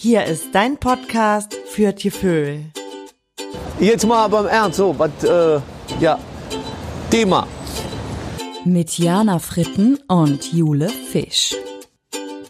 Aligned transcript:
Hier 0.00 0.26
ist 0.26 0.54
dein 0.54 0.76
Podcast 0.76 1.56
für 1.66 1.92
Tieföhl. 1.92 2.66
Jetzt 3.80 4.06
mal 4.06 4.28
beim 4.28 4.46
Ernst, 4.46 4.76
so, 4.76 4.96
was, 4.96 5.10
äh, 5.24 5.60
ja, 5.98 6.20
Thema. 7.10 7.48
Mit 8.64 8.96
Jana 8.96 9.40
Fritten 9.40 9.98
und 10.06 10.52
Jule 10.52 10.88
Fisch. 10.88 11.56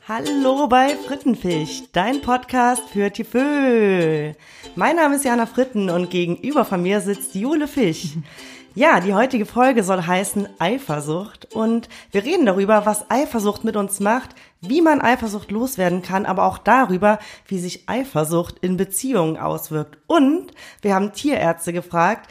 Hallo 0.07 0.67
bei 0.69 0.89
Frittenfisch, 0.91 1.85
dein 1.93 2.21
Podcast 2.21 2.83
für 2.93 3.11
Tieföhl. 3.11 4.37
Mein 4.77 4.97
Name 4.97 5.17
ist 5.17 5.25
Jana 5.25 5.47
Fritten 5.47 5.89
und 5.89 6.11
gegenüber 6.11 6.67
von 6.67 6.83
mir 6.83 7.01
sitzt 7.01 7.35
Jule 7.35 7.67
Fisch. 7.67 8.09
Ja, 8.79 9.01
die 9.01 9.13
heutige 9.13 9.45
Folge 9.45 9.83
soll 9.83 10.07
heißen 10.07 10.49
Eifersucht 10.61 11.53
und 11.53 11.89
wir 12.13 12.23
reden 12.23 12.47
darüber, 12.47 12.87
was 12.87 13.11
Eifersucht 13.11 13.65
mit 13.65 13.75
uns 13.75 13.99
macht, 13.99 14.37
wie 14.61 14.83
man 14.83 15.01
Eifersucht 15.01 15.51
loswerden 15.51 16.01
kann, 16.01 16.25
aber 16.25 16.45
auch 16.45 16.59
darüber, 16.59 17.19
wie 17.49 17.59
sich 17.59 17.89
Eifersucht 17.89 18.61
in 18.61 18.77
Beziehungen 18.77 19.37
auswirkt. 19.37 19.99
Und 20.07 20.53
wir 20.81 20.95
haben 20.95 21.13
Tierärzte 21.13 21.73
gefragt, 21.73 22.31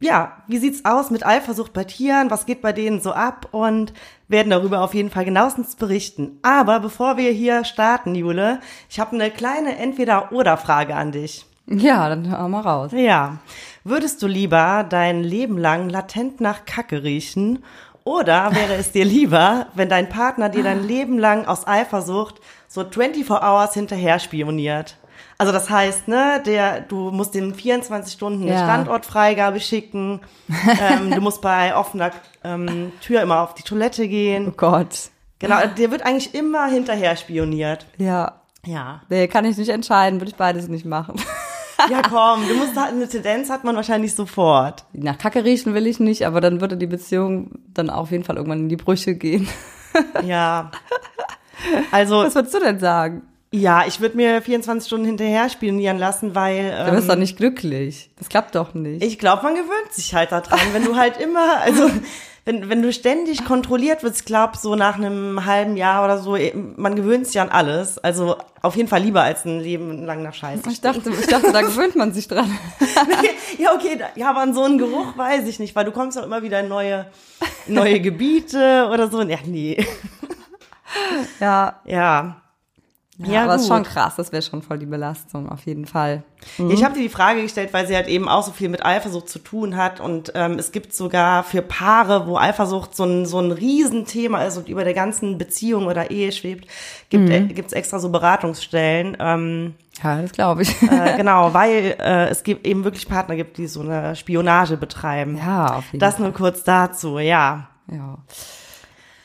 ja, 0.00 0.42
wie 0.48 0.58
sieht's 0.58 0.84
aus 0.84 1.10
mit 1.10 1.24
Eifersucht 1.24 1.72
bei 1.72 1.84
Tieren? 1.84 2.32
Was 2.32 2.46
geht 2.46 2.62
bei 2.62 2.72
denen 2.72 3.00
so 3.00 3.12
ab? 3.12 3.50
Und 3.52 3.92
werden 4.26 4.50
darüber 4.50 4.80
auf 4.80 4.92
jeden 4.92 5.10
Fall 5.10 5.24
genauestens 5.24 5.76
berichten. 5.76 6.40
Aber 6.42 6.80
bevor 6.80 7.16
wir 7.16 7.30
hier 7.30 7.62
starten, 7.64 8.16
Jule, 8.16 8.58
ich 8.90 8.98
habe 8.98 9.14
eine 9.14 9.30
kleine 9.30 9.78
Entweder-Oder-Frage 9.78 10.96
an 10.96 11.12
dich. 11.12 11.46
Ja, 11.68 12.08
dann 12.08 12.28
hör 12.28 12.48
mal 12.48 12.60
raus. 12.60 12.90
Ja. 12.92 13.38
Würdest 13.88 14.20
du 14.20 14.26
lieber 14.26 14.84
dein 14.88 15.22
Leben 15.22 15.58
lang 15.58 15.88
latent 15.88 16.40
nach 16.40 16.64
Kacke 16.64 17.04
riechen 17.04 17.62
oder 18.02 18.52
wäre 18.52 18.74
es 18.74 18.90
dir 18.90 19.04
lieber, 19.04 19.68
wenn 19.74 19.88
dein 19.88 20.08
Partner 20.08 20.48
dir 20.48 20.64
dein 20.64 20.82
Leben 20.84 21.20
lang 21.20 21.44
aus 21.46 21.68
Eifersucht 21.68 22.40
so 22.66 22.82
24 22.84 23.30
Hours 23.30 23.74
hinterher 23.74 24.18
spioniert? 24.18 24.96
Also 25.38 25.52
das 25.52 25.70
heißt, 25.70 26.08
ne, 26.08 26.42
der, 26.44 26.80
du 26.80 27.12
musst 27.12 27.36
den 27.36 27.54
24 27.54 28.12
Stunden 28.12 28.42
eine 28.42 28.54
Ja. 28.54 28.64
Standortfreigabe 28.64 29.60
schicken, 29.60 30.20
ähm, 30.80 31.12
du 31.12 31.20
musst 31.20 31.40
bei 31.40 31.76
offener 31.76 32.10
ähm, 32.42 32.90
Tür 33.00 33.22
immer 33.22 33.40
auf 33.42 33.54
die 33.54 33.62
Toilette 33.62 34.02
Oh 34.02 34.08
gehen. 34.08 34.54
Gott. 34.56 35.10
Genau, 35.38 35.64
dir 35.76 35.92
wird 35.92 36.02
eigentlich 36.04 36.34
immer 36.34 36.66
hinterher 36.66 37.14
spioniert. 37.14 37.86
Ja. 37.98 38.40
Ja. 38.66 39.02
Nee, 39.10 39.28
kann 39.28 39.44
ich 39.44 39.56
nicht 39.56 39.68
entscheiden, 39.68 40.18
würde 40.20 40.30
ich 40.30 40.36
beides 40.36 40.66
nicht 40.66 40.86
machen. 40.86 41.20
Ja, 41.90 42.02
komm, 42.02 42.46
du 42.48 42.54
musst 42.54 42.76
halt, 42.76 42.92
eine 42.92 43.08
Tendenz 43.08 43.50
hat 43.50 43.64
man 43.64 43.76
wahrscheinlich 43.76 44.14
sofort. 44.14 44.84
Nach 44.92 45.18
Kacke 45.18 45.44
riechen 45.44 45.74
will 45.74 45.86
ich 45.86 46.00
nicht, 46.00 46.26
aber 46.26 46.40
dann 46.40 46.60
würde 46.60 46.76
die 46.76 46.86
Beziehung 46.86 47.50
dann 47.74 47.90
auf 47.90 48.10
jeden 48.10 48.24
Fall 48.24 48.36
irgendwann 48.36 48.60
in 48.60 48.68
die 48.68 48.76
Brüche 48.76 49.14
gehen. 49.14 49.48
Ja. 50.26 50.70
Also, 51.90 52.18
Was 52.18 52.34
würdest 52.34 52.54
du 52.54 52.60
denn 52.60 52.78
sagen? 52.78 53.22
ja, 53.50 53.84
ich 53.86 54.00
würde 54.00 54.16
mir 54.16 54.42
24 54.42 54.86
Stunden 54.86 55.06
hinterher 55.06 55.48
spionieren 55.48 55.96
lassen, 55.96 56.34
weil 56.34 56.70
Du 56.84 56.90
bist 56.90 57.04
ähm, 57.04 57.08
doch 57.08 57.16
nicht 57.16 57.38
glücklich. 57.38 58.10
Das 58.18 58.28
klappt 58.28 58.54
doch 58.54 58.74
nicht. 58.74 59.02
ich 59.02 59.18
glaube, 59.18 59.42
man 59.44 59.54
gewöhnt 59.54 59.90
sich 59.92 60.14
halt 60.14 60.32
daran, 60.32 60.58
wenn 60.74 60.84
du 60.84 60.96
halt 60.96 61.16
immer, 61.18 61.60
also 61.62 61.88
wenn, 62.46 62.68
wenn 62.68 62.80
du 62.80 62.92
ständig 62.92 63.44
kontrolliert 63.44 64.04
wirst, 64.04 64.20
ich 64.20 64.24
glaube, 64.24 64.56
so 64.56 64.76
nach 64.76 64.94
einem 64.94 65.44
halben 65.44 65.76
Jahr 65.76 66.04
oder 66.04 66.18
so, 66.18 66.36
eh, 66.36 66.54
man 66.54 66.94
gewöhnt 66.94 67.26
sich 67.26 67.40
an 67.40 67.48
alles. 67.48 67.98
Also 67.98 68.36
auf 68.62 68.76
jeden 68.76 68.88
Fall 68.88 69.02
lieber 69.02 69.22
als 69.22 69.44
ein 69.44 69.58
Leben 69.58 70.06
lang 70.06 70.22
nach 70.22 70.32
Scheiße. 70.32 70.70
ich 70.70 70.80
dachte, 70.80 71.10
ich 71.10 71.26
dachte, 71.26 71.52
da 71.52 71.60
gewöhnt 71.60 71.96
man 71.96 72.14
sich 72.14 72.28
dran. 72.28 72.56
ja, 73.58 73.74
okay, 73.74 73.98
ja, 74.14 74.30
aber 74.30 74.40
an 74.40 74.54
so 74.54 74.62
einen 74.62 74.78
Geruch 74.78 75.18
weiß 75.18 75.48
ich 75.48 75.58
nicht, 75.58 75.74
weil 75.74 75.84
du 75.86 75.90
kommst 75.90 76.16
doch 76.16 76.22
immer 76.22 76.42
wieder 76.42 76.60
in 76.60 76.68
neue, 76.68 77.06
neue 77.66 78.00
Gebiete 78.00 78.88
oder 78.92 79.10
so. 79.10 79.22
Ja, 79.22 79.38
nee. 79.44 79.84
Ja. 81.40 81.80
Ja. 81.84 82.36
Ja, 83.18 83.44
aber 83.44 83.54
ist 83.54 83.66
schon 83.68 83.82
krass. 83.82 84.14
Das 84.16 84.30
wäre 84.30 84.42
schon 84.42 84.60
voll 84.60 84.78
die 84.78 84.84
Belastung, 84.86 85.48
auf 85.48 85.64
jeden 85.64 85.86
Fall. 85.86 86.22
Ich 86.68 86.84
habe 86.84 86.94
dir 86.94 87.00
die 87.02 87.08
Frage 87.08 87.40
gestellt, 87.40 87.72
weil 87.72 87.86
sie 87.86 87.96
halt 87.96 88.08
eben 88.08 88.28
auch 88.28 88.42
so 88.42 88.52
viel 88.52 88.68
mit 88.68 88.84
Eifersucht 88.84 89.28
zu 89.30 89.38
tun 89.38 89.76
hat 89.76 90.00
und 90.00 90.32
ähm, 90.34 90.58
es 90.58 90.70
gibt 90.70 90.92
sogar 90.94 91.42
für 91.42 91.62
Paare, 91.62 92.26
wo 92.26 92.36
Eifersucht 92.36 92.94
so 92.94 93.04
ein 93.04 93.24
so 93.24 93.38
ein 93.40 93.52
Riesenthema 93.52 94.42
ist 94.44 94.58
und 94.58 94.68
über 94.68 94.84
der 94.84 94.92
ganzen 94.92 95.38
Beziehung 95.38 95.86
oder 95.86 96.10
Ehe 96.10 96.30
schwebt, 96.30 96.68
gibt 97.08 97.30
äh, 97.30 97.40
gibt's 97.46 97.72
extra 97.72 97.98
so 97.98 98.10
Beratungsstellen. 98.10 99.16
Ähm, 99.18 99.74
Ja, 100.02 100.20
das 100.20 100.32
glaube 100.32 100.62
ich. 100.62 100.82
äh, 100.82 101.14
genau, 101.16 101.54
weil 101.54 101.96
äh, 101.98 102.28
es 102.28 102.42
gibt 102.42 102.66
eben 102.66 102.84
wirklich 102.84 103.08
Partner 103.08 103.34
gibt, 103.36 103.56
die 103.56 103.66
so 103.66 103.80
eine 103.80 104.14
Spionage 104.14 104.76
betreiben. 104.76 105.38
Ja, 105.38 105.76
auf 105.78 105.86
jeden 105.86 106.00
Das 106.00 106.16
Fall. 106.16 106.24
nur 106.24 106.32
kurz 106.34 106.64
dazu, 106.64 107.18
ja. 107.18 107.68
Ja. 107.90 108.18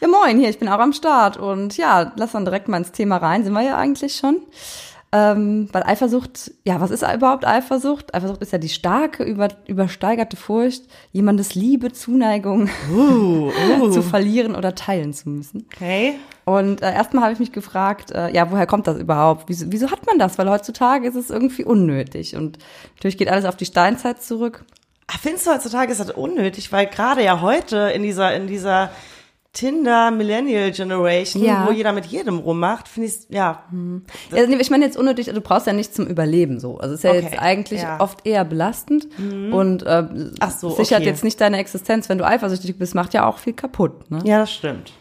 Ja, 0.01 0.07
moin, 0.07 0.39
hier, 0.39 0.49
ich 0.49 0.57
bin 0.57 0.67
auch 0.67 0.79
am 0.79 0.93
Start 0.93 1.37
und 1.37 1.77
ja, 1.77 2.11
lass 2.15 2.31
dann 2.31 2.43
direkt 2.43 2.67
mal 2.67 2.77
ins 2.77 2.91
Thema 2.91 3.17
rein, 3.17 3.43
sind 3.43 3.53
wir 3.53 3.61
ja 3.61 3.77
eigentlich 3.77 4.15
schon. 4.15 4.37
Ähm, 5.11 5.69
weil 5.73 5.83
Eifersucht, 5.83 6.51
ja, 6.63 6.81
was 6.81 6.89
ist 6.89 7.03
überhaupt 7.03 7.45
Eifersucht? 7.45 8.15
Eifersucht 8.15 8.41
ist 8.41 8.51
ja 8.51 8.57
die 8.57 8.69
starke, 8.69 9.23
über, 9.23 9.49
übersteigerte 9.67 10.37
Furcht, 10.37 10.85
jemandes 11.11 11.53
Liebe, 11.53 11.91
Zuneigung 11.91 12.67
Uh, 12.91 13.51
uh. 13.79 13.91
zu 13.91 14.01
verlieren 14.01 14.55
oder 14.55 14.73
teilen 14.73 15.13
zu 15.13 15.29
müssen. 15.29 15.67
Okay. 15.71 16.15
Und 16.45 16.81
äh, 16.81 16.93
erstmal 16.93 17.23
habe 17.23 17.33
ich 17.33 17.39
mich 17.39 17.51
gefragt, 17.51 18.09
äh, 18.11 18.33
ja, 18.33 18.49
woher 18.49 18.65
kommt 18.65 18.87
das 18.87 18.97
überhaupt? 18.97 19.43
Wieso, 19.49 19.65
wieso 19.69 19.91
hat 19.91 20.07
man 20.07 20.17
das? 20.17 20.39
Weil 20.39 20.49
heutzutage 20.49 21.07
ist 21.07 21.15
es 21.15 21.29
irgendwie 21.29 21.65
unnötig. 21.65 22.35
Und 22.35 22.57
natürlich 22.95 23.19
geht 23.19 23.29
alles 23.29 23.45
auf 23.45 23.57
die 23.57 23.65
Steinzeit 23.65 24.23
zurück. 24.23 24.65
Ach, 25.05 25.19
Findest 25.19 25.45
du 25.45 25.51
heutzutage 25.51 25.91
ist 25.91 25.99
das 25.99 26.09
unnötig, 26.09 26.71
weil 26.71 26.87
gerade 26.87 27.21
ja 27.21 27.41
heute 27.41 27.91
in 27.93 28.01
dieser, 28.01 28.33
in 28.33 28.47
dieser 28.47 28.89
Tinder 29.53 30.11
Millennial 30.11 30.71
Generation, 30.71 31.43
Ja. 31.43 31.67
wo 31.67 31.71
jeder 31.71 31.91
mit 31.91 32.05
jedem 32.05 32.37
rummacht, 32.39 32.87
finde 32.87 33.09
ich, 33.09 33.15
ja, 33.29 33.63
Ja, 34.31 34.47
nee, 34.47 34.55
ich 34.55 34.69
meine 34.69 34.85
jetzt 34.85 34.95
unnötig, 34.97 35.27
du 35.27 35.41
brauchst 35.41 35.67
ja 35.67 35.73
nicht 35.73 35.93
zum 35.93 36.07
Überleben 36.07 36.59
so. 36.61 36.77
Also 36.77 36.93
es 36.93 36.99
ist 36.99 37.03
ja 37.03 37.11
Okay, 37.11 37.21
jetzt 37.23 37.39
eigentlich 37.39 37.81
ja. 37.81 37.99
oft 37.99 38.25
eher 38.25 38.45
belastend 38.45 39.07
und 39.51 39.83
äh, 39.83 40.07
so, 40.57 40.69
sichert 40.69 41.01
okay. 41.01 41.09
jetzt 41.09 41.23
nicht 41.25 41.41
deine 41.41 41.57
Existenz, 41.57 42.07
wenn 42.07 42.17
du 42.17 42.25
eifersüchtig 42.25 42.77
bist, 42.77 42.95
macht 42.95 43.13
ja 43.13 43.25
auch 43.27 43.39
viel 43.39 43.53
kaputt. 43.53 44.09
Ne? 44.09 44.19
ja, 44.23 44.39
das 44.39 44.53
stimmt. 44.53 44.93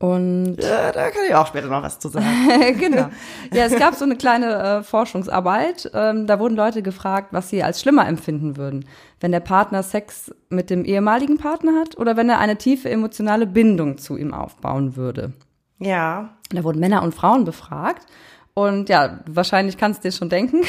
Und 0.00 0.56
Äh, 0.56 0.92
da 0.92 1.10
kann 1.10 1.24
ich 1.28 1.34
auch 1.34 1.46
später 1.46 1.66
noch 1.68 1.82
was 1.82 1.98
zu 1.98 2.08
sagen. 2.08 2.26
genau. 2.78 3.10
Ja, 3.52 3.64
es 3.66 3.76
gab 3.78 3.94
so 3.94 4.06
eine 4.06 4.16
kleine 4.16 4.78
äh, 4.78 4.82
Forschungsarbeit. 4.82 5.90
Ähm, 5.92 6.26
da 6.26 6.40
wurden 6.40 6.56
Leute 6.56 6.82
gefragt, 6.82 7.28
was 7.32 7.50
sie 7.50 7.62
als 7.62 7.82
schlimmer 7.82 8.08
empfinden 8.08 8.56
würden, 8.56 8.86
wenn 9.20 9.30
der 9.30 9.40
Partner 9.40 9.82
Sex 9.82 10.34
mit 10.48 10.70
dem 10.70 10.86
ehemaligen 10.86 11.36
Partner 11.36 11.72
hat 11.78 11.98
oder 11.98 12.16
wenn 12.16 12.30
er 12.30 12.38
eine 12.38 12.56
tiefe 12.56 12.88
emotionale 12.88 13.46
Bindung 13.46 13.98
zu 13.98 14.16
ihm 14.16 14.32
aufbauen 14.32 14.96
würde. 14.96 15.34
ja, 15.78 16.30
Da 16.48 16.64
wurden 16.64 16.80
Männer 16.80 17.02
und 17.02 17.14
Frauen 17.14 17.44
befragt. 17.44 18.06
Und 18.54 18.88
ja, 18.88 19.20
wahrscheinlich 19.26 19.76
kannst 19.76 20.02
du 20.02 20.08
dir 20.08 20.12
schon 20.16 20.30
denken. 20.30 20.62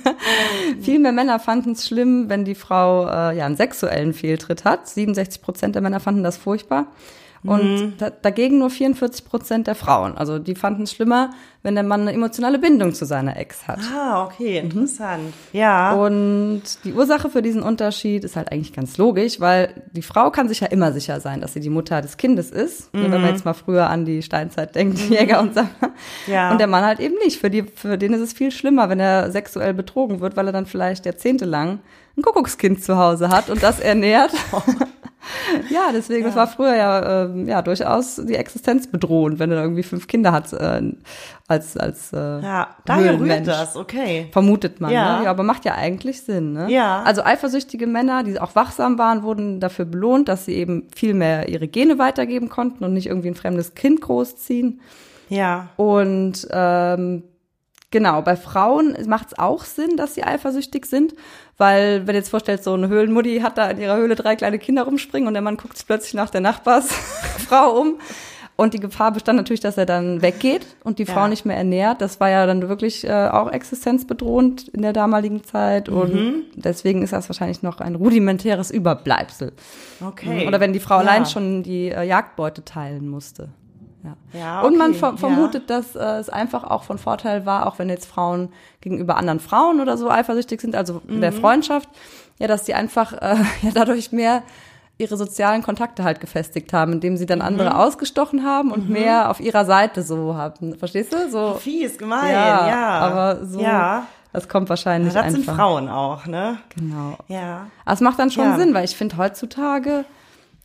Viel 0.80 0.98
mehr 0.98 1.12
Männer 1.12 1.38
fanden 1.38 1.72
es 1.72 1.86
schlimm, 1.86 2.30
wenn 2.30 2.46
die 2.46 2.54
Frau 2.54 3.06
äh, 3.06 3.36
ja 3.36 3.44
einen 3.44 3.56
sexuellen 3.56 4.14
Fehltritt 4.14 4.64
hat. 4.64 4.88
67 4.88 5.42
Prozent 5.42 5.74
der 5.74 5.82
Männer 5.82 6.00
fanden 6.00 6.22
das 6.22 6.38
furchtbar. 6.38 6.86
Und 7.44 7.94
da, 7.98 8.10
dagegen 8.10 8.58
nur 8.58 8.70
44 8.70 9.24
Prozent 9.24 9.66
der 9.66 9.74
Frauen. 9.74 10.16
Also 10.16 10.38
die 10.38 10.54
fanden 10.54 10.82
es 10.84 10.92
schlimmer, 10.92 11.30
wenn 11.64 11.74
der 11.74 11.82
Mann 11.82 12.02
eine 12.02 12.12
emotionale 12.12 12.58
Bindung 12.58 12.94
zu 12.94 13.04
seiner 13.04 13.36
Ex 13.36 13.66
hat. 13.66 13.80
ah, 13.92 14.24
okay, 14.24 14.58
interessant. 14.58 15.34
Ja, 15.52 15.94
Und 15.94 16.62
die 16.84 16.92
Ursache 16.92 17.30
für 17.30 17.42
diesen 17.42 17.62
Unterschied 17.62 18.22
ist 18.22 18.36
halt 18.36 18.52
eigentlich 18.52 18.72
ganz 18.72 18.96
logisch, 18.96 19.40
weil 19.40 19.82
die 19.92 20.02
Frau 20.02 20.30
kann 20.30 20.48
sich 20.48 20.60
ja 20.60 20.68
immer 20.68 20.92
sicher 20.92 21.20
sein, 21.20 21.40
dass 21.40 21.52
sie 21.52 21.60
die 21.60 21.70
Mutter 21.70 22.00
des 22.00 22.16
Kindes 22.16 22.50
ist. 22.50 22.94
Nur 22.94 23.10
Wenn 23.10 23.20
man 23.20 23.30
jetzt 23.30 23.44
mal 23.44 23.54
früher 23.54 23.90
an 23.90 24.04
die 24.04 24.22
Steinzeit 24.22 24.74
denkt, 24.76 24.98
Jäger 25.10 25.40
und 25.40 25.54
Sammler. 25.54 25.70
Ja. 26.28 26.52
Und 26.52 26.58
der 26.58 26.68
Mann 26.68 26.84
halt 26.84 27.00
eben 27.00 27.16
nicht. 27.24 27.40
Für, 27.40 27.50
die, 27.50 27.64
für 27.64 27.98
den 27.98 28.12
ist 28.12 28.20
es 28.20 28.32
viel 28.32 28.52
schlimmer, 28.52 28.88
wenn 28.88 29.00
er 29.00 29.32
sexuell 29.32 29.74
betrogen 29.74 30.20
wird, 30.20 30.36
weil 30.36 30.46
er 30.46 30.52
dann 30.52 30.66
vielleicht 30.66 31.06
jahrzehntelang 31.06 31.80
ein 32.16 32.22
Kuckuckskind 32.22 32.82
zu 32.82 32.96
Hause 32.98 33.30
hat 33.30 33.50
und 33.50 33.62
das 33.62 33.80
ernährt. 33.80 34.32
ja, 35.70 35.90
deswegen, 35.92 36.24
das 36.24 36.36
war 36.36 36.46
früher 36.46 36.74
ja, 36.76 37.24
ähm, 37.24 37.48
ja 37.48 37.62
durchaus 37.62 38.16
die 38.16 38.34
Existenz 38.36 38.86
bedrohend, 38.86 39.38
wenn 39.38 39.50
er 39.50 39.62
irgendwie 39.62 39.82
fünf 39.82 40.06
Kinder 40.06 40.32
hat 40.32 40.52
äh, 40.52 40.82
als, 41.48 41.76
als 41.76 42.12
äh, 42.12 42.16
ja, 42.40 42.68
daher 42.84 43.18
rührt 43.20 43.46
das, 43.46 43.76
okay. 43.76 44.28
Vermutet 44.32 44.80
man, 44.80 44.90
Ja. 44.90 45.18
ne? 45.18 45.24
ja, 45.24 45.30
aber 45.30 45.42
macht 45.42 45.64
ja 45.64 45.74
eigentlich 45.74 46.22
Sinn, 46.22 46.52
ne? 46.52 46.70
Ja. 46.70 47.02
Also 47.02 47.22
eifersüchtige 47.22 47.86
Männer, 47.86 48.22
die 48.22 48.38
auch 48.40 48.54
wachsam 48.54 48.98
waren, 48.98 49.22
wurden 49.22 49.60
dafür 49.60 49.84
belohnt, 49.84 50.28
dass 50.28 50.44
sie 50.46 50.54
eben 50.54 50.88
viel 50.94 51.14
mehr 51.14 51.48
ihre 51.48 51.68
Gene 51.68 51.98
weitergeben 51.98 52.48
konnten 52.48 52.84
und 52.84 52.92
nicht 52.94 53.06
irgendwie 53.06 53.28
ein 53.28 53.34
fremdes 53.34 53.74
Kind 53.74 54.00
großziehen. 54.00 54.80
Ja, 55.28 55.68
Und 55.76 56.46
ähm, 56.50 57.22
genau, 57.92 58.22
bei 58.22 58.34
Frauen 58.34 58.96
macht 59.06 59.28
es 59.28 59.38
auch 59.38 59.64
Sinn, 59.64 59.96
dass 59.96 60.14
sie 60.16 60.24
eifersüchtig 60.24 60.86
sind, 60.86 61.14
weil 61.58 62.00
wenn 62.00 62.14
du 62.14 62.18
jetzt 62.18 62.30
vorstellst, 62.30 62.64
so 62.64 62.74
eine 62.74 62.88
Höhlenmutti 62.88 63.38
hat 63.40 63.56
da 63.58 63.70
in 63.70 63.78
ihrer 63.78 63.96
Höhle 63.96 64.16
drei 64.16 64.34
kleine 64.34 64.58
Kinder 64.58 64.82
rumspringen 64.82 65.28
und 65.28 65.34
der 65.34 65.42
Mann 65.42 65.56
guckt 65.56 65.80
plötzlich 65.86 66.14
nach 66.14 66.30
der 66.30 66.40
Nachbarsfrau 66.40 67.70
um. 67.80 67.98
Und 68.54 68.74
die 68.74 68.80
Gefahr 68.80 69.12
bestand 69.12 69.38
natürlich, 69.38 69.60
dass 69.60 69.78
er 69.78 69.86
dann 69.86 70.20
weggeht 70.20 70.66
und 70.84 70.98
die 70.98 71.06
Frau 71.06 71.20
Ja. 71.22 71.28
nicht 71.28 71.46
mehr 71.46 71.56
ernährt. 71.56 72.02
Das 72.02 72.20
war 72.20 72.28
ja 72.28 72.46
dann 72.46 72.68
wirklich 72.68 73.02
äh, 73.02 73.28
auch 73.28 73.50
existenzbedrohend 73.50 74.68
in 74.68 74.82
der 74.82 74.92
damaligen 74.92 75.42
Zeit. 75.42 75.88
Und 75.88 76.44
deswegen 76.54 77.02
ist 77.02 77.14
das 77.14 77.28
wahrscheinlich 77.28 77.62
noch 77.62 77.80
ein 77.80 77.94
rudimentäres 77.94 78.70
Überbleibsel. 78.70 79.52
okay. 80.06 80.46
Oder 80.46 80.60
wenn 80.60 80.74
die 80.74 80.80
Frau 80.80 80.96
ja. 80.96 81.00
allein 81.00 81.24
schon 81.26 81.62
die 81.62 81.88
äh, 81.88 82.02
Jagdbeute 82.04 82.62
teilen 82.64 83.08
musste. 83.08 83.48
Ja. 84.04 84.16
Ja, 84.38 84.60
Und 84.62 84.76
man 84.76 84.90
okay, 84.90 84.98
ver 84.98 85.10
ja. 85.12 85.16
vermutet, 85.16 85.70
dass 85.70 85.94
äh, 85.94 86.00
es 86.18 86.28
einfach 86.28 86.64
auch 86.64 86.82
von 86.82 86.98
Vorteil 86.98 87.46
war, 87.46 87.66
auch 87.66 87.78
wenn 87.78 87.88
jetzt 87.88 88.06
Frauen 88.06 88.48
gegenüber 88.80 89.16
anderen 89.16 89.38
Frauen 89.40 89.80
oder 89.80 89.96
so 89.96 90.10
eifersüchtig 90.10 90.60
sind, 90.60 90.74
also 90.74 91.00
in 91.08 91.16
Mhm. 91.16 91.20
der 91.20 91.32
Freundschaft, 91.32 91.88
ja, 92.38 92.48
dass 92.48 92.64
die 92.64 92.74
einfach 92.74 93.12
äh, 93.12 93.36
ja 93.62 93.70
dadurch 93.72 94.10
mehr 94.12 94.42
ihre 94.98 95.16
sozialen 95.16 95.62
Kontakte 95.62 96.04
halt 96.04 96.20
gefestigt 96.20 96.72
haben, 96.72 96.92
indem 96.92 97.16
sie 97.16 97.26
dann 97.26 97.38
Mhm. 97.38 97.44
andere 97.44 97.76
ausgestochen 97.78 98.44
haben 98.44 98.70
und 98.72 98.88
mehr 98.90 99.30
auf 99.30 99.40
ihrer 99.40 99.64
Seite 99.64 100.02
so 100.02 100.34
haben. 100.36 100.76
Verstehst 100.76 101.12
du? 101.12 101.30
So. 101.30 101.54
Fies, 101.54 101.96
gemein, 101.98 102.32
ja. 102.32 102.98
aber 103.00 103.44
so. 103.46 103.60
Ja. 103.60 104.06
Das 104.32 104.48
kommt 104.48 104.68
wahrscheinlich 104.70 105.12
Das 105.12 105.26
sind 105.30 105.40
einfach. 105.40 105.56
Frauen 105.56 105.88
auch, 105.90 106.24
ne? 106.26 106.56
Genau. 106.74 107.18
Ja. 107.28 107.66
Aber 107.84 107.94
es 107.94 108.00
macht 108.00 108.18
dann 108.18 108.30
schon 108.30 108.44
Ja. 108.44 108.56
Sinn, 108.58 108.72
weil 108.74 108.84
ich 108.84 108.96
finde 108.96 109.16
heutzutage, 109.18 110.04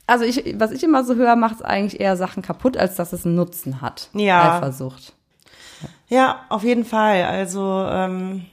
also 0.07 0.25
ich, 0.25 0.55
was 0.57 0.71
ich 0.71 0.83
immer 0.83 1.03
so 1.03 1.15
höre, 1.15 1.35
macht 1.35 1.55
es 1.55 1.61
eigentlich 1.61 1.99
eher 1.99 2.17
Sachen 2.17 2.41
kaputt, 2.41 2.77
als 2.77 2.95
dass 2.95 3.13
es 3.13 3.25
einen 3.25 3.35
Nutzen 3.35 3.81
hat. 3.81 4.09
Ja. 4.13 4.57
Eifersucht. 4.57 5.13
Ja, 6.07 6.45
auf 6.49 6.63
jeden 6.63 6.85
Fall. 6.85 7.23
Also, 7.23 7.85
ähm, 7.89 8.45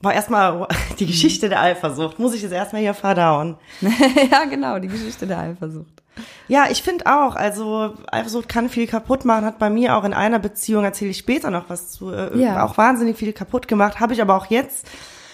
war 0.00 0.14
erstmal 0.14 0.66
die 0.98 1.06
Geschichte 1.06 1.48
der 1.48 1.60
Eifersucht. 1.60 2.18
Muss 2.18 2.34
ich 2.34 2.42
jetzt 2.42 2.52
erstmal 2.52 2.82
hier 2.82 2.94
verdauen. 2.94 3.56
ja, 4.30 4.44
genau, 4.46 4.78
die 4.78 4.88
Geschichte 4.88 5.26
der 5.26 5.38
Eifersucht. 5.38 6.02
Ja, 6.48 6.66
ich 6.70 6.82
finde 6.82 7.06
auch, 7.06 7.36
also 7.36 7.94
Eifersucht 8.10 8.48
kann 8.48 8.68
viel 8.68 8.86
kaputt 8.86 9.24
machen, 9.24 9.46
hat 9.46 9.58
bei 9.58 9.70
mir 9.70 9.96
auch 9.96 10.04
in 10.04 10.12
einer 10.12 10.38
Beziehung, 10.38 10.84
erzähle 10.84 11.10
ich 11.10 11.18
später 11.18 11.50
noch 11.50 11.70
was 11.70 11.90
zu, 11.90 12.10
äh, 12.10 12.36
Ja. 12.38 12.64
auch 12.64 12.76
wahnsinnig 12.76 13.16
viel 13.16 13.32
kaputt 13.32 13.66
gemacht, 13.66 13.98
habe 14.00 14.12
ich 14.12 14.20
aber 14.20 14.36
auch 14.36 14.46
jetzt, 14.46 14.86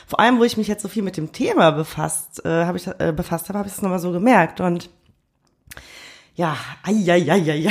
vor 0.07 0.21
allem, 0.21 0.39
wo 0.39 0.45
ich 0.45 0.57
mich 0.57 0.69
jetzt 0.69 0.83
so 0.83 0.89
viel 0.89 1.03
mit 1.03 1.17
dem 1.17 1.33
Thema 1.33 1.73
befasst, 1.73 2.45
äh, 2.45 2.65
habe 2.65 2.79
ich 2.79 2.87
äh, 2.87 3.13
befasst 3.13 3.49
habe, 3.49 3.59
habe 3.59 3.69
ich 3.69 3.75
es 3.75 3.83
nochmal 3.83 3.99
so 3.99 4.13
gemerkt 4.13 4.61
und 4.61 4.89
ja, 6.39 6.57
ai, 6.85 6.93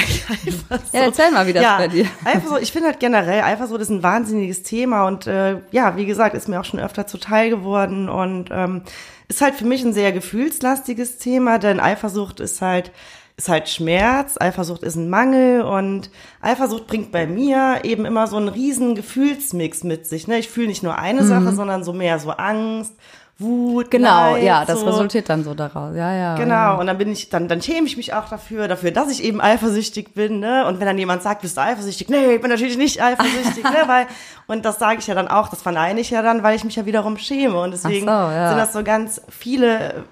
Eifersucht. 0.30 0.94
Ja, 0.94 1.00
erzähl 1.00 1.32
mal, 1.32 1.48
wie 1.48 1.54
das 1.54 1.64
bei 1.78 1.88
dir. 1.88 2.06
Eifersucht, 2.26 2.62
ich 2.62 2.74
finde 2.74 2.90
halt 2.90 3.00
generell, 3.00 3.42
Eifersucht 3.42 3.80
ist 3.80 3.90
ein 3.90 4.04
wahnsinniges 4.04 4.62
Thema 4.64 5.08
und 5.08 5.26
äh, 5.26 5.62
ja, 5.72 5.96
wie 5.96 6.06
gesagt, 6.06 6.36
ist 6.36 6.50
mir 6.50 6.60
auch 6.60 6.66
schon 6.66 6.82
öfter 6.82 7.08
zuteil 7.08 7.50
geworden 7.50 8.10
und 8.10 8.50
ähm, 8.52 8.82
ist 9.30 9.40
halt 9.40 9.56
für 9.56 9.64
mich 9.64 9.86
ein 9.86 9.94
sehr 9.94 10.12
gefühlslastiges 10.12 11.18
Thema, 11.18 11.60
denn 11.60 11.80
Eifersucht 11.80 12.42
ist 12.42 12.62
halt 12.62 12.92
ist 13.38 13.48
halt 13.48 13.70
Schmerz, 13.70 14.36
Eifersucht 14.38 14.84
ist 14.84 14.96
ein 14.96 15.10
Mangel 15.10 15.62
und 15.62 16.10
Eifersucht 16.42 16.88
bringt 16.88 17.12
bei 17.12 17.26
mir 17.26 17.82
eben 17.84 18.04
immer 18.04 18.28
so 18.28 18.36
einen 18.36 18.50
riesen 18.50 18.96
Gefühlsmix 18.96 19.84
mit 19.84 20.08
sich. 20.08 20.28
Ne? 20.28 20.40
Ich 20.40 20.50
fühle 20.50 20.68
nicht 20.68 20.82
nur 20.82 20.98
eine 20.98 21.24
Sache, 21.24 21.54
sondern 21.54 21.84
so 21.84 21.94
mehr 21.94 22.18
so 22.18 22.32
Angst, 22.32 22.96
Wut. 23.40 23.92
Genau, 23.92 24.32
Neid, 24.32 24.44
ja, 24.44 24.66
das 24.66 24.80
so. 24.80 24.88
resultiert 24.88 25.30
dann 25.30 25.44
so 25.44 25.54
daraus. 25.54 25.96
Ja, 25.96 26.12
ja. 26.12 26.36
Genau, 26.38 26.54
Ja. 26.56 26.74
und 26.76 26.88
dann 26.88 26.98
bin 26.98 27.12
ich, 27.12 27.30
dann, 27.30 27.48
dann 27.48 27.62
schäme 27.62 27.86
ich 27.86 27.96
mich 27.96 28.14
auch 28.16 28.28
dafür, 28.30 28.68
dafür, 28.68 28.90
dass 28.90 29.12
ich 29.12 29.24
eben 29.24 29.40
eifersüchtig 29.42 30.16
bin, 30.16 30.40
ne? 30.40 30.66
Und 30.66 30.80
wenn 30.80 30.88
dann 30.88 30.98
jemand 30.98 31.22
sagt, 31.22 31.42
bist 31.44 31.56
du 31.56 31.62
eifersüchtig? 31.62 32.10
Nee, 32.10 32.36
ich 32.36 32.42
bin 32.42 32.50
natürlich 32.50 32.78
nicht 32.78 33.02
eifersüchtig, 33.02 33.64
ne? 33.64 33.78
Weil, 33.86 34.08
und 34.48 34.66
das 34.66 34.80
sage 34.80 34.98
ich 35.00 35.06
ja 35.08 35.14
dann 35.14 35.28
auch, 35.28 35.50
das 35.50 35.62
verneine 35.62 36.00
ich 36.02 36.10
ja 36.10 36.24
dann, 36.24 36.42
weil 36.42 36.56
ich 36.56 36.64
mich 36.64 36.76
ja 36.76 36.88
wiederum 36.88 37.18
schäme. 37.18 37.60
Und 37.60 37.72
deswegen 37.72 38.06
so, 38.06 38.12
ja. 38.12 38.50
sind 38.50 38.58
das 38.58 38.74
so 38.74 38.84
ganz 38.84 39.22
viele 39.30 40.04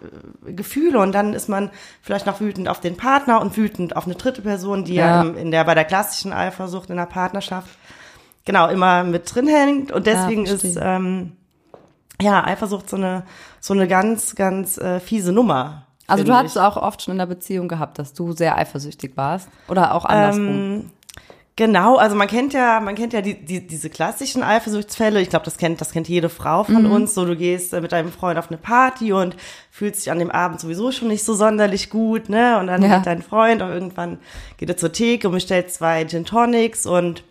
äh, 0.47 0.53
Gefühle 0.53 0.99
und 0.99 1.11
dann 1.13 1.33
ist 1.33 1.49
man 1.49 1.71
vielleicht 2.03 2.27
noch 2.27 2.39
wütend 2.41 2.69
auf 2.69 2.79
den 2.79 2.95
Partner 2.95 3.41
und 3.41 3.57
wütend 3.57 3.95
auf 3.95 4.05
eine 4.05 4.13
dritte 4.15 4.43
Person, 4.43 4.85
die 4.85 4.93
ja, 4.95 5.23
Ja. 5.23 5.29
in 5.31 5.49
der, 5.49 5.63
bei 5.63 5.73
der 5.73 5.85
klassischen 5.85 6.31
Eifersucht 6.31 6.91
in 6.91 6.97
der 6.97 7.07
Partnerschaft 7.07 7.69
genau 8.45 8.67
immer 8.69 9.03
mit 9.03 9.33
drin 9.33 9.47
hängt. 9.47 9.91
Und 9.91 10.05
deswegen 10.05 10.45
ist, 10.45 10.77
ähm, 10.79 11.31
ja, 12.21 12.43
Eifersucht 12.45 12.89
so 12.89 12.97
eine, 12.97 13.23
so 13.59 13.73
eine 13.73 13.87
ganz, 13.87 14.35
ganz 14.35 14.77
äh, 14.77 14.99
fiese 14.99 15.31
Nummer. 15.31 15.87
Also 16.07 16.23
du 16.23 16.33
hattest 16.35 16.57
auch 16.59 16.77
oft 16.77 17.01
schon 17.01 17.13
in 17.13 17.17
der 17.17 17.25
Beziehung 17.25 17.67
gehabt, 17.67 17.97
dass 17.97 18.13
du 18.13 18.31
sehr 18.33 18.57
eifersüchtig 18.57 19.17
warst. 19.17 19.49
Oder 19.67 19.93
auch 19.95 20.05
andersrum. 20.05 20.47
Ähm, 20.47 20.89
Genau, 21.57 21.95
also 21.95 22.17
man 22.17 22.27
kennt 22.27 22.51
ja, 22.51 22.81
man 22.81 22.95
kennt 22.95 23.13
ja 23.13 23.21
die, 23.21 23.33
die, 23.45 23.65
diese 23.65 23.89
klassischen 23.89 24.43
Eifersuchtsfälle. 24.43 25.21
Ich 25.21 25.29
glaube, 25.29 25.45
das 25.45 25.57
kennt, 25.57 25.79
das 25.79 25.91
kennt 25.93 26.09
jede 26.09 26.27
Frau 26.27 26.65
von 26.65 26.83
Mhm. 26.83 26.91
uns. 26.91 27.13
So, 27.13 27.23
du 27.23 27.37
gehst 27.37 27.73
äh, 27.73 27.79
mit 27.79 27.93
deinem 27.93 28.11
Freund 28.11 28.37
auf 28.37 28.49
eine 28.49 28.57
Party 28.57 29.13
und 29.13 29.37
fühlst 29.71 30.01
dich 30.05 30.11
an 30.11 30.19
dem 30.19 30.31
Abend 30.31 30.59
sowieso 30.59 30.91
schon 30.91 31.07
nicht 31.07 31.23
so 31.23 31.33
sonderlich 31.33 31.89
gut, 31.89 32.27
ne? 32.27 32.59
Und 32.59 32.67
dann 32.67 32.81
Ja. 32.83 32.97
geht 32.97 33.05
dein 33.07 33.21
Freund 33.21 33.61
und 33.61 33.69
irgendwann 33.69 34.19
geht 34.57 34.67
er 34.67 34.75
zur 34.75 34.91
Theke 34.91 35.29
und 35.29 35.33
bestellt 35.33 35.71
zwei 35.71 36.03
Gin 36.03 36.25
Tonics 36.25 36.85
und 36.85 37.23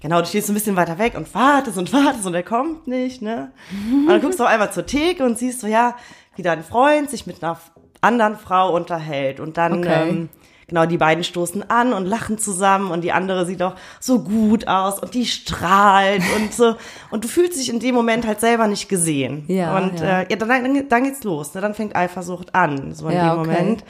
genau, 0.00 0.20
du 0.20 0.26
stehst 0.26 0.48
ein 0.48 0.54
bisschen 0.54 0.76
weiter 0.76 0.98
weg 0.98 1.14
und 1.16 1.32
wartest 1.34 1.78
und 1.78 1.92
wartest 1.92 2.26
und 2.26 2.34
er 2.34 2.42
kommt 2.42 2.86
nicht, 2.86 3.22
ne? 3.22 3.52
Und 3.70 4.06
dann 4.08 4.20
guckst 4.20 4.38
du 4.40 4.44
auch 4.44 4.48
einmal 4.48 4.72
zur 4.72 4.86
Theke 4.86 5.24
und 5.24 5.38
siehst 5.38 5.60
so, 5.60 5.66
ja, 5.66 5.96
wie 6.36 6.42
dein 6.42 6.62
Freund 6.62 7.10
sich 7.10 7.26
mit 7.26 7.42
einer 7.42 7.58
anderen 8.00 8.36
Frau 8.36 8.74
unterhält 8.74 9.40
und 9.40 9.56
dann 9.56 9.78
Okay. 9.80 10.08
ähm, 10.10 10.28
Genau, 10.70 10.84
die 10.84 10.98
beiden 10.98 11.24
stoßen 11.24 11.70
an 11.70 11.94
und 11.94 12.04
lachen 12.04 12.36
zusammen 12.36 12.90
und 12.90 13.00
die 13.00 13.10
andere 13.10 13.46
sieht 13.46 13.62
auch 13.62 13.72
so 14.00 14.18
gut 14.18 14.68
aus 14.68 14.98
und 14.98 15.14
die 15.14 15.24
strahlt 15.24 16.20
und 16.36 16.52
so. 16.52 16.74
Und 17.10 17.24
du 17.24 17.28
fühlst 17.28 17.58
dich 17.58 17.70
in 17.70 17.80
dem 17.80 17.94
Moment 17.94 18.26
halt 18.26 18.38
selber 18.40 18.66
nicht 18.66 18.86
gesehen. 18.86 19.44
Ja, 19.48 19.74
Und 19.78 19.98
ja. 20.00 20.20
Äh, 20.20 20.26
ja, 20.28 20.36
dann, 20.36 20.48
dann, 20.50 20.86
dann 20.90 21.04
geht's 21.04 21.24
los. 21.24 21.54
Ne? 21.54 21.62
Dann 21.62 21.72
fängt 21.72 21.96
Eifersucht 21.96 22.54
an, 22.54 22.92
so 22.94 23.08
in 23.08 23.14
Ja, 23.16 23.30
dem 23.34 23.40
okay. 23.40 23.48
Moment. 23.50 23.84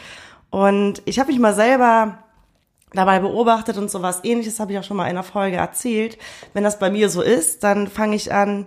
Und 0.51 1.03
ich 1.05 1.19
habe 1.19 1.33
mich 1.33 1.41
mal 1.41 1.53
selber 1.53 2.19
dabei 2.93 3.19
beobachtet 3.21 3.77
und 3.77 3.91
sowas 3.91 4.21
ähnliches 4.23 4.61
habe 4.61 4.73
ich 4.73 4.79
auch 4.79 4.85
schon 4.85 4.97
mal 4.97 5.05
in 5.05 5.11
einer 5.11 5.23
Folge 5.23 5.57
erzählt. 5.57 6.19
Wenn 6.55 6.65
das 6.65 6.79
bei 6.79 6.91
mir 6.91 7.11
so 7.11 7.23
ist, 7.23 7.63
dann 7.65 7.87
fange 7.87 8.17
ich 8.17 8.33
an, 8.33 8.67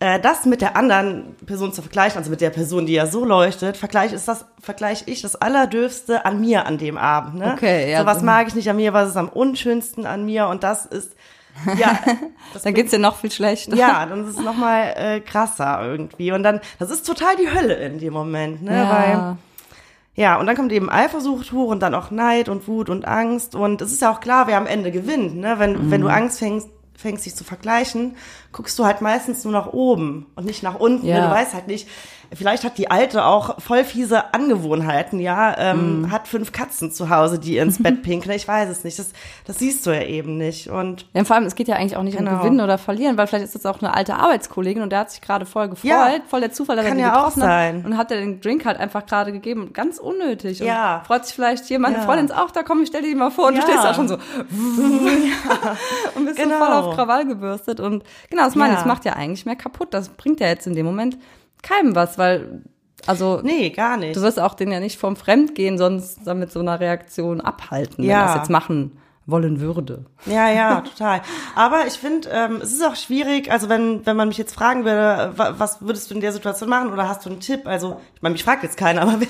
äh, 0.00 0.18
das 0.18 0.44
mit 0.46 0.60
der 0.60 0.76
anderen 0.76 1.36
Person 1.46 1.72
zu 1.72 1.82
vergleichen, 1.82 2.18
also 2.18 2.30
mit 2.30 2.40
der 2.40 2.50
Person, 2.50 2.86
die 2.86 2.94
ja 2.94 3.06
so 3.06 3.24
leuchtet, 3.24 3.76
vergleiche 3.76 4.14
ist 4.14 4.28
das, 4.28 4.44
vergleiche 4.60 5.04
ich 5.06 5.22
das 5.22 5.36
Allerdürfste 5.36 6.24
an 6.24 6.40
mir 6.40 6.66
an 6.66 6.78
dem 6.78 6.96
Abend. 6.98 7.36
Ne? 7.36 7.52
Okay, 7.54 7.90
ja, 7.90 8.00
So 8.00 8.06
was 8.06 8.22
mag 8.22 8.48
ich 8.48 8.54
nicht 8.54 8.68
an 8.68 8.76
mir, 8.76 8.92
was 8.92 9.10
ist 9.10 9.16
am 9.16 9.28
unschönsten 9.28 10.06
an 10.06 10.24
mir 10.24 10.48
und 10.48 10.62
das 10.62 10.86
ist, 10.86 11.14
ja, 11.78 11.98
Dann 12.64 12.74
geht's 12.74 12.90
dir 12.90 12.98
noch 12.98 13.16
viel 13.16 13.30
schlechter. 13.30 13.76
ja, 13.76 14.04
dann 14.06 14.24
ist 14.28 14.36
es 14.36 14.44
nochmal 14.44 14.92
äh, 14.96 15.20
krasser 15.20 15.80
irgendwie. 15.84 16.32
Und 16.32 16.42
dann, 16.42 16.60
das 16.80 16.90
ist 16.90 17.06
total 17.06 17.36
die 17.36 17.48
Hölle 17.48 17.74
in 17.74 17.98
dem 18.00 18.12
Moment, 18.12 18.62
ne? 18.62 18.76
Ja. 18.76 18.90
Weil, 18.90 19.36
ja, 20.14 20.38
und 20.38 20.46
dann 20.46 20.56
kommt 20.56 20.72
eben 20.72 20.90
Eifersucht 20.90 21.52
hoch 21.52 21.70
und 21.70 21.80
dann 21.80 21.94
auch 21.94 22.10
Neid 22.10 22.48
und 22.48 22.68
Wut 22.68 22.88
und 22.88 23.06
Angst. 23.06 23.54
Und 23.54 23.80
es 23.82 23.92
ist 23.92 24.00
ja 24.02 24.12
auch 24.12 24.20
klar, 24.20 24.46
wer 24.46 24.56
am 24.58 24.66
Ende 24.66 24.90
gewinnt, 24.92 25.36
ne? 25.36 25.56
Wenn, 25.58 25.90
wenn 25.90 26.00
Mhm. 26.00 26.04
du 26.04 26.12
Angst 26.12 26.38
fängst, 26.38 26.68
fängst, 26.96 27.26
dich 27.26 27.34
zu 27.34 27.44
vergleichen, 27.44 28.16
guckst 28.52 28.78
du 28.78 28.84
halt 28.84 29.00
meistens 29.00 29.44
nur 29.44 29.52
nach 29.52 29.72
oben 29.72 30.26
und 30.36 30.46
nicht 30.46 30.62
nach 30.62 30.76
unten. 30.78 31.06
Ja. 31.06 31.26
Du 31.26 31.30
weißt 31.34 31.52
halt 31.54 31.66
nicht, 31.66 31.88
vielleicht 32.32 32.64
hat 32.64 32.78
die 32.78 32.90
Alte 32.90 33.24
auch 33.24 33.60
voll 33.60 33.84
fiese 33.84 34.32
Angewohnheiten, 34.32 35.18
ja, 35.20 35.56
ähm, 35.58 36.08
hat 36.10 36.26
fünf 36.28 36.52
Katzen 36.52 36.90
zu 36.92 37.10
Hause, 37.10 37.38
die 37.38 37.58
ins 37.58 37.82
Bett 37.82 38.02
pinkeln. 38.04 38.34
Ich 38.36 38.46
weiß 38.48 38.68
es 38.70 38.84
nicht. 38.84 38.98
Das, 38.98 39.10
das 39.44 39.58
siehst 39.58 39.84
du 39.86 39.90
ja 39.90 40.02
eben 40.02 40.38
nicht. 40.38 40.68
Und 40.68 41.06
Ja, 41.14 41.24
vor 41.24 41.36
allem, 41.36 41.44
es 41.46 41.54
geht 41.56 41.68
ja 41.68 41.76
eigentlich 41.76 41.96
auch 41.96 42.02
nicht 42.02 42.18
um 42.18 42.24
Genau. 42.24 42.38
Gewinnen 42.38 42.60
oder 42.60 42.78
Verlieren, 42.78 43.16
weil 43.18 43.26
vielleicht 43.26 43.44
ist 43.44 43.54
das 43.56 43.66
auch 43.66 43.80
eine 43.82 43.92
alte 43.92 44.14
Arbeitskollegin 44.14 44.82
und 44.82 44.90
der 44.90 45.00
hat 45.00 45.10
sich 45.10 45.20
gerade 45.20 45.46
voll 45.46 45.68
gefreut, 45.68 45.90
Ja. 45.90 46.10
voll 46.28 46.40
der 46.40 46.52
Zufall, 46.52 46.76
dass 46.76 46.86
Kann 46.86 46.94
er 46.98 46.98
die 46.98 47.02
ja 47.02 47.12
auch 47.20 47.26
getroffen 47.26 47.40
sein. 47.40 47.78
hat 47.78 47.84
und 47.86 47.96
hat 47.98 48.10
er 48.12 48.18
den 48.20 48.40
Drink 48.40 48.64
halt 48.64 48.78
einfach 48.78 49.04
gerade 49.04 49.32
gegeben, 49.32 49.72
ganz 49.72 49.98
unnötig. 49.98 50.60
Und 50.60 50.66
Ja. 50.68 51.02
freut 51.06 51.26
sich 51.26 51.34
vielleicht 51.34 51.64
hier, 51.66 51.78
meine 51.80 51.96
Ja. 51.96 52.02
Freundin 52.02 52.26
ist 52.26 52.36
auch 52.36 52.50
da, 52.52 52.62
komm, 52.62 52.82
ich 52.82 52.88
stell 52.88 53.02
dir 53.02 53.08
die 53.08 53.14
mal 53.16 53.30
vor 53.30 53.48
und 53.48 53.56
du 53.56 53.62
stehst 53.62 53.82
da 53.84 53.92
schon 53.94 54.08
so 54.08 54.14
und 56.14 56.24
bist 56.26 56.38
so 56.38 56.42
Genau. 56.44 56.58
voll 56.58 56.72
auf 56.72 56.83
Krawall 56.92 57.26
gebürstet 57.26 57.80
und 57.80 58.04
genau, 58.30 58.44
das 58.44 58.54
meine 58.54 58.74
ich, 58.74 58.78
Ja. 58.78 58.84
das 58.84 58.88
macht 58.88 59.04
ja 59.04 59.12
eigentlich 59.14 59.46
mehr 59.46 59.56
kaputt, 59.56 59.88
das 59.94 60.08
bringt 60.10 60.40
ja 60.40 60.48
jetzt 60.48 60.66
in 60.66 60.74
dem 60.74 60.86
Moment 60.86 61.16
keinem 61.62 61.94
was, 61.94 62.18
weil 62.18 62.62
also 63.06 63.40
nee, 63.42 63.68
gar 63.70 63.96
nicht. 63.98 64.16
Du 64.16 64.22
wirst 64.22 64.40
auch 64.40 64.54
den 64.54 64.72
ja 64.72 64.80
nicht 64.80 64.98
vom 64.98 65.14
Fremdgehen 65.16 65.76
sonst 65.76 66.20
dann 66.24 66.38
mit 66.38 66.50
so 66.50 66.60
einer 66.60 66.80
Reaktion 66.80 67.40
abhalten, 67.42 67.98
wenn 67.98 68.10
Ja. 68.10 68.26
das 68.26 68.36
jetzt 68.36 68.50
machen 68.50 68.98
wollen 69.26 69.60
würde. 69.60 70.04
Ja, 70.26 70.50
ja, 70.50 70.80
total. 70.96 71.20
Aber 71.54 71.86
ich 71.86 71.94
finde, 71.94 72.28
ähm, 72.30 72.60
es 72.62 72.72
ist 72.72 72.82
auch 72.82 72.96
schwierig, 72.96 73.50
also 73.50 73.68
wenn, 73.68 74.04
wenn 74.06 74.16
man 74.16 74.28
mich 74.28 74.38
jetzt 74.38 74.54
fragen 74.54 74.84
würde, 74.86 75.32
wa- 75.36 75.54
was 75.58 75.80
würdest 75.82 76.10
du 76.10 76.14
in 76.14 76.20
der 76.22 76.32
Situation 76.32 76.68
machen 76.70 76.92
oder 76.92 77.08
hast 77.08 77.24
du 77.26 77.30
einen 77.30 77.40
Tipp? 77.40 77.66
Also, 77.66 78.00
ich 78.14 78.22
meine, 78.22 78.34
mich 78.34 78.44
fragt 78.44 78.62
jetzt 78.62 78.76
keiner, 78.78 79.02
aber 79.02 79.12
wenn, 79.20 79.28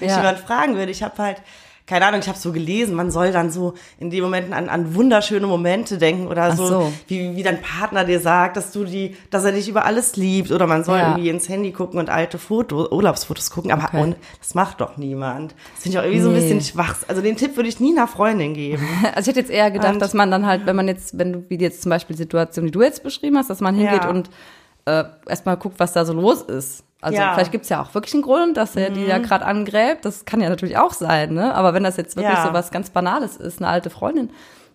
wenn 0.00 0.08
Ja. 0.08 0.14
ich 0.14 0.16
jemand 0.16 0.38
fragen 0.38 0.76
würde, 0.76 0.90
ich 0.92 1.02
habe 1.02 1.16
halt, 1.18 1.42
keine 1.86 2.04
Ahnung, 2.06 2.18
ich 2.20 2.28
habe 2.28 2.36
so 2.36 2.50
gelesen, 2.50 2.94
man 2.96 3.10
soll 3.12 3.30
dann 3.30 3.50
so 3.50 3.74
in 4.00 4.10
den 4.10 4.22
Momenten 4.22 4.52
an, 4.52 4.68
an 4.68 4.94
wunderschöne 4.96 5.46
Momente 5.46 5.98
denken 5.98 6.26
oder 6.26 6.56
so, 6.56 6.66
so. 6.66 6.92
Wie, 7.06 7.36
wie 7.36 7.42
dein 7.44 7.62
Partner 7.62 8.04
dir 8.04 8.18
sagt, 8.18 8.56
dass 8.56 8.72
du 8.72 8.84
die, 8.84 9.16
dass 9.30 9.44
er 9.44 9.52
dich 9.52 9.68
über 9.68 9.84
alles 9.84 10.16
liebt 10.16 10.50
oder 10.50 10.66
man 10.66 10.82
soll 10.82 10.98
Ja. 10.98 11.10
irgendwie 11.10 11.28
ins 11.30 11.48
Handy 11.48 11.70
gucken 11.70 12.00
und 12.00 12.10
alte 12.10 12.38
Fotos, 12.38 12.90
Urlaubsfotos 12.90 13.50
gucken, 13.50 13.70
aber 13.70 13.84
Okay. 13.84 14.00
und, 14.02 14.16
das 14.40 14.54
macht 14.54 14.80
doch 14.80 14.96
niemand. 14.96 15.54
Das 15.74 15.84
finde 15.84 15.96
ich 15.96 15.98
auch 16.00 16.04
irgendwie 16.04 16.22
so 16.22 16.28
ein 16.30 16.34
Nee. 16.34 16.40
bisschen 16.40 16.60
schwach. 16.60 16.96
Also 17.06 17.22
den 17.22 17.36
Tipp 17.36 17.54
würde 17.56 17.68
ich 17.68 17.78
nie 17.78 17.92
einer 17.96 18.08
Freundin 18.08 18.54
geben. 18.54 18.82
Also 19.14 19.30
ich 19.30 19.36
hätte 19.36 19.40
jetzt 19.40 19.50
eher 19.50 19.70
gedacht, 19.70 19.94
Und- 19.94 20.02
dass 20.02 20.12
man 20.12 20.30
dann 20.30 20.44
halt, 20.44 20.66
wenn 20.66 20.74
man 20.76 20.88
jetzt, 20.88 21.16
wenn 21.18 21.32
du, 21.32 21.44
wie 21.48 21.56
jetzt 21.58 21.82
zum 21.82 21.90
Beispiel 21.90 22.16
die 22.16 22.22
Situation, 22.22 22.64
die 22.66 22.72
du 22.72 22.82
jetzt 22.82 23.02
beschrieben 23.04 23.38
hast, 23.38 23.48
dass 23.48 23.60
man 23.60 23.74
hingeht 23.76 24.02
Ja. 24.02 24.10
und 24.10 24.28
äh, 24.86 25.04
erstmal 25.28 25.56
guckt, 25.56 25.78
was 25.78 25.92
da 25.92 26.04
so 26.04 26.12
los 26.12 26.42
ist. 26.42 26.82
Also 27.00 27.18
Ja. 27.18 27.28
Mhm. 27.30 27.34
vielleicht 27.34 27.52
gibt's 27.52 27.68
ja 27.68 27.82
auch 27.82 27.94
wirklich 27.94 28.14
einen 28.14 28.22
Grund, 28.22 28.56
dass 28.56 28.74
er 28.76 28.90
die 28.90 29.04
ja 29.04 29.18
gerade 29.18 29.44
angräbt. 29.44 30.04
Das 30.04 30.24
kann 30.24 30.40
ja 30.40 30.48
natürlich 30.48 30.78
auch 30.78 30.92
sein, 30.94 31.34
ne? 31.34 31.54
Aber 31.54 31.74
wenn 31.74 31.84
das 31.84 31.96
jetzt 31.96 32.16
wirklich 32.16 32.34
Ja. 32.36 32.46
so 32.46 32.52
was 32.52 32.70
ganz 32.70 32.90
Banales 32.90 33.36
ist, 33.36 33.58
eine 33.60 33.68
alte 33.68 33.90
Freundin, 33.90 34.30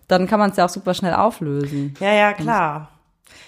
dann 0.08 0.26
kann 0.26 0.38
man 0.38 0.50
es 0.50 0.56
ja 0.56 0.64
auch 0.66 0.70
super 0.70 0.94
schnell 0.94 1.14
auflösen. 1.14 1.94
Ja, 2.00 2.12
ja, 2.12 2.32
klar. 2.32 2.88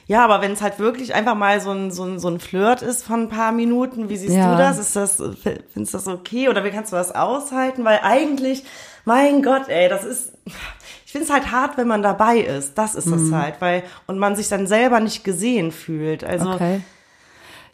Ja, 0.07 0.23
aber 0.25 0.43
wenn 0.43 0.53
es 0.53 0.61
halt 0.61 0.79
wirklich 0.79 1.15
einfach 1.15 1.35
mal 1.35 1.61
so 1.61 1.71
ein, 1.71 1.91
so, 1.91 2.05
ein, 2.05 2.19
so 2.19 2.29
ein 2.29 2.39
Flirt 2.41 2.83
ist 2.83 3.05
von 3.05 3.23
ein 3.23 3.29
paar 3.31 3.53
Minuten, 3.53 4.09
wie 4.11 4.17
siehst 4.17 4.35
Ja. 4.37 4.51
du 4.53 4.59
das? 4.59 4.79
Ist 4.79 4.97
das, 4.97 5.17
findest 5.73 5.95
du 5.95 5.99
das 5.99 6.07
okay? 6.09 6.49
Oder 6.51 6.63
wie 6.65 6.71
kannst 6.71 6.93
du 6.93 6.97
das 6.97 7.15
aushalten? 7.15 7.85
Weil 7.85 8.01
eigentlich, 8.03 8.65
mein 9.07 9.43
Gott, 9.43 9.69
ey, 9.69 9.89
das 9.89 10.05
ist, 10.05 10.33
ich 11.07 11.13
finde 11.13 11.27
es 11.27 11.33
halt 11.33 11.51
hart, 11.53 11.79
wenn 11.79 11.87
man 11.89 12.03
dabei 12.03 12.39
ist. 12.39 12.77
Das 12.77 12.95
ist 12.95 13.07
Mhm. 13.07 13.29
es 13.29 13.33
halt, 13.33 13.55
weil, 13.61 13.83
und 14.07 14.19
man 14.19 14.37
sich 14.37 14.49
dann 14.49 14.67
selber 14.67 15.01
nicht 15.01 15.25
gesehen 15.25 15.71
fühlt. 15.73 16.23
Also, 16.25 16.51
Okay. 16.51 16.81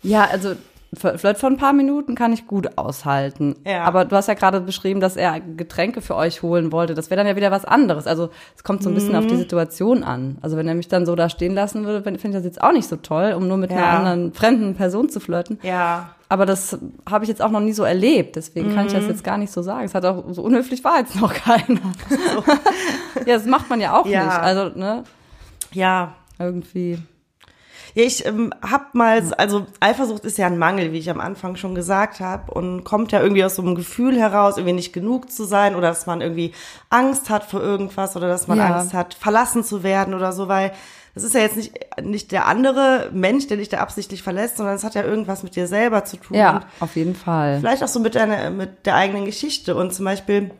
Ja, 0.02 0.24
also 0.30 0.54
v- 0.92 1.16
vielleicht 1.18 1.38
vor 1.40 1.48
ein 1.50 1.56
paar 1.56 1.72
Minuten 1.72 2.14
kann 2.14 2.32
ich 2.32 2.46
gut 2.46 2.76
aushalten. 2.78 3.56
Ja. 3.66 3.84
Aber 3.84 4.04
du 4.04 4.16
hast 4.16 4.26
ja 4.28 4.34
gerade 4.34 4.60
beschrieben, 4.60 5.00
dass 5.00 5.16
er 5.16 5.40
Getränke 5.40 6.00
für 6.00 6.16
euch 6.16 6.42
holen 6.42 6.72
wollte. 6.72 6.94
Das 6.94 7.10
wäre 7.10 7.16
dann 7.18 7.26
ja 7.26 7.36
wieder 7.36 7.50
was 7.50 7.64
anderes. 7.64 8.06
Also 8.06 8.30
es 8.56 8.64
kommt 8.64 8.82
so 8.82 8.88
ein 8.90 8.94
bisschen 8.94 9.14
auf 9.16 9.24
Mhm. 9.24 9.28
die 9.28 9.36
Situation 9.36 10.02
an. 10.02 10.38
Also 10.42 10.56
wenn 10.56 10.66
er 10.68 10.74
mich 10.74 10.88
dann 10.88 11.06
so 11.06 11.14
da 11.14 11.28
stehen 11.28 11.54
lassen 11.54 11.84
würde, 11.86 12.02
finde 12.02 12.28
ich 12.28 12.34
das 12.34 12.44
jetzt 12.44 12.60
auch 12.62 12.72
nicht 12.72 12.88
so 12.88 12.96
toll, 12.96 13.34
um 13.36 13.46
nur 13.48 13.56
mit 13.56 13.70
einer 13.70 13.80
Ja. 13.80 13.98
anderen 13.98 14.32
fremden 14.32 14.74
Person 14.74 15.08
zu 15.08 15.20
flirten. 15.20 15.58
ja. 15.62 16.10
Aber 16.32 16.46
das 16.46 16.78
habe 17.10 17.24
ich 17.24 17.28
jetzt 17.28 17.42
auch 17.42 17.50
noch 17.50 17.58
nie 17.58 17.72
so 17.72 17.82
erlebt. 17.82 18.36
Deswegen 18.36 18.72
kann 18.72 18.86
ich 18.86 18.92
Mhm. 18.92 18.98
das 18.98 19.06
jetzt 19.08 19.24
gar 19.24 19.36
nicht 19.36 19.50
so 19.50 19.62
sagen. 19.62 19.84
Es 19.84 19.96
hat 19.96 20.04
auch 20.04 20.22
so 20.30 20.42
unhöflich 20.42 20.84
war 20.84 20.98
jetzt 21.00 21.20
noch 21.20 21.34
keiner. 21.34 21.80
ja, 23.26 23.34
das 23.34 23.46
macht 23.46 23.68
man 23.68 23.80
ja 23.80 23.98
auch 23.98 24.06
Ja. 24.06 24.24
nicht. 24.26 24.38
Also, 24.38 24.78
ne, 24.78 25.02
Ja. 25.72 26.14
irgendwie. 26.38 26.98
Ja, 27.94 28.04
ich 28.04 28.24
ähm, 28.26 28.52
hab 28.62 28.94
mal, 28.94 29.22
also 29.36 29.66
Eifersucht 29.80 30.24
ist 30.24 30.38
ja 30.38 30.46
ein 30.46 30.58
Mangel, 30.58 30.92
wie 30.92 30.98
ich 30.98 31.10
am 31.10 31.20
Anfang 31.20 31.56
schon 31.56 31.74
gesagt 31.74 32.20
habe, 32.20 32.52
und 32.52 32.84
kommt 32.84 33.12
ja 33.12 33.20
irgendwie 33.20 33.44
aus 33.44 33.56
so 33.56 33.62
einem 33.62 33.74
Gefühl 33.74 34.18
heraus, 34.18 34.56
irgendwie 34.56 34.74
nicht 34.74 34.92
genug 34.92 35.30
zu 35.30 35.44
sein 35.44 35.74
oder 35.74 35.88
dass 35.88 36.06
man 36.06 36.20
irgendwie 36.20 36.52
Angst 36.88 37.30
hat 37.30 37.44
vor 37.44 37.60
irgendwas 37.60 38.16
oder 38.16 38.28
dass 38.28 38.46
man 38.48 38.58
Ja. 38.58 38.76
Angst 38.76 38.94
hat, 38.94 39.14
verlassen 39.14 39.64
zu 39.64 39.82
werden 39.82 40.14
oder 40.14 40.32
so, 40.32 40.48
weil 40.48 40.72
das 41.14 41.24
ist 41.24 41.34
ja 41.34 41.40
jetzt 41.40 41.56
nicht, 41.56 41.74
nicht 42.00 42.30
der 42.30 42.46
andere 42.46 43.10
Mensch, 43.12 43.48
der 43.48 43.56
dich 43.56 43.68
da 43.68 43.78
absichtlich 43.78 44.22
verlässt, 44.22 44.58
sondern 44.58 44.76
es 44.76 44.84
hat 44.84 44.94
ja 44.94 45.02
irgendwas 45.02 45.42
mit 45.42 45.56
dir 45.56 45.66
selber 45.66 46.04
zu 46.04 46.16
tun. 46.16 46.36
Ja, 46.36 46.60
auf 46.78 46.94
jeden 46.94 47.16
Fall. 47.16 47.58
Vielleicht 47.58 47.82
auch 47.82 47.88
so 47.88 47.98
mit, 47.98 48.14
deiner, 48.14 48.50
mit 48.50 48.86
der 48.86 48.94
eigenen 48.94 49.24
Geschichte 49.24 49.74
und 49.74 49.92
zum 49.92 50.04
Beispiel, 50.04 50.52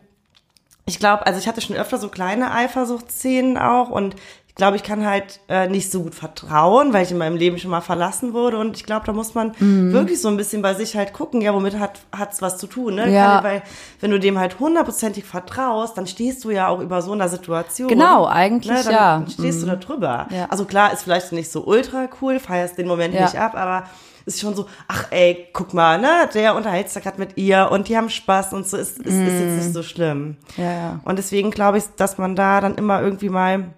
ich 0.85 0.99
glaube, 0.99 1.25
also 1.25 1.39
ich 1.39 1.47
hatte 1.47 1.61
schon 1.61 1.77
öfter 1.77 1.97
so 1.99 2.09
kleine 2.09 2.51
Eifersuchtsszenen 2.51 3.57
auch 3.57 3.89
und 3.89 4.15
ich 4.51 4.55
glaube, 4.55 4.75
ich 4.75 4.83
kann 4.83 5.05
halt 5.05 5.39
äh, 5.47 5.67
nicht 5.69 5.89
so 5.89 6.03
gut 6.03 6.13
vertrauen, 6.13 6.91
weil 6.91 7.03
ich 7.05 7.11
in 7.11 7.17
meinem 7.17 7.37
Leben 7.37 7.57
schon 7.57 7.71
mal 7.71 7.79
verlassen 7.79 8.33
wurde 8.33 8.57
und 8.57 8.75
ich 8.75 8.83
glaube, 8.83 9.05
da 9.05 9.13
muss 9.13 9.33
man 9.33 9.53
Mhm. 9.59 9.93
wirklich 9.93 10.21
so 10.21 10.27
ein 10.27 10.35
bisschen 10.35 10.61
bei 10.61 10.73
sich 10.73 10.95
halt 10.97 11.13
gucken, 11.13 11.39
ja, 11.41 11.53
womit 11.53 11.79
hat 11.79 12.01
hat's 12.15 12.41
was 12.41 12.57
zu 12.57 12.67
tun, 12.67 12.95
ne? 12.95 13.09
Ja. 13.09 13.35
Kann, 13.35 13.43
weil 13.45 13.61
wenn 14.01 14.11
du 14.11 14.19
dem 14.19 14.37
halt 14.37 14.59
hundertprozentig 14.59 15.23
vertraust, 15.23 15.97
dann 15.97 16.05
stehst 16.05 16.43
du 16.43 16.51
ja 16.51 16.67
auch 16.67 16.81
über 16.81 17.01
so 17.01 17.13
einer 17.13 17.29
Situation. 17.29 17.87
Genau, 17.87 18.25
eigentlich 18.27 18.71
ne? 18.77 18.81
dann 18.83 18.93
ja. 18.93 19.25
stehst 19.31 19.61
du 19.63 19.67
da 19.67 19.77
drüber. 19.77 20.27
Ja. 20.31 20.47
Also 20.49 20.65
klar, 20.65 20.91
ist 20.91 21.03
vielleicht 21.03 21.31
nicht 21.31 21.49
so 21.51 21.63
ultra 21.65 22.09
cool, 22.21 22.37
feierst 22.39 22.77
den 22.77 22.87
Moment 22.87 23.13
Ja. 23.13 23.23
nicht 23.23 23.39
ab, 23.39 23.55
aber 23.55 23.85
ist 24.25 24.39
schon 24.39 24.53
so, 24.53 24.67
ach 24.87 25.05
ey, 25.11 25.47
guck 25.53 25.73
mal, 25.73 25.97
ne, 25.99 26.29
der 26.33 26.55
unterhält 26.55 26.89
sich 26.89 27.01
gerade 27.01 27.19
mit 27.19 27.37
ihr 27.37 27.69
und 27.71 27.87
die 27.87 27.97
haben 27.97 28.09
Spaß 28.09 28.53
und 28.53 28.67
so, 28.67 28.77
ist, 28.77 28.99
ist, 28.99 29.07
ist 29.07 29.39
jetzt 29.39 29.63
nicht 29.63 29.73
so 29.73 29.81
schlimm. 29.81 30.35
Ja, 30.57 30.71
ja. 30.71 30.99
Und 31.05 31.17
deswegen 31.17 31.49
glaube 31.51 31.79
ich, 31.79 31.85
dass 31.95 32.17
man 32.19 32.35
da 32.35 32.61
dann 32.61 32.75
immer 32.75 33.01
irgendwie 33.01 33.29
mal, 33.29 33.73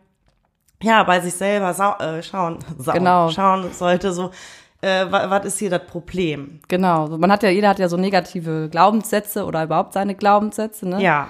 ja, 0.83 1.03
bei 1.03 1.19
sich 1.19 1.33
selber 1.33 1.73
sau 1.73 1.95
äh, 1.97 2.21
schauen, 2.21 2.59
sau 2.77 2.93
Genau. 2.93 3.29
schauen 3.29 3.71
sollte, 3.73 4.13
so, 4.13 4.29
äh, 4.81 5.05
was 5.09 5.45
ist 5.45 5.59
hier 5.59 5.69
das 5.69 5.85
Problem? 5.87 6.59
Genau. 6.67 7.07
Man 7.17 7.31
hat 7.31 7.41
ja, 7.43 7.49
jeder 7.49 7.69
hat 7.69 7.79
ja 7.79 7.89
so 7.89 7.97
negative 7.97 8.69
Glaubenssätze 8.69 9.45
oder 9.45 9.63
überhaupt 9.63 9.93
seine 9.93 10.13
Glaubenssätze, 10.15 10.87
ne? 10.87 11.01
Ja, 11.01 11.29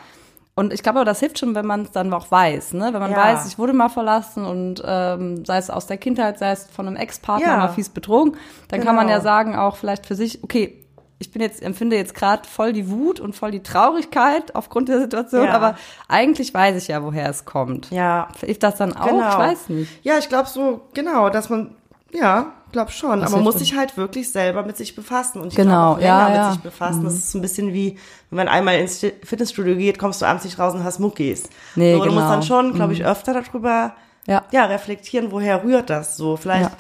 Und 0.56 0.72
ich 0.72 0.84
glaube, 0.84 1.04
das 1.04 1.20
hilft 1.20 1.40
schon, 1.40 1.56
wenn 1.56 1.66
man 1.66 1.82
es 1.82 1.92
dann 1.92 2.14
auch 2.14 2.30
weiß, 2.30 2.74
ne? 2.74 2.90
Wenn 2.94 3.00
man 3.02 3.12
Ja. 3.12 3.18
weiß, 3.18 3.48
ich 3.48 3.58
wurde 3.58 3.74
mal 3.74 3.90
verlassen 3.90 4.46
und 4.46 4.84
ähm, 4.86 5.44
sei 5.46 5.58
es 5.58 5.72
aus 5.72 5.88
der 5.88 5.98
Kindheit, 5.98 6.38
sei 6.38 6.52
es 6.52 6.68
von 6.70 6.86
einem 6.86 6.96
Ex-Partner 6.96 7.48
Ja. 7.48 7.58
mal 7.58 7.70
fies 7.70 7.90
betrogen, 7.90 8.38
dann 8.68 8.82
kann 8.84 8.96
man 8.96 9.08
Genau. 9.08 9.18
ja 9.18 9.24
sagen 9.24 9.56
auch 9.56 9.78
vielleicht 9.78 10.06
für 10.06 10.14
sich, 10.16 10.44
okay, 10.44 10.83
ich 11.24 11.32
bin 11.32 11.42
jetzt, 11.42 11.62
empfinde 11.64 11.96
jetzt 11.96 12.14
gerade 12.14 12.48
voll 12.48 12.74
die 12.74 12.90
Wut 12.90 13.20
und 13.20 13.36
voll 13.36 13.52
die 13.52 13.64
Traurigkeit 13.64 14.56
aufgrund 14.56 14.90
der 14.90 15.00
Situation, 15.00 15.46
Ja. 15.46 15.54
aber 15.54 15.76
eigentlich 16.08 16.54
weiß 16.54 16.76
ich 16.82 16.90
ja, 16.90 17.02
woher 17.04 17.30
es 17.30 17.46
kommt. 17.46 17.90
ja, 17.92 18.28
Hilft 18.40 18.62
das 18.64 18.76
dann 18.76 18.94
auch? 18.96 19.08
Genau. 19.08 19.30
Ich 19.30 19.38
weiß 19.38 19.70
nicht. 19.70 19.92
Ja, 20.06 20.18
ich 20.18 20.28
glaube 20.30 20.50
so, 20.50 20.82
genau, 20.94 21.30
dass 21.30 21.50
man, 21.50 21.76
ja, 22.12 22.52
glaub 22.72 22.92
schon. 22.92 23.22
Das 23.22 23.30
aber 23.30 23.38
man 23.38 23.46
muss 23.46 23.60
sich 23.60 23.76
halt 23.78 23.96
wirklich 23.98 24.32
selber 24.32 24.64
mit 24.64 24.76
sich 24.78 24.96
befassen 24.96 25.40
und 25.42 25.48
ich 25.50 25.56
Genau, 25.56 25.96
glaub 25.96 25.98
auch 25.98 26.00
länger 26.00 26.08
ja, 26.20 26.28
mit 26.28 26.36
ja. 26.36 26.48
Mhm. 26.50 26.52
sich 26.54 26.62
befassen. 26.62 27.04
Das 27.06 27.14
ist 27.14 27.32
so 27.32 27.38
ein 27.38 27.42
bisschen 27.42 27.74
wie, 27.74 27.98
wenn 28.30 28.38
man 28.38 28.48
einmal 28.48 28.78
ins 28.80 29.00
Fitnessstudio 29.24 29.76
geht, 29.76 29.98
kommst 30.00 30.22
du 30.22 30.26
abends 30.26 30.44
nicht 30.44 30.60
raus 30.60 30.74
und 30.74 30.84
hast 30.84 31.00
Muckis. 31.00 31.44
Nee, 31.76 31.94
so, 31.94 32.00
Du 32.00 32.06
musst 32.12 32.18
genau. 32.18 32.30
dann 32.30 32.44
schon, 32.44 32.74
glaube 32.74 32.94
ich, 32.94 33.06
öfter 33.06 33.34
darüber, 33.34 33.94
Ja. 34.28 34.44
ja, 34.52 34.66
reflektieren, 34.66 35.32
woher 35.32 35.64
rührt 35.64 35.90
das 35.90 36.18
so. 36.18 36.36
Vielleicht. 36.36 36.72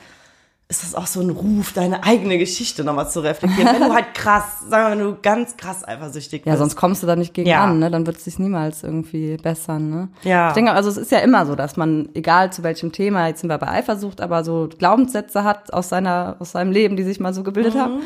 Ist 0.74 0.84
das 0.84 0.96
auch 0.96 1.06
so 1.08 1.22
ein 1.22 1.30
Ruf, 1.30 1.72
deine 1.74 2.04
eigene 2.04 2.38
Geschichte 2.40 2.84
nochmal 2.84 3.10
zu 3.10 3.20
reflektieren. 3.20 3.74
wenn 3.74 3.90
du 3.90 3.94
halt 3.94 4.12
krass, 4.16 4.44
sagen 4.68 4.86
wir, 4.86 4.92
wenn 5.06 5.12
du 5.14 5.18
ganz 5.22 5.56
krass 5.56 5.88
eifersüchtig 5.88 6.42
bist. 6.44 6.52
Ja, 6.52 6.58
sonst 6.58 6.76
kommst 6.76 7.04
du 7.04 7.08
da 7.08 7.16
nicht 7.16 7.34
gegen 7.34 7.48
Ja. 7.48 7.64
an, 7.66 7.78
ne? 7.80 7.92
Dann 7.92 8.08
wird 8.08 8.18
es 8.18 8.24
sich 8.24 8.40
niemals 8.40 8.84
irgendwie 8.84 9.38
bessern, 9.38 9.90
ne? 9.90 10.10
Ja. 10.24 10.48
Ich 10.50 10.54
denke, 10.56 10.72
also 10.72 10.90
es 10.90 10.98
ist 10.98 11.12
ja 11.12 11.20
immer 11.20 11.46
so, 11.46 11.56
dass 11.56 11.78
man, 11.78 12.10
egal 12.16 12.52
zu 12.52 12.64
welchem 12.64 12.92
Thema, 12.92 13.28
jetzt 13.28 13.42
sind 13.42 13.50
wir 13.50 13.58
bei 13.60 13.68
Eifersucht, 13.68 14.20
aber 14.20 14.44
so 14.44 14.68
Glaubenssätze 14.80 15.44
hat 15.44 15.72
aus 15.72 15.90
seiner, 15.90 16.38
aus 16.40 16.54
seinem 16.54 16.72
Leben, 16.72 16.96
die 16.96 17.04
sich 17.04 17.20
mal 17.20 17.34
so 17.34 17.44
gebildet 17.44 17.76
haben. 17.76 18.02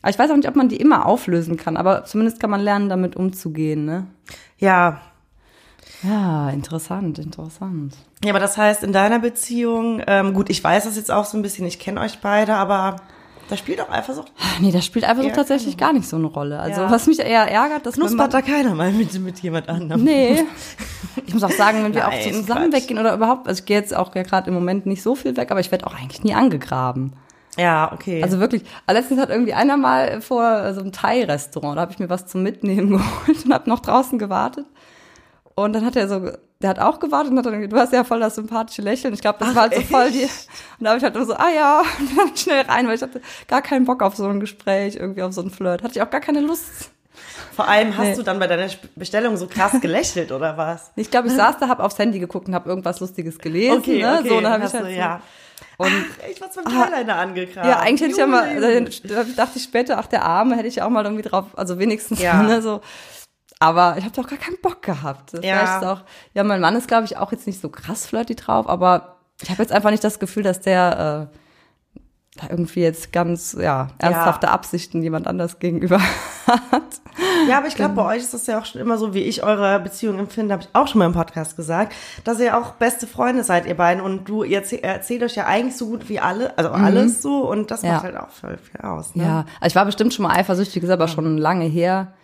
Aber 0.00 0.10
ich 0.10 0.18
weiß 0.18 0.30
auch 0.30 0.36
nicht, 0.36 0.48
ob 0.48 0.56
man 0.56 0.68
die 0.68 0.76
immer 0.76 1.06
auflösen 1.06 1.56
kann, 1.56 1.76
aber 1.76 2.04
zumindest 2.04 2.40
kann 2.40 2.50
man 2.50 2.60
lernen, 2.60 2.88
damit 2.88 3.16
umzugehen, 3.16 3.84
ne? 3.84 4.06
Ja. 4.58 5.00
Ja, 6.02 6.50
interessant, 6.50 7.18
interessant. 7.18 7.94
Ja, 8.24 8.30
aber 8.30 8.40
das 8.40 8.56
heißt, 8.56 8.82
in 8.82 8.92
deiner 8.92 9.18
Beziehung, 9.18 10.02
ähm, 10.06 10.34
gut, 10.34 10.50
ich 10.50 10.62
weiß 10.62 10.84
das 10.84 10.96
jetzt 10.96 11.10
auch 11.10 11.24
so 11.24 11.36
ein 11.38 11.42
bisschen, 11.42 11.66
ich 11.66 11.78
kenne 11.78 12.00
euch 12.00 12.18
beide, 12.20 12.54
aber 12.54 12.96
da 13.48 13.56
spielt 13.56 13.80
auch 13.80 13.90
Eifersucht. 13.90 14.32
Nee, 14.60 14.72
das 14.72 14.84
spielt 14.84 15.08
Eifersucht 15.08 15.34
tatsächlich 15.34 15.76
gar 15.76 15.92
nicht 15.92 16.08
so 16.08 16.16
eine 16.16 16.26
Rolle. 16.26 16.58
Also 16.58 16.82
Ja. 16.82 16.90
was 16.90 17.06
mich 17.06 17.18
eher 17.20 17.42
ärgert, 17.50 17.86
dass 17.86 17.94
wenn 17.96 18.04
man, 18.04 18.08
Knuspert 18.08 18.34
da 18.34 18.42
keiner 18.42 18.74
mal 18.74 18.90
mit, 18.92 19.12
mit 19.20 19.38
jemand 19.40 19.68
anderem. 19.68 20.02
Nee. 20.04 20.44
Ich 21.26 21.34
muss 21.34 21.42
auch 21.44 21.50
sagen, 21.50 21.84
wenn 21.84 21.94
wir 21.94 22.08
auch 22.08 22.12
Nein, 22.12 22.32
so 22.34 22.40
zusammen 22.40 22.70
Quatsch. 22.70 22.82
weggehen 22.82 22.98
oder 22.98 23.14
überhaupt, 23.14 23.46
also 23.46 23.60
ich 23.60 23.66
gehe 23.66 23.76
jetzt 23.78 23.94
auch 23.94 24.14
ja 24.14 24.22
gerade 24.22 24.48
im 24.48 24.54
Moment 24.54 24.86
nicht 24.86 25.02
so 25.02 25.14
viel 25.14 25.36
weg, 25.36 25.50
aber 25.50 25.60
ich 25.60 25.70
werde 25.70 25.86
auch 25.86 25.94
eigentlich 25.94 26.24
nie 26.24 26.34
angegraben. 26.34 27.12
Ja, 27.58 27.90
okay. 27.92 28.22
Also 28.22 28.38
wirklich, 28.38 28.64
aber 28.86 28.98
letztens 28.98 29.20
hat 29.20 29.28
irgendwie 29.30 29.52
einer 29.54 29.76
mal 29.76 30.20
vor 30.22 30.72
so 30.74 30.80
einem 30.80 30.92
Thai-Restaurant, 30.92 31.76
da 31.76 31.82
habe 31.82 31.92
ich 31.92 31.98
mir 31.98 32.08
was 32.10 32.26
zum 32.26 32.42
Mitnehmen 32.42 32.90
geholt 33.26 33.44
und 33.44 33.52
habe 33.52 33.68
noch 33.68 33.80
draußen 33.80 34.18
gewartet. 34.18 34.66
Und 35.54 35.72
dann 35.74 35.84
hat 35.84 35.96
er 35.96 36.08
so, 36.08 36.30
der 36.62 36.70
hat 36.70 36.78
auch 36.78 36.98
gewartet 37.00 37.32
und 37.32 37.38
hat 37.38 37.46
dann, 37.46 37.54
gesagt, 37.54 37.72
du 37.72 37.76
hast 37.78 37.92
ja 37.92 38.04
voll 38.04 38.20
das 38.20 38.34
sympathische 38.36 38.82
Lächeln. 38.82 39.12
Ich 39.14 39.20
glaube, 39.20 39.38
das 39.40 39.48
Ach, 39.50 39.54
war 39.54 39.62
halt 39.62 39.74
so 39.74 39.80
echt? 39.80 39.90
voll 39.90 40.10
die. 40.10 40.22
Und 40.22 40.30
da 40.80 40.88
habe 40.90 40.98
ich 40.98 41.04
halt 41.04 41.14
nur 41.14 41.26
so, 41.26 41.34
ah 41.34 41.50
ja, 41.54 41.82
und 41.98 42.16
dann 42.18 42.36
schnell 42.36 42.62
rein, 42.62 42.86
weil 42.88 42.94
ich 42.96 43.02
hatte 43.02 43.20
gar 43.48 43.62
keinen 43.62 43.84
Bock 43.84 44.02
auf 44.02 44.16
so 44.16 44.26
ein 44.26 44.40
Gespräch, 44.40 44.96
irgendwie 44.96 45.22
auf 45.22 45.32
so 45.32 45.42
ein 45.42 45.50
Flirt. 45.50 45.82
Hatte 45.82 45.94
ich 45.96 46.02
auch 46.02 46.10
gar 46.10 46.20
keine 46.20 46.40
Lust. 46.40 46.90
Vor 47.54 47.68
allem 47.68 47.96
hast 47.98 48.06
Nee. 48.06 48.14
du 48.16 48.22
dann 48.22 48.38
bei 48.38 48.46
deiner 48.46 48.68
Bestellung 48.96 49.36
so 49.36 49.46
krass 49.46 49.78
gelächelt, 49.80 50.32
oder 50.32 50.56
was? 50.56 50.90
Ich 50.96 51.10
glaube, 51.10 51.28
ich 51.28 51.34
saß 51.34 51.56
da, 51.60 51.68
habe 51.68 51.82
aufs 51.84 51.98
Handy 51.98 52.18
geguckt 52.18 52.48
und 52.48 52.54
habe 52.54 52.68
irgendwas 52.70 53.00
Lustiges 53.00 53.38
gelesen. 53.38 53.82
ne? 53.98 54.22
so, 54.26 54.40
dann 54.40 54.52
habe 54.52 54.64
ich 54.64 54.72
halt 54.72 54.84
du, 54.84 54.88
so, 54.88 54.96
ja. 54.96 55.20
Und 55.76 55.88
Ach, 55.88 56.28
ich 56.30 56.40
war's 56.40 56.54
beim 56.54 56.66
Eyeliner 56.66 57.16
angekramt. 57.16 57.66
Ja, 57.66 57.78
eigentlich 57.80 58.00
hätte 58.00 58.12
ich 58.12 58.16
ja 58.16 58.26
mal, 58.26 58.84
dachte 59.36 59.58
ich 59.58 59.62
später, 59.62 59.98
ach, 59.98 60.06
der 60.06 60.24
Arme 60.24 60.56
hätte 60.56 60.68
ich 60.68 60.76
ja 60.76 60.86
auch 60.86 60.90
mal 60.90 61.04
irgendwie 61.04 61.22
drauf, 61.28 61.46
also 61.56 61.78
wenigstens, 61.78 62.20
Ja. 62.22 62.42
ne, 62.42 62.62
so. 62.62 62.80
Aber 63.62 63.96
ich 63.98 64.04
habe 64.04 64.14
doch 64.14 64.28
gar 64.28 64.38
keinen 64.38 64.60
Bock 64.60 64.82
gehabt. 64.82 65.34
Das 65.34 65.44
Ja. 65.44 65.78
Ist 65.78 65.84
auch, 65.86 66.00
ja, 66.34 66.42
mein 66.44 66.60
Mann 66.60 66.74
ist, 66.76 66.88
glaube 66.88 67.04
ich, 67.04 67.16
auch 67.16 67.32
jetzt 67.32 67.46
nicht 67.46 67.60
so 67.60 67.68
krass 67.68 68.06
flirty 68.06 68.34
drauf, 68.34 68.68
aber 68.68 69.16
ich 69.42 69.50
habe 69.50 69.62
jetzt 69.62 69.72
einfach 69.72 69.90
nicht 69.90 70.04
das 70.04 70.18
Gefühl, 70.18 70.42
dass 70.42 70.60
der 70.60 71.28
äh, 71.32 71.38
da 72.40 72.46
irgendwie 72.48 72.80
jetzt 72.80 73.12
ganz, 73.12 73.56
ja, 73.60 73.88
ernsthafte 73.98 74.48
Absichten 74.48 75.02
jemand 75.02 75.26
anders 75.26 75.58
gegenüber 75.58 76.00
hat. 76.46 76.82
Ja, 77.48 77.58
aber 77.58 77.66
ich 77.66 77.74
glaube, 77.74 77.94
bei 77.94 78.04
euch 78.06 78.18
ist 78.22 78.32
das 78.32 78.46
ja 78.46 78.58
auch 78.58 78.64
schon 78.64 78.80
immer 78.80 78.96
so, 78.96 79.12
wie 79.14 79.20
ich 79.22 79.42
eure 79.42 79.78
Beziehung 79.80 80.18
empfinde, 80.18 80.54
habe 80.54 80.62
ich 80.62 80.70
auch 80.72 80.86
schon 80.88 81.00
mal 81.00 81.06
im 81.06 81.12
Podcast 81.12 81.56
gesagt, 81.56 81.92
dass 82.24 82.40
ihr 82.40 82.56
auch 82.56 82.72
beste 82.72 83.06
Freunde 83.06 83.44
seid, 83.44 83.66
ihr 83.66 83.76
beiden. 83.76 84.02
Und 84.02 84.28
du, 84.28 84.44
ihr 84.44 84.62
erzäh- 84.62 84.80
erzählt 84.82 85.22
euch 85.22 85.34
ja 85.34 85.44
eigentlich 85.46 85.76
so 85.76 85.88
gut 85.88 86.08
wie 86.08 86.20
alle, 86.20 86.56
also 86.56 86.70
alles 86.70 87.20
so. 87.20 87.46
Und 87.48 87.70
das 87.70 87.82
Mhm. 87.82 87.88
Ja. 87.88 87.94
macht 87.94 88.04
halt 88.04 88.16
auch 88.16 88.30
voll 88.30 88.56
viel 88.58 88.80
aus. 88.80 89.14
Ne? 89.14 89.24
Ja, 89.24 89.38
also 89.60 89.66
ich 89.66 89.74
war 89.74 89.84
bestimmt 89.84 90.14
schon 90.14 90.22
mal 90.22 90.34
eifersüchtig, 90.34 90.82
ist 90.82 90.90
aber 90.90 91.08
schon 91.08 91.36
lange 91.36 91.66
her. 91.66 92.14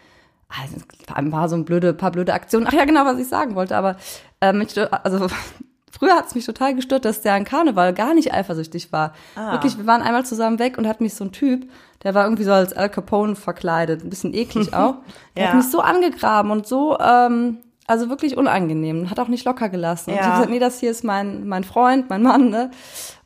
Also, 0.48 0.76
ein 1.14 1.30
paar 1.30 1.48
so 1.48 1.56
ein 1.56 1.64
blöde, 1.64 1.92
paar 1.92 2.10
blöde 2.10 2.32
Aktionen. 2.32 2.66
Ach 2.68 2.72
ja, 2.72 2.84
genau, 2.84 3.04
was 3.04 3.18
ich 3.18 3.28
sagen 3.28 3.54
wollte. 3.54 3.76
Aber 3.76 3.96
ähm, 4.40 4.60
ich, 4.62 4.74
also 5.04 5.26
früher 5.90 6.16
hat 6.16 6.26
es 6.26 6.34
mich 6.34 6.46
total 6.46 6.74
gestört, 6.74 7.04
dass 7.04 7.20
der 7.20 7.34
an 7.34 7.44
Karneval 7.44 7.92
gar 7.92 8.14
nicht 8.14 8.32
eifersüchtig 8.32 8.90
war. 8.92 9.12
Ah. 9.36 9.52
Wirklich, 9.52 9.76
wir 9.76 9.86
waren 9.86 10.02
einmal 10.02 10.24
zusammen 10.24 10.58
weg 10.58 10.78
und 10.78 10.88
hat 10.88 11.00
mich 11.00 11.14
so 11.14 11.24
ein 11.24 11.32
Typ, 11.32 11.70
der 12.02 12.14
war 12.14 12.24
irgendwie 12.24 12.44
so 12.44 12.52
als 12.52 12.72
Al 12.72 12.88
Capone 12.88 13.36
verkleidet, 13.36 14.04
ein 14.04 14.10
bisschen 14.10 14.32
eklig 14.34 14.72
auch. 14.74 14.96
Der 15.36 15.44
Ja. 15.44 15.48
hat 15.50 15.56
mich 15.56 15.70
so 15.70 15.80
angegraben 15.80 16.50
und 16.50 16.66
so, 16.66 16.98
ähm, 16.98 17.58
also 17.86 18.08
wirklich 18.08 18.36
unangenehm. 18.36 19.10
Hat 19.10 19.18
auch 19.20 19.28
nicht 19.28 19.44
locker 19.44 19.68
gelassen. 19.68 20.10
Und 20.10 20.16
ich 20.16 20.20
Ja. 20.20 20.26
habe 20.26 20.34
gesagt, 20.36 20.50
nee, 20.50 20.58
das 20.58 20.78
hier 20.80 20.90
ist 20.90 21.04
mein, 21.04 21.46
mein 21.48 21.64
Freund, 21.64 22.08
mein 22.10 22.22
Mann, 22.22 22.48
ne? 22.50 22.70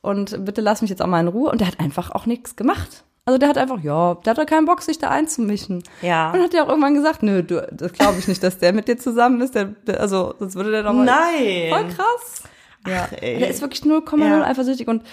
Und 0.00 0.45
bitte 0.45 0.61
lass 0.61 0.83
mich 0.83 0.91
jetzt 0.91 1.02
auch 1.02 1.07
mal 1.09 1.21
in 1.21 1.29
Ruhe. 1.29 1.50
Und 1.50 1.61
der 1.61 1.69
hat 1.69 1.79
einfach 1.81 2.11
auch 2.12 2.26
nichts 2.26 2.55
gemacht. 2.57 3.05
Also 3.25 3.38
der 3.38 3.49
hat 3.50 3.59
einfach, 3.59 3.81
ja, 3.83 4.14
der 4.14 4.33
hatte 4.33 4.47
keinen 4.47 4.64
Bock, 4.67 4.83
sich 4.83 4.99
da 4.99 5.09
einzumischen. 5.11 5.85
Ja. 6.00 6.33
Und 6.33 6.41
hat 6.43 6.55
er 6.55 6.64
auch 6.64 6.69
irgendwann 6.69 6.95
gesagt, 6.95 7.23
nö, 7.23 7.43
du, 7.45 7.64
das 7.71 7.93
glaube 7.93 8.19
ich 8.19 8.26
nicht, 8.26 8.43
dass 8.43 8.59
der 8.59 8.73
mit 8.73 8.88
dir 8.88 8.99
zusammen 8.99 9.41
ist. 9.41 9.55
Der, 9.55 9.67
der, 9.67 10.00
also, 10.00 10.35
sonst 10.41 10.57
würde 10.57 10.73
der 10.73 10.83
doch 10.83 10.93
mal. 10.93 11.05
Nein. 11.05 11.71
Voll 11.71 11.85
krass. 11.95 12.43
Ja. 12.87 13.09
ey. 13.21 13.38
Der 13.38 13.49
ist 13.49 13.61
wirklich 13.62 13.83
0,0 13.83 14.19
Ja. 14.25 14.43
eifersüchtig 14.43 14.88
und 14.88 15.05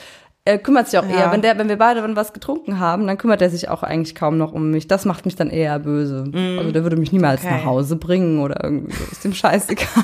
er 0.43 0.57
kümmert 0.57 0.87
sich 0.89 0.97
auch 0.99 1.05
Ja. 1.07 1.17
eher, 1.17 1.31
wenn 1.31 1.43
der, 1.43 1.59
wenn 1.59 1.69
wir 1.69 1.77
beide 1.77 2.01
wenn 2.01 2.15
was 2.15 2.33
getrunken 2.33 2.79
haben, 2.79 3.05
dann 3.05 3.19
kümmert 3.19 3.43
er 3.43 3.51
sich 3.51 3.69
auch 3.69 3.83
eigentlich 3.83 4.15
kaum 4.15 4.39
noch 4.39 4.53
um 4.53 4.71
mich. 4.71 4.87
Das 4.87 5.05
macht 5.05 5.25
mich 5.25 5.35
dann 5.35 5.51
eher 5.51 5.77
böse. 5.77 6.23
Also 6.57 6.71
der 6.71 6.81
würde 6.81 6.95
mich 6.95 7.11
niemals. 7.11 7.41
Okay. 7.43 7.57
nach 7.57 7.65
Hause 7.65 7.95
bringen 7.97 8.39
oder 8.39 8.63
irgendwie 8.63 8.91
so. 8.93 9.03
Ist 9.11 9.23
dem 9.23 9.33
scheißegal. 9.33 9.87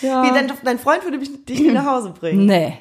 Ja. 0.00 0.22
Wie, 0.22 0.28
dein, 0.30 0.52
dein 0.62 0.78
Freund 0.78 1.02
würde 1.02 1.18
mich, 1.18 1.44
dich 1.44 1.58
nie 1.58 1.72
nach 1.72 1.86
Hause 1.86 2.10
bringen. 2.18 2.46
Nee. 2.46 2.78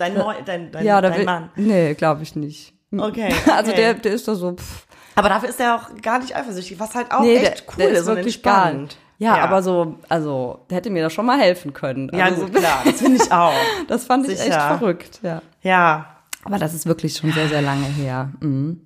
Dein, 0.00 0.14
Neu, 0.14 0.34
dein, 0.46 0.72
dein, 0.72 0.82
Ja, 0.82 0.98
da 1.02 1.10
dein 1.10 1.18
will, 1.18 1.24
Mann. 1.26 1.50
Nee, 1.56 1.92
glaube 1.92 2.22
ich 2.22 2.34
nicht. 2.34 2.72
Okay. 2.96 3.34
Also 3.52 3.70
okay. 3.70 3.80
der, 3.80 3.94
der 3.94 4.12
ist 4.14 4.26
doch 4.26 4.34
so, 4.34 4.52
pff, 4.56 4.86
Aber 5.14 5.28
dafür 5.28 5.50
ist 5.50 5.60
er 5.60 5.76
auch 5.76 5.90
gar 6.00 6.18
nicht 6.20 6.34
eifersüchtig, 6.34 6.80
was 6.80 6.94
halt 6.94 7.12
auch 7.12 7.20
nee, 7.20 7.36
echt 7.36 7.44
der, 7.44 7.52
cool 7.68 7.74
der 7.76 7.88
ist 7.90 7.98
ist 8.00 8.08
und 8.08 8.16
wirklich 8.16 8.42
gar 8.42 8.70
entspannt. 8.70 8.96
Ja, 9.18 9.36
aber 9.36 9.62
so, 9.62 9.96
also, 10.08 10.60
der 10.70 10.78
hätte 10.78 10.88
mir 10.88 11.02
da 11.02 11.10
schon 11.10 11.26
mal 11.26 11.38
helfen 11.38 11.74
können. 11.74 12.10
Ja, 12.14 12.24
also, 12.24 12.46
gut, 12.46 12.54
klar, 12.54 12.80
das 12.86 12.94
finde 12.94 13.22
ich 13.22 13.30
auch. 13.32 13.52
Das 13.86 14.06
fand 14.06 14.24
ich 14.26 14.32
echt 14.32 14.44
Sicher. 14.44 14.78
verrückt, 14.78 15.20
ja. 15.22 15.42
Ja. 15.60 16.06
Aber 16.44 16.56
das 16.56 16.72
ist 16.72 16.86
wirklich 16.86 17.14
schon 17.14 17.30
sehr, 17.32 17.48
sehr 17.48 17.60
lange 17.60 17.84
her. 17.84 18.30
Mhm. 18.40 18.80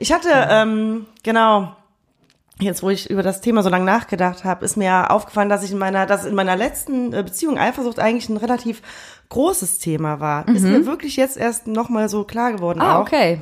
Ich 0.00 0.12
hatte, 0.12 0.30
ähm, 0.50 1.06
genau, 1.22 1.76
jetzt 2.60 2.82
wo 2.82 2.90
ich 2.90 3.08
über 3.10 3.22
das 3.22 3.40
Thema 3.40 3.62
so 3.62 3.68
lange 3.68 3.84
nachgedacht 3.84 4.44
habe, 4.44 4.64
ist 4.64 4.76
mir 4.76 5.10
aufgefallen, 5.10 5.48
dass 5.48 5.62
ich 5.62 5.72
in 5.72 5.78
meiner, 5.78 6.06
dass 6.06 6.24
in 6.24 6.34
meiner 6.34 6.56
letzten 6.56 7.12
äh, 7.12 7.22
Beziehung 7.22 7.58
Eifersucht 7.58 7.98
eigentlich 7.98 8.28
ein 8.28 8.36
relativ 8.36 8.82
großes 9.28 9.78
Thema 9.78 10.20
war. 10.20 10.46
Ist 10.48 10.62
mir 10.62 10.86
wirklich 10.86 11.16
jetzt 11.16 11.36
erst 11.36 11.66
nochmal 11.66 12.08
so 12.08 12.24
klar 12.24 12.52
geworden 12.52 12.80
Ah, 12.80 12.96
auch. 12.96 13.02
okay. 13.02 13.40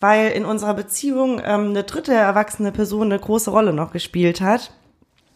Weil 0.00 0.30
in 0.32 0.44
unserer 0.44 0.74
Beziehung 0.74 1.40
ähm, 1.44 1.70
eine 1.70 1.82
dritte 1.84 2.12
erwachsene 2.14 2.72
Person 2.72 3.10
eine 3.10 3.18
große 3.18 3.50
Rolle 3.50 3.72
noch 3.72 3.92
gespielt 3.92 4.40
hat. 4.40 4.70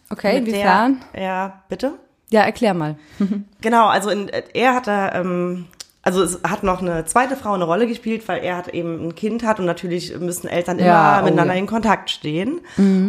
Okay, 0.09 0.37
inwiefern? 0.37 1.03
Ja, 1.17 1.63
bitte? 1.69 1.93
Ja, 2.31 2.41
erklär 2.41 2.73
mal. 2.73 2.95
Genau, 3.61 3.87
also 3.87 4.09
in, 4.09 4.29
er 4.53 4.73
hat 4.75 4.87
da, 4.87 5.13
ähm, 5.15 5.65
also 6.01 6.23
es 6.23 6.39
hat 6.43 6.63
noch 6.63 6.81
eine 6.81 7.03
zweite 7.05 7.35
Frau 7.35 7.53
eine 7.53 7.65
Rolle 7.65 7.85
gespielt, 7.85 8.27
weil 8.27 8.41
er 8.41 8.55
hat 8.55 8.69
eben 8.69 9.07
ein 9.07 9.15
Kind 9.15 9.43
hat 9.43 9.59
und 9.59 9.65
natürlich 9.65 10.17
müssen 10.17 10.47
Eltern 10.47 10.79
immer 10.79 10.87
Ja, 10.87 11.19
oh 11.19 11.25
miteinander 11.25 11.53
ja. 11.53 11.59
in 11.59 11.67
Kontakt 11.67 12.09
stehen. 12.09 12.61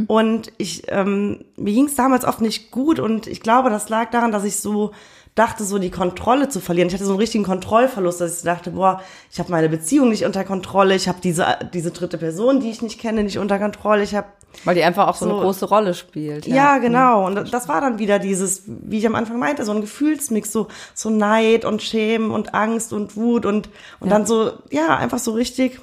Und 0.09 0.53
ich, 0.59 0.83
ähm, 0.89 1.45
mir 1.57 1.73
ging 1.73 1.87
es 1.87 1.95
damals 1.95 2.25
oft 2.25 2.41
nicht 2.41 2.73
gut 2.73 2.99
und 2.99 3.29
ich 3.29 3.43
glaube, 3.43 3.71
das 3.71 3.89
lag 3.89 4.11
daran, 4.11 4.33
dass 4.33 4.45
ich 4.45 4.57
so 4.57 4.91
dachte, 5.35 5.65
so 5.65 5.79
die 5.79 5.91
Kontrolle 5.91 6.49
zu 6.49 6.61
verlieren. 6.61 6.89
Ich 6.89 6.95
hatte 6.95 7.05
so 7.05 7.13
einen 7.13 7.21
richtigen 7.21 7.45
Kontrollverlust, 7.45 8.21
dass 8.21 8.39
ich 8.39 8.45
dachte, 8.45 8.73
boah, 8.73 9.01
ich 9.33 9.39
habe 9.39 9.51
meine 9.51 9.69
Beziehung 9.69 10.09
nicht 10.11 10.25
unter 10.25 10.45
Kontrolle, 10.45 10.95
ich 10.95 11.09
habe 11.09 11.19
diese, 11.23 11.47
diese 11.73 11.93
dritte 11.93 12.19
Person, 12.19 12.61
die 12.61 12.71
ich 12.71 12.83
nicht 12.83 13.01
kenne, 13.01 13.23
nicht 13.23 13.39
unter 13.39 13.59
Kontrolle, 13.59 14.03
ich 14.03 14.15
habe 14.15 14.27
Weil 14.65 14.75
die 14.75 14.83
einfach 14.83 15.07
auch 15.07 15.15
so, 15.15 15.27
So. 15.27 15.33
eine 15.33 15.41
große 15.43 15.67
Rolle 15.67 15.95
spielt. 15.95 16.47
ja, 16.47 16.79
genau. 16.79 17.25
Und 17.27 17.53
das 17.55 17.69
war 17.69 17.81
dann 17.81 17.99
wieder 18.01 18.19
dieses, 18.19 18.63
wie 18.67 18.99
ich 18.99 19.07
am 19.07 19.15
Anfang 19.15 19.39
meinte, 19.39 19.65
so 19.65 19.73
ein 19.73 19.81
Gefühlsmix, 19.81 20.51
so, 20.53 20.67
so 20.95 21.09
Neid 21.11 21.65
und 21.65 21.81
Schämen 21.81 22.33
und 22.33 22.53
Angst 22.55 22.93
und 22.93 23.17
Wut 23.17 23.47
und, 23.47 23.69
und 24.01 24.09
Ja. 24.09 24.15
dann 24.19 24.27
so, 24.27 24.53
ja, 24.71 24.97
einfach 24.97 25.21
so 25.21 25.31
richtig 25.33 25.81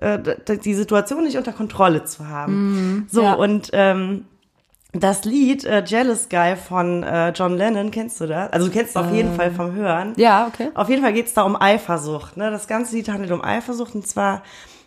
äh, 0.00 0.18
die 0.64 0.74
Situation 0.74 1.22
nicht 1.24 1.36
unter 1.36 1.52
Kontrolle 1.52 2.04
zu 2.04 2.26
haben. 2.28 3.06
so, 3.10 3.20
Mhm. 3.20 3.26
ja. 3.26 3.34
und 3.34 3.70
ähm, 3.72 4.24
das 4.92 5.24
Lied 5.24 5.64
äh, 5.64 5.82
Jealous 5.86 6.28
Guy 6.28 6.54
von 6.56 7.02
äh, 7.02 7.30
John 7.30 7.56
Lennon, 7.56 7.90
kennst 7.90 8.20
du 8.20 8.26
das? 8.26 8.52
Also 8.52 8.66
du 8.66 8.72
kennst 8.72 8.90
es 8.90 8.96
auf 8.96 9.10
jeden 9.10 9.34
Fall 9.34 9.50
vom 9.50 9.74
Hören. 9.74 10.12
Ja, 10.16 10.46
okay. 10.46 10.70
Auf 10.74 10.90
jeden 10.90 11.02
Fall 11.02 11.14
geht 11.14 11.26
es 11.26 11.34
da 11.34 11.42
um 11.42 11.60
Eifersucht. 11.60 12.36
Ne? 12.36 12.50
Das 12.50 12.66
ganze 12.66 12.94
Lied 12.94 13.08
handelt 13.08 13.32
um 13.32 13.42
Eifersucht 13.42 13.94
und 13.94 14.06
zwar, 14.06 14.42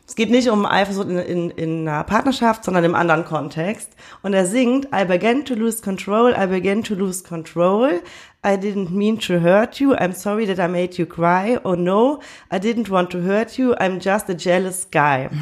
es 0.07 0.15
geht 0.15 0.29
nicht 0.29 0.49
um 0.49 0.65
Eifersucht 0.65 1.09
in, 1.09 1.17
in, 1.17 1.49
in 1.51 1.87
einer 1.87 2.03
Partnerschaft, 2.03 2.63
sondern 2.63 2.83
im 2.83 2.95
anderen 2.95 3.25
Kontext. 3.25 3.89
Und 4.21 4.33
er 4.33 4.45
singt, 4.45 4.87
I 4.93 5.05
began 5.05 5.45
to 5.45 5.55
lose 5.55 5.81
control, 5.81 6.35
I 6.37 6.45
began 6.47 6.83
to 6.83 6.93
lose 6.93 7.23
control. 7.23 8.01
I 8.45 8.57
didn't 8.57 8.91
mean 8.91 9.19
to 9.21 9.39
hurt 9.39 9.79
you, 9.79 9.95
I'm 9.95 10.13
sorry 10.13 10.45
that 10.45 10.59
I 10.59 10.71
made 10.71 10.97
you 10.97 11.07
cry. 11.07 11.57
Oh 11.63 11.73
no, 11.73 12.19
I 12.51 12.59
didn't 12.59 12.91
want 12.91 13.09
to 13.11 13.23
hurt 13.23 13.57
you, 13.57 13.73
I'm 13.79 13.99
just 13.99 14.29
a 14.29 14.35
jealous 14.35 14.87
guy. 14.91 15.29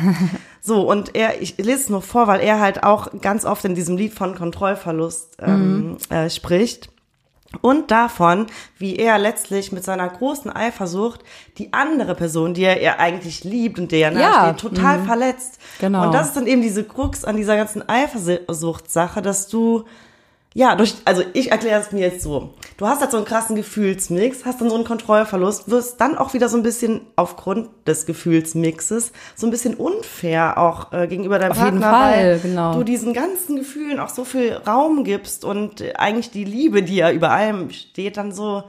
So, 0.65 0.89
und 0.89 1.13
er, 1.13 1.41
ich 1.41 1.58
lese 1.58 1.72
es 1.72 1.89
nur 1.89 2.01
vor, 2.01 2.27
weil 2.27 2.39
er 2.39 2.62
halt 2.62 2.84
auch 2.84 3.10
ganz 3.20 3.43
oft 3.43 3.65
in 3.65 3.75
diesem 3.75 3.98
Lied 3.98 4.13
von 4.13 4.34
Kontrollverlust 4.34 5.36
ähm, 5.41 5.98
äh, 6.10 6.29
spricht. 6.29 6.89
Und 7.62 7.91
davon, 7.91 8.48
wie 8.77 8.95
er 8.95 9.17
letztlich 9.19 9.72
mit 9.72 9.83
seiner 9.83 10.10
großen 10.10 10.51
Eifersucht 10.51 11.22
die 11.57 11.72
andere 11.72 12.15
Person, 12.15 12.53
die 12.53 12.63
er, 12.63 12.81
er 12.81 13.00
eigentlich 13.00 13.43
liebt 13.43 13.79
und 13.79 13.91
der 13.91 14.12
er 14.12 14.13
Ja, 14.13 14.19
nahesteht, 14.19 14.60
total 14.60 15.04
verletzt. 15.04 15.60
Genau. 15.80 16.06
Und 16.06 16.13
das 16.13 16.30
ist 16.30 16.38
dann 16.38 16.47
eben 16.47 16.62
diese 16.62 16.84
Krux 16.84 17.23
an 17.23 17.38
dieser 17.38 17.56
ganzen 17.56 17.88
Eifersuchtssache, 17.88 19.21
dass 19.21 19.47
du, 19.47 19.86
ja, 20.54 20.76
durch, 20.76 20.96
also 21.06 21.24
ich 21.34 21.52
erkläre 21.52 21.82
es 21.82 21.92
mir 21.92 22.02
jetzt 22.02 22.22
so. 22.22 22.54
Du 22.78 22.88
hast 22.88 23.02
halt 23.02 23.12
so 23.12 23.18
einen 23.18 23.26
krassen 23.26 23.56
Gefühlsmix, 23.56 24.46
hast 24.46 24.62
dann 24.62 24.70
so 24.70 24.76
einen 24.76 24.84
Kontrollverlust, 24.84 25.70
wirst 25.70 26.00
dann 26.00 26.18
auch 26.18 26.34
wieder 26.34 26.48
so 26.50 26.58
ein 26.58 26.63
bisschen 26.63 27.02
aufgrund 27.16 27.70
des 27.88 28.06
Gefühlsmixes 28.06 29.12
so 29.36 29.48
ein 29.48 29.52
bisschen 29.52 29.74
unfair 29.76 30.58
auch 30.58 30.92
äh, 30.92 31.08
gegenüber 31.08 31.39
deinem 31.39 31.52
Auf 31.54 31.63
jeden 31.63 31.80
Partner, 31.80 31.98
Fall, 32.00 32.13
weil 32.13 32.39
genau. 32.39 32.74
du 32.76 32.84
diesen 32.84 33.13
ganzen 33.13 33.56
Gefühlen 33.58 34.00
auch 34.00 34.10
so 34.10 34.26
viel 34.26 34.54
Raum 34.68 35.04
gibst 35.04 35.44
und 35.46 35.82
äh, 35.82 35.94
eigentlich 35.96 36.30
die 36.32 36.44
Liebe, 36.44 36.84
die 36.84 36.96
ja 36.98 37.12
über 37.12 37.32
allem 37.32 37.70
steht, 37.72 38.18
dann 38.18 38.32
so 38.32 38.63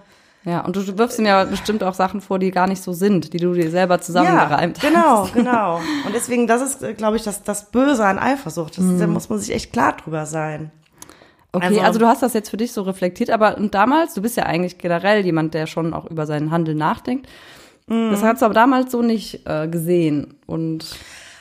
Ja, 0.45 0.61
und 0.61 0.77
du 0.77 0.99
wirfst 0.99 1.19
ihm 1.19 1.27
ja 1.27 1.45
bestimmt 1.45 1.83
auch 1.83 1.95
Sachen 1.95 2.21
vor, 2.21 2.39
die 2.39 2.51
gar 2.51 2.67
nicht 2.67 2.83
so 2.83 2.93
sind, 2.93 3.33
die 3.33 3.39
du 3.39 3.53
dir 3.53 3.71
selber 3.71 4.01
zusammengereimt 4.01 4.83
ja, 4.83 4.89
genau, 4.91 5.23
hast. 5.25 5.35
genau. 5.35 5.77
Und 6.07 6.15
deswegen, 6.15 6.47
das 6.47 6.63
ist, 6.63 6.97
glaube 6.97 7.17
ich, 7.17 7.23
das, 7.25 7.43
das 7.43 7.71
Böse 7.71 8.05
an 8.07 8.19
Eifersucht. 8.19 8.79
Das, 8.79 8.85
Mhm. 8.85 8.99
Da 9.01 9.07
muss 9.07 9.29
man 9.29 9.39
sich 9.39 9.55
echt 9.55 9.73
klar 9.73 9.97
drüber 9.97 10.25
sein. 10.27 10.71
Okay, 11.55 11.67
Also- 11.67 11.81
also, 11.81 11.99
du 12.01 12.07
hast 12.07 12.23
das 12.23 12.35
jetzt 12.35 12.51
für 12.51 12.57
dich 12.57 12.73
so 12.73 12.83
reflektiert, 12.83 13.31
aber 13.31 13.57
und 13.57 13.75
damals, 13.75 14.15
du 14.15 14.23
bist 14.23 14.37
ja 14.37 14.45
eigentlich 14.45 14.79
generell 14.79 15.25
jemand, 15.25 15.55
der 15.55 15.67
schon 15.67 15.95
auch 15.95 16.07
über 16.11 16.27
seinen 16.27 16.51
Handel 16.51 16.75
nachdenkt. 16.75 17.29
Mhm. 17.87 18.11
Das 18.11 18.23
hast 18.23 18.41
du 18.43 18.47
aber 18.47 18.55
damals 18.55 18.91
so 18.93 19.03
nicht 19.03 19.47
äh, 19.47 19.69
gesehen. 19.69 20.35
Und 20.47 20.85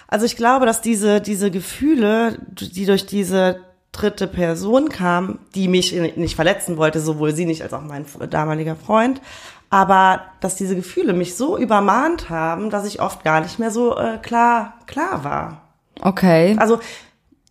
Also 0.07 0.25
ich 0.25 0.35
glaube, 0.35 0.65
dass 0.65 0.81
diese, 0.81 1.21
diese 1.21 1.49
Gefühle, 1.49 2.37
die 2.49 2.85
durch 2.85 3.05
diese 3.05 3.61
dritte 3.91 4.27
Person 4.27 4.89
kamen, 4.89 5.39
die 5.55 5.67
mich 5.67 5.93
nicht 6.15 6.35
verletzen 6.35 6.77
wollte, 6.77 6.99
sowohl 6.99 7.33
sie 7.33 7.45
nicht 7.45 7.61
als 7.63 7.73
auch 7.73 7.81
mein 7.81 8.05
damaliger 8.29 8.75
Freund, 8.75 9.21
aber 9.69 10.21
dass 10.39 10.55
diese 10.55 10.75
Gefühle 10.75 11.13
mich 11.13 11.35
so 11.35 11.57
übermahnt 11.57 12.29
haben, 12.29 12.69
dass 12.69 12.85
ich 12.85 13.01
oft 13.01 13.23
gar 13.23 13.41
nicht 13.41 13.57
mehr 13.59 13.71
so 13.71 13.97
äh, 13.97 14.17
klar, 14.21 14.73
klar 14.85 15.23
war. 15.23 15.61
okay. 16.01 16.55
Also, 16.59 16.79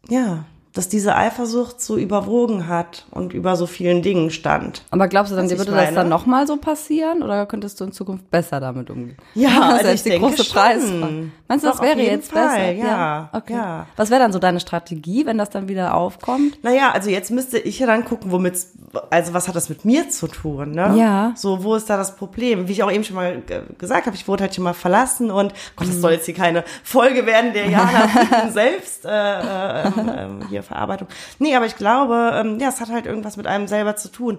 ja, 0.08 0.44
dass 0.74 0.88
diese 0.88 1.14
Eifersucht 1.16 1.80
so 1.82 1.96
überwogen 1.98 2.66
hat 2.68 3.04
und 3.10 3.34
über 3.34 3.56
so 3.56 3.66
vielen 3.66 4.00
Dingen 4.02 4.30
stand. 4.30 4.82
Aber 4.90 5.06
glaubst 5.08 5.30
du 5.30 5.36
dann, 5.36 5.48
dir 5.48 5.58
würde 5.58 5.70
das 5.72 5.84
meine? 5.84 5.96
dann 5.96 6.08
nochmal 6.08 6.46
so 6.46 6.56
passieren 6.56 7.22
oder 7.22 7.44
könntest 7.46 7.78
du 7.80 7.84
in 7.84 7.92
Zukunft 7.92 8.30
besser 8.30 8.58
damit 8.60 8.88
umgehen? 8.88 9.16
Ja, 9.34 9.50
das 9.50 9.58
also 9.62 9.76
ist 9.78 9.84
jetzt 9.84 9.94
ich 9.98 10.02
die 10.04 10.08
denke 10.10 10.26
große 10.28 10.44
schon. 10.44 10.54
Preisfrage. 10.54 11.30
Meinst 11.48 11.64
du, 11.66 11.68
Doch, 11.68 11.78
das 11.80 11.86
wäre 11.86 12.00
jetzt 12.00 12.32
Fall, 12.32 12.46
besser? 12.48 12.72
ja, 12.72 13.28
Okay. 13.32 13.52
ja. 13.52 13.86
Was 13.96 14.08
wäre 14.10 14.20
dann 14.20 14.32
so 14.32 14.38
deine 14.38 14.60
Strategie, 14.60 15.26
wenn 15.26 15.36
das 15.36 15.50
dann 15.50 15.68
wieder 15.68 15.94
aufkommt? 15.94 16.62
Naja, 16.64 16.90
also 16.92 17.10
jetzt 17.10 17.30
müsste 17.30 17.58
ich 17.58 17.78
ja 17.78 17.86
dann 17.86 18.06
gucken, 18.06 18.32
womit, 18.32 18.54
also 19.10 19.34
was 19.34 19.48
hat 19.48 19.56
das 19.56 19.68
mit 19.68 19.84
mir 19.84 20.08
zu 20.08 20.26
tun, 20.28 20.70
ne? 20.70 20.94
Ja. 20.96 21.32
So, 21.36 21.62
wo 21.64 21.74
ist 21.74 21.90
da 21.90 21.98
das 21.98 22.16
Problem? 22.16 22.68
Wie 22.68 22.72
ich 22.72 22.82
auch 22.82 22.90
eben 22.90 23.04
schon 23.04 23.16
mal 23.16 23.42
ge- 23.42 23.62
gesagt 23.76 24.06
habe, 24.06 24.16
ich 24.16 24.26
wurde 24.26 24.44
halt 24.44 24.54
schon 24.54 24.64
mal 24.64 24.72
verlassen 24.72 25.30
und 25.30 25.52
Gott, 25.76 25.88
das 25.88 25.96
soll 26.00 26.12
jetzt 26.12 26.24
hier 26.24 26.34
keine 26.34 26.64
Folge 26.82 27.26
werden 27.26 27.52
der 27.52 27.66
Jana 27.70 28.08
selbst 28.50 29.04
äh, 29.04 29.10
äh, 29.10 29.86
ähm, 29.88 30.10
ähm, 30.16 30.40
hier 30.48 30.61
Verarbeitung. 30.62 31.08
Nee, 31.38 31.54
aber 31.56 31.66
ich 31.66 31.76
glaube, 31.76 32.32
ähm, 32.34 32.58
ja, 32.58 32.68
es 32.68 32.80
hat 32.80 32.90
halt 32.90 33.06
irgendwas 33.06 33.36
mit 33.36 33.46
einem 33.46 33.66
selber 33.68 33.96
zu 33.96 34.08
tun. 34.10 34.38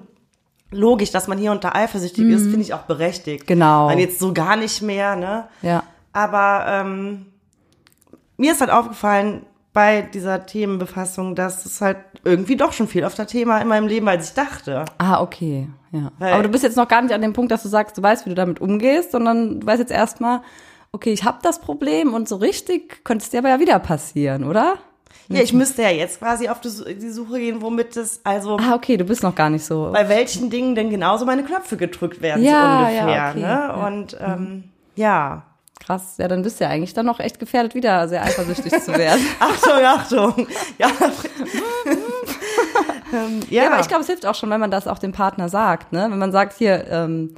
Logisch, 0.72 1.12
dass 1.12 1.28
man 1.28 1.38
hier 1.38 1.52
unter 1.52 1.76
eifersüchtig 1.76 2.26
ist, 2.30 2.44
finde 2.44 2.62
ich 2.62 2.74
auch 2.74 2.82
berechtigt. 2.84 3.46
Genau. 3.46 3.88
Weil 3.88 4.00
jetzt 4.00 4.18
so 4.20 4.34
gar 4.34 4.56
nicht 4.56 4.82
mehr, 4.82 5.16
ne? 5.16 5.48
Ja. 5.62 5.84
Aber 6.14 6.66
ähm, 6.68 7.28
mir 8.38 8.52
ist 8.54 8.62
halt 8.62 8.72
aufgefallen 8.72 9.46
bei 9.72 10.02
dieser 10.02 10.46
Themenbefassung, 10.46 11.36
dass 11.36 11.66
es 11.66 11.82
halt 11.82 11.98
irgendwie 12.24 12.56
doch 12.56 12.74
schon 12.74 12.88
viel 12.88 13.04
öfter 13.04 13.26
Thema 13.28 13.60
in 13.60 13.68
meinem 13.68 13.88
Leben, 13.88 14.08
als 14.08 14.30
ich 14.30 14.34
dachte. 14.36 14.86
Ah, 14.98 15.22
okay. 15.22 15.68
Ja. 15.92 16.12
Weil- 16.20 16.34
Aber 16.34 16.44
du 16.44 16.50
bist 16.50 16.64
jetzt 16.64 16.78
noch 16.78 16.88
gar 16.88 17.02
nicht 17.02 17.14
an 17.14 17.22
dem 17.22 17.34
Punkt, 17.34 17.52
dass 17.52 17.64
du 17.64 17.70
sagst, 17.70 17.98
du 17.98 18.02
weißt, 18.04 18.26
wie 18.26 18.30
du 18.30 18.36
damit 18.36 18.60
umgehst, 18.62 19.12
sondern 19.12 19.60
du 19.60 19.68
weißt 19.68 19.80
jetzt 19.80 19.92
erstmal, 19.92 20.42
okay, 20.92 21.12
ich 21.12 21.24
habe 21.24 21.40
das 21.42 21.60
Problem 21.60 22.14
und 22.14 22.28
so 22.30 22.36
richtig 22.38 23.04
könnte 23.04 23.24
es 23.24 23.30
dir 23.32 23.40
aber 23.40 23.50
ja 23.50 23.60
wieder 23.60 23.80
passieren, 23.80 24.44
oder? 24.44 24.76
Ja, 25.30 25.42
ich 25.42 25.54
müsste 25.54 25.82
ja 25.84 25.90
jetzt 25.90 26.20
quasi 26.20 26.48
auf 26.50 26.60
die 26.62 26.70
Su- 26.70 26.84
die 26.86 27.10
Suche 27.10 27.40
gehen, 27.40 27.62
womit 27.62 27.96
es, 27.98 28.20
also 28.24 28.58
Ah, 28.58 28.76
okay, 28.76 28.98
du 28.98 29.04
bist 29.06 29.24
noch 29.24 29.36
gar 29.36 29.50
nicht 29.50 29.66
so. 29.66 29.90
bei 29.94 30.08
welchen 30.10 30.50
Dingen 30.50 30.76
denn 30.76 30.90
genauso 30.90 31.26
meine 31.26 31.44
Knöpfe 31.44 31.78
gedrückt 31.78 32.22
werden, 32.22 32.44
Ja, 32.44 32.52
so 32.52 32.84
ungefähr. 32.84 33.16
ja, 33.16 33.30
okay, 33.30 33.40
ne? 33.40 33.48
ja. 33.48 33.88
Und 33.88 34.18
ähm, 34.20 34.64
ja. 34.96 35.44
Krass, 35.84 36.16
ja, 36.18 36.28
dann 36.30 36.44
bist 36.44 36.60
du 36.60 36.64
ja 36.66 36.70
eigentlich 36.70 36.94
dann 36.94 37.06
noch 37.06 37.20
echt 37.20 37.40
gefährdet, 37.40 37.76
wieder 37.76 38.08
sehr 38.08 38.22
eifersüchtig 38.24 38.72
zu 38.82 38.96
werden. 38.98 39.22
Achtung, 39.40 39.84
Achtung. 39.84 40.48
Ja, 40.78 40.88
ähm, 43.14 43.40
ja. 43.50 43.64
Ja, 43.64 43.72
aber 43.72 43.80
ich 43.82 43.88
glaube, 43.88 44.02
es 44.02 44.08
hilft 44.08 44.26
auch 44.26 44.36
schon, 44.36 44.50
wenn 44.50 44.60
man 44.60 44.72
das 44.72 44.88
auch 44.88 45.00
dem 45.00 45.12
Partner 45.12 45.50
sagt, 45.50 45.92
ne? 45.94 46.08
Wenn 46.10 46.20
man 46.20 46.32
sagt, 46.32 46.58
hier, 46.58 46.86
ähm, 46.90 47.36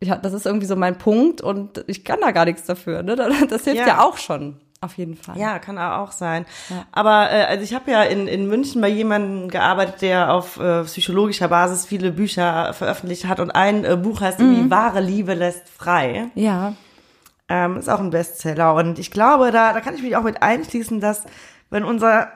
ich, 0.00 0.08
das 0.10 0.32
ist 0.32 0.46
irgendwie 0.46 0.66
so 0.66 0.76
mein 0.76 0.98
Punkt 0.98 1.40
und 1.42 1.84
ich 1.86 2.04
kann 2.04 2.20
da 2.20 2.30
gar 2.32 2.44
nichts 2.44 2.64
dafür, 2.64 3.02
ne? 3.02 3.16
Das 3.48 3.64
hilft 3.64 3.78
ja, 3.80 3.86
Ja. 3.86 4.04
auch 4.04 4.16
schon, 4.16 4.56
auf 4.82 4.96
jeden 4.96 5.14
Fall. 5.14 5.36
Ja, 5.36 5.58
kann 5.58 5.76
auch 5.76 6.10
sein. 6.10 6.46
Aber 6.90 7.30
äh, 7.30 7.44
also 7.44 7.62
ich 7.62 7.74
habe 7.74 7.90
ja 7.90 8.02
in, 8.02 8.26
in 8.26 8.46
München 8.48 8.80
bei 8.80 8.88
jemandem 8.88 9.50
gearbeitet, 9.50 10.00
der 10.00 10.32
auf 10.32 10.58
äh, 10.58 10.84
psychologischer 10.84 11.48
Basis 11.48 11.84
viele 11.84 12.12
Bücher 12.12 12.72
veröffentlicht 12.72 13.26
hat 13.26 13.40
und 13.40 13.50
ein 13.50 13.84
äh, 13.84 13.96
Buch 13.96 14.22
heißt 14.22 14.38
Mhm. 14.38 14.46
irgendwie 14.54 14.70
Wahre 14.70 15.00
Liebe 15.00 15.34
lässt 15.34 15.68
frei. 15.68 16.28
Ja, 16.34 16.72
Ähm, 17.50 17.76
ist 17.76 17.90
auch 17.90 18.00
ein 18.00 18.08
Bestseller 18.10 18.74
und 18.74 18.98
ich 18.98 19.10
glaube, 19.10 19.50
da, 19.50 19.74
da 19.74 19.80
kann 19.80 19.94
ich 19.96 20.02
mich 20.02 20.16
auch 20.16 20.22
mit 20.22 20.42
einschließen, 20.42 21.00
dass 21.00 21.24
wenn 21.68 21.84
unser 21.84 22.28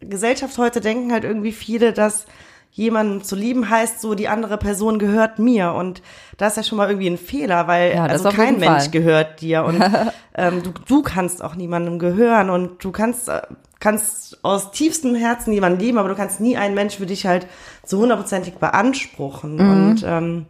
Gesellschaft 0.00 0.56
heute 0.56 0.80
denken 0.80 1.12
halt 1.12 1.24
irgendwie 1.24 1.52
viele, 1.52 1.92
dass 1.92 2.24
jemanden 2.72 3.22
zu 3.22 3.36
lieben 3.36 3.68
heißt 3.68 4.00
so, 4.00 4.14
die 4.14 4.28
andere 4.28 4.56
Person 4.56 4.98
gehört 4.98 5.38
mir. 5.38 5.72
Und 5.72 6.02
das 6.36 6.52
ist 6.52 6.56
ja 6.56 6.62
schon 6.62 6.78
mal 6.78 6.88
irgendwie 6.88 7.08
ein 7.08 7.18
Fehler, 7.18 7.66
weil 7.66 7.94
Ja, 7.94 8.04
also 8.04 8.30
kein 8.30 8.58
Mensch 8.58 8.84
Fall. 8.84 8.90
gehört 8.90 9.40
dir. 9.40 9.64
Und 9.64 9.82
ähm, 10.34 10.62
du, 10.62 10.72
du 10.86 11.02
kannst 11.02 11.42
auch 11.42 11.54
niemandem 11.54 11.98
gehören 11.98 12.50
und 12.50 12.82
du 12.82 12.92
kannst, 12.92 13.28
äh, 13.28 13.42
kannst 13.80 14.44
aus 14.44 14.70
tiefstem 14.70 15.14
Herzen 15.14 15.52
jemanden 15.52 15.80
lieben, 15.80 15.98
aber 15.98 16.08
du 16.08 16.14
kannst 16.14 16.40
nie 16.40 16.56
einen 16.56 16.74
Mensch 16.74 16.96
für 16.96 17.06
dich 17.06 17.26
halt 17.26 17.46
so 17.84 17.98
hundertprozentig 17.98 18.54
beanspruchen. 18.54 19.56
Mhm. 19.56 19.70
Und 19.70 20.04
ähm, 20.06 20.46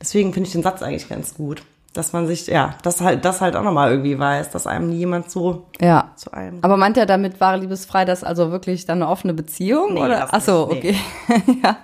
deswegen 0.00 0.32
finde 0.32 0.46
ich 0.46 0.52
den 0.52 0.62
Satz 0.62 0.82
eigentlich 0.82 1.08
ganz 1.08 1.34
gut. 1.34 1.62
Dass 1.92 2.12
man 2.12 2.28
sich, 2.28 2.46
ja, 2.46 2.74
das 2.84 3.00
halt, 3.00 3.24
das 3.24 3.40
halt 3.40 3.56
auch 3.56 3.64
nochmal 3.64 3.90
irgendwie 3.90 4.16
weiß, 4.16 4.50
dass 4.50 4.68
einem 4.68 4.90
niemand 4.90 5.28
so 5.30 5.66
Ja. 5.80 6.12
zu 6.14 6.32
einem. 6.32 6.58
Aber 6.62 6.76
meint 6.76 6.96
er 6.96 7.04
damit 7.06 7.40
wahre 7.40 7.58
Liebesfrei, 7.58 8.04
das 8.04 8.22
also 8.22 8.52
wirklich 8.52 8.86
dann 8.86 9.02
eine 9.02 9.10
offene 9.10 9.34
Beziehung? 9.34 9.94
Nee, 9.94 10.02
oder? 10.04 10.28
Ach 10.30 10.40
so, 10.40 10.70
okay. 10.70 10.94
ja. 11.64 11.78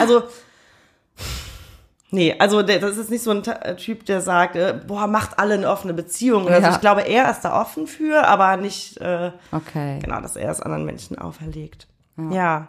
Also, 0.00 0.22
nee, 2.10 2.34
also 2.38 2.62
das 2.62 2.96
ist 2.96 3.10
nicht 3.10 3.22
so 3.22 3.32
ein 3.32 3.42
Ta- 3.42 3.74
Typ, 3.74 4.06
der 4.06 4.22
sagt, 4.22 4.56
äh, 4.56 4.80
boah, 4.86 5.06
macht 5.06 5.38
alle 5.38 5.54
eine 5.54 5.68
offene 5.68 5.92
Beziehung. 5.92 6.48
Also 6.48 6.62
Ja. 6.68 6.72
ich 6.74 6.80
glaube, 6.80 7.02
er 7.02 7.30
ist 7.30 7.42
da 7.42 7.60
offen 7.60 7.86
für, 7.86 8.26
aber 8.26 8.56
nicht, 8.56 8.96
äh, 9.02 9.30
Okay. 9.52 9.98
genau, 10.02 10.22
dass 10.22 10.36
er 10.36 10.50
es 10.50 10.60
anderen 10.62 10.86
Menschen 10.86 11.18
auferlegt. 11.18 11.86
Ja. 12.30 12.68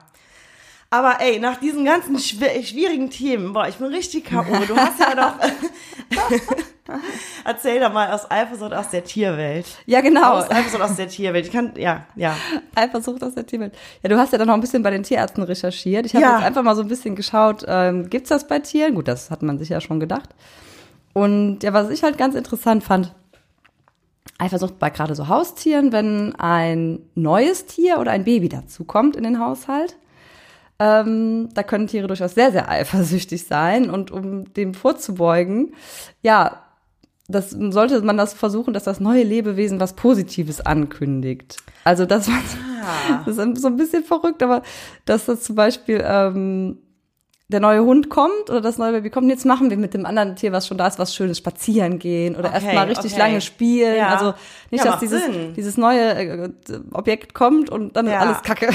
Aber 0.90 1.22
ey, 1.22 1.40
nach 1.40 1.56
diesen 1.58 1.86
ganzen 1.86 2.20
schw 2.20 2.64
schwierigen 2.66 3.10
Themen, 3.10 3.54
boah, 3.54 3.66
ich 3.70 3.76
bin 3.78 3.88
richtig 3.88 4.26
K.O. 4.26 4.44
Du 4.68 4.76
hast 4.76 5.00
ja 5.00 5.16
doch. 5.16 5.34
Erzähl 7.46 7.80
doch 7.80 7.92
mal 7.94 8.12
aus 8.12 8.30
Eifersucht 8.30 8.74
aus 8.74 8.90
der 8.90 9.04
Tierwelt. 9.04 9.66
Ja, 9.86 10.02
genau. 10.02 10.34
Aus 10.40 10.50
Eifersucht 10.52 10.82
aus 10.82 10.96
der 10.96 11.08
Tierwelt. 11.08 11.46
Ich 11.48 11.52
kann, 11.52 11.74
ja, 11.78 12.06
ja. 12.16 12.36
Eifersucht 12.76 13.24
aus 13.24 13.36
der 13.36 13.46
Tierwelt. 13.46 13.74
Ja, 14.04 14.10
du 14.10 14.18
hast 14.18 14.32
ja 14.32 14.38
dann 14.38 14.48
noch 14.48 14.56
ein 14.56 14.62
bisschen 14.62 14.84
bei 14.84 14.92
den 14.92 15.04
Tierärzten 15.04 15.44
recherchiert. 15.44 16.06
Ich 16.06 16.14
habe 16.16 16.24
Ja. 16.26 16.36
jetzt 16.38 16.46
einfach 16.46 16.64
mal 16.64 16.76
so 16.76 16.82
ein 16.82 16.88
bisschen 16.88 17.16
geschaut, 17.16 17.64
ähm, 17.68 18.10
gibt's 18.10 18.30
das 18.30 18.48
bei 18.48 18.60
Tieren? 18.60 18.96
Gut, 18.96 19.08
das 19.08 19.30
hat 19.32 19.42
man 19.42 19.58
sich 19.60 19.70
ja 19.70 19.82
schon 19.82 20.00
gedacht. 20.00 20.30
Und 21.14 21.62
ja, 21.64 21.74
was 21.74 21.90
ich 21.90 22.04
halt 22.04 22.18
ganz 22.18 22.36
interessant 22.36 22.84
fand, 22.84 23.14
Eifersucht 24.38 24.80
bei 24.80 24.90
gerade 24.90 25.14
so 25.16 25.28
Haustieren, 25.28 25.92
wenn 25.92 26.36
ein 26.36 27.00
neues 27.16 27.66
Tier 27.66 28.00
oder 28.00 28.12
ein 28.12 28.24
Baby 28.24 28.50
dazukommt 28.50 29.16
in 29.16 29.24
den 29.24 29.40
Haushalt. 29.40 29.98
Ähm, 30.80 31.50
da 31.54 31.62
können 31.62 31.86
Tiere 31.86 32.08
durchaus 32.08 32.34
sehr, 32.34 32.52
sehr 32.52 32.68
eifersüchtig 32.70 33.46
sein. 33.46 33.90
Und 33.92 34.10
um 34.10 34.52
dem 34.56 34.74
vorzubeugen, 34.74 35.76
ja, 36.24 36.61
das 37.32 37.52
sollte 37.52 38.02
man 38.02 38.18
das 38.18 38.34
versuchen, 38.34 38.74
dass 38.74 38.84
das 38.84 39.00
neue 39.00 39.24
Lebewesen 39.24 39.80
was 39.80 39.94
Positives 39.94 40.62
ankündigt. 40.62 41.58
Also 41.84 42.06
das, 42.06 42.28
war, 42.28 42.40
das 43.26 43.38
ist 43.38 43.62
so 43.62 43.68
ein 43.68 43.78
bisschen 43.78 44.04
verrückt, 44.04 44.44
aber 44.44 44.62
dass 45.06 45.26
das 45.26 45.42
zum 45.44 45.56
Beispiel 45.56 46.04
ähm, 46.06 46.78
der 47.52 47.60
neue 47.60 47.84
Hund 47.84 48.10
kommt 48.10 48.50
oder 48.50 48.62
das 48.62 48.78
neue 48.80 48.94
Baby 48.94 49.10
kommt, 49.12 49.30
jetzt 49.30 49.46
machen 49.46 49.70
wir 49.70 49.78
mit 49.78 49.94
dem 49.94 50.06
anderen 50.06 50.36
Tier, 50.36 50.52
was 50.52 50.68
schon 50.68 50.78
da 50.78 50.88
ist, 50.88 50.98
was 50.98 51.14
Schönes, 51.14 51.38
spazieren 51.38 52.00
gehen 52.00 52.36
oder 52.36 52.50
Okay, 52.50 52.64
erstmal 52.66 52.88
richtig 52.88 53.12
okay. 53.14 53.22
lange 53.22 53.42
spielen. 53.42 53.96
Ja. 53.98 54.08
Also 54.10 54.34
nicht, 54.72 54.84
Ja, 54.84 54.92
dass 54.92 55.00
dieses, 55.00 55.24
Sinn. 55.26 55.54
dieses 55.56 55.78
neue 55.78 56.00
äh, 56.16 56.50
Objekt 56.94 57.34
kommt 57.34 57.70
und 57.70 57.96
dann 57.96 58.08
Ja. 58.08 58.14
ist 58.22 58.22
alles 58.28 58.42
kacke. 58.44 58.70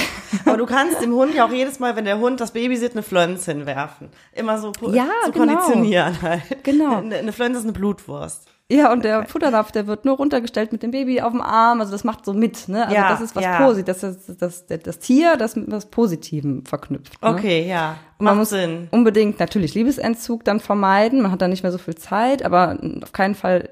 Aber 0.45 0.57
du 0.57 0.67
kannst 0.67 1.01
dem 1.03 1.13
Hund 1.13 1.35
ja 1.35 1.47
auch 1.47 1.53
jedes 1.53 1.79
Mal, 1.81 1.97
wenn 1.97 2.05
der 2.05 2.19
Hund 2.19 2.41
das 2.41 2.53
Baby 2.53 2.77
sieht, 2.77 2.93
eine 2.93 3.03
Flönze 3.03 3.53
hinwerfen. 3.53 4.09
Immer 4.33 4.59
so 4.59 4.73
Ja, 4.93 5.07
zu 5.25 5.33
genau. 5.33 5.55
konditionieren 5.57 6.23
halt. 6.23 6.43
Genau. 6.63 6.99
Eine, 6.99 7.17
eine 7.17 7.33
Flönze 7.33 7.59
ist 7.59 7.65
eine 7.65 7.73
Blutwurst. 7.73 8.47
Ja, 8.71 8.93
und 8.93 9.05
der 9.05 9.27
Futternapf, 9.27 9.71
der 9.71 9.87
wird 9.87 10.05
nur 10.05 10.17
runtergestellt 10.17 10.73
mit 10.73 10.83
dem 10.83 10.91
Baby 10.91 11.21
auf 11.21 11.31
dem 11.31 11.41
Arm. 11.41 11.81
Also 11.81 11.93
das 11.93 12.03
macht 12.03 12.25
so 12.25 12.33
mit, 12.33 12.69
ne? 12.69 12.83
Also 12.85 12.97
Ja, 12.97 13.09
das 13.11 13.21
ist 13.21 13.37
was 13.37 13.45
ja. 13.45 13.65
Positives. 13.65 14.01
Das, 14.01 14.17
ist 14.17 14.43
das, 14.43 14.67
das, 14.67 14.83
das 14.83 14.99
Tier, 14.99 15.37
das 15.37 15.55
mit 15.55 15.71
was 15.71 15.87
Positivem 15.87 16.65
verknüpft. 16.67 17.23
Ne? 17.23 17.29
Okay, 17.29 17.69
ja. 17.69 17.97
Und 18.19 18.25
man 18.25 18.35
Macht 18.35 18.39
muss 18.39 18.49
Sinn. 18.49 18.89
unbedingt 18.91 19.39
natürlich 19.39 19.75
Liebesentzug 19.75 20.43
dann 20.45 20.59
vermeiden. 20.59 21.23
Man 21.23 21.31
hat 21.31 21.43
dann 21.43 21.51
nicht 21.51 21.63
mehr 21.63 21.71
so 21.71 21.79
viel 21.79 21.95
Zeit, 21.95 22.45
aber 22.45 22.77
auf 23.03 23.13
keinen 23.13 23.37
Fall 23.37 23.69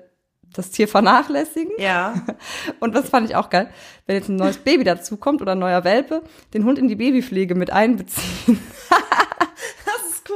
das 0.52 0.70
Tier 0.70 0.86
vernachlässigen. 0.86 1.72
Ja. 1.78 2.14
Und 2.78 2.94
das 2.94 3.08
fand 3.08 3.28
ich 3.28 3.34
auch 3.34 3.50
geil, 3.50 3.70
wenn 4.06 4.14
jetzt 4.14 4.28
ein 4.28 4.36
neues 4.36 4.58
Baby 4.58 4.84
dazukommt 4.84 5.42
oder 5.42 5.52
ein 5.52 5.58
neuer 5.58 5.82
Welpe, 5.82 6.22
den 6.54 6.64
Hund 6.64 6.78
in 6.78 6.86
die 6.86 6.94
Babypflege 6.94 7.56
mit 7.56 7.72
einbeziehen. 7.72 8.60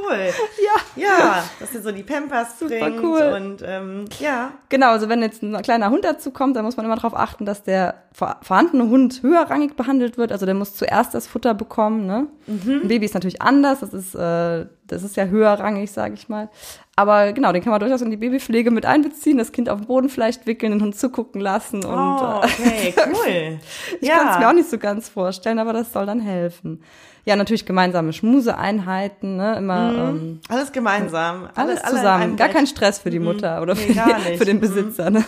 Das 0.07 0.35
cool. 0.39 0.65
Ja. 0.97 1.03
Ja, 1.09 1.45
dass 1.61 1.75
er 1.75 1.83
so 1.83 1.93
die 1.93 2.03
Pampers 2.03 2.59
Super 2.59 2.91
cool. 3.03 3.33
und 3.37 3.63
ähm, 3.65 4.05
ja. 4.21 4.53
Genau, 4.69 4.91
also 4.91 5.09
wenn 5.09 5.23
jetzt 5.23 5.43
ein 5.43 5.61
kleiner 5.63 5.91
Hund 5.91 6.05
dazukommt, 6.05 6.57
dann 6.57 6.65
muss 6.65 6.77
man 6.77 6.87
immer 6.87 6.97
darauf 6.97 7.17
achten, 7.17 7.45
dass 7.47 7.63
der 7.63 7.95
vor- 8.13 8.37
vorhandene 8.43 8.89
Hund 8.89 9.23
höherrangig 9.23 9.77
behandelt 9.77 10.19
wird. 10.19 10.33
Also 10.33 10.47
der 10.47 10.55
muss 10.55 10.75
zuerst 10.75 11.15
das 11.15 11.27
Futter 11.27 11.55
bekommen. 11.55 12.07
Ne? 12.07 12.27
Mhm. 12.47 12.81
Ein 12.85 12.89
Baby 12.89 13.05
ist 13.07 13.15
natürlich 13.15 13.43
anders, 13.43 13.81
das 13.81 13.93
ist, 13.95 14.15
äh, 14.15 14.67
das 14.89 15.03
ist 15.03 15.17
ja 15.17 15.27
höherrangig, 15.27 15.91
sage 15.93 16.15
ich 16.15 16.29
mal. 16.29 16.49
Aber 16.97 17.33
genau, 17.33 17.53
den 17.53 17.63
kann 17.63 17.71
man 17.71 17.79
durchaus 17.81 18.03
in 18.03 18.11
die 18.11 18.17
Babypflege 18.17 18.71
mit 18.73 18.85
einbeziehen, 18.85 19.39
das 19.39 19.53
Kind 19.53 19.69
auf 19.69 19.79
den 19.81 19.87
Boden 19.87 20.09
vielleicht 20.09 20.47
wickeln, 20.47 20.73
den 20.73 20.83
Hund 20.83 20.97
zugucken 20.97 21.41
lassen. 21.41 21.85
Und 21.85 21.95
Oh, 21.95 22.41
äh, 22.43 22.45
okay, 22.45 22.95
cool. 23.07 23.59
ich 24.01 24.09
ja. 24.09 24.17
kann 24.19 24.29
es 24.33 24.39
mir 24.39 24.49
auch 24.49 24.53
nicht 24.53 24.69
so 24.69 24.79
ganz 24.79 25.09
vorstellen, 25.09 25.59
aber 25.61 25.73
das 25.73 25.93
soll 25.93 26.07
dann 26.07 26.21
helfen. 26.21 26.83
Ja, 27.25 27.37
natürlich 27.37 27.67
gemeinsame 27.67 28.13
Schmuseeinheiten, 28.13 29.37
ne? 29.37 29.57
Immer 29.59 30.09
ähm, 30.11 30.41
Alles 30.49 30.73
gemeinsam. 30.73 31.43
Alle- 31.55 31.71
alles 31.71 31.81
alle 31.83 31.91
in 31.93 31.97
zusammen. 31.99 32.37
Gar 32.37 32.49
kein 32.49 32.67
Stress 32.67 32.99
für 32.99 33.11
die 33.11 33.19
Mutter 33.21 33.61
oder 33.63 33.75
Nee, 33.75 33.81
für, 33.93 34.15
nicht. 34.17 34.39
für 34.39 34.45
den 34.47 34.61
Besitzer. 34.61 35.11
Ne? 35.11 35.25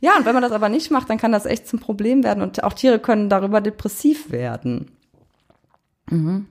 ja, 0.00 0.16
und 0.16 0.24
wenn 0.24 0.32
man 0.34 0.42
das 0.42 0.52
aber 0.52 0.68
nicht 0.70 0.90
macht, 0.90 1.10
dann 1.10 1.18
kann 1.18 1.30
das 1.32 1.44
echt 1.46 1.68
zum 1.68 1.78
Problem 1.78 2.24
werden 2.24 2.42
und 2.42 2.64
auch 2.64 2.72
Tiere 2.72 2.98
können 2.98 3.28
darüber 3.28 3.60
depressiv 3.60 4.30
werden. 4.32 4.90
Mhm. 6.10 6.46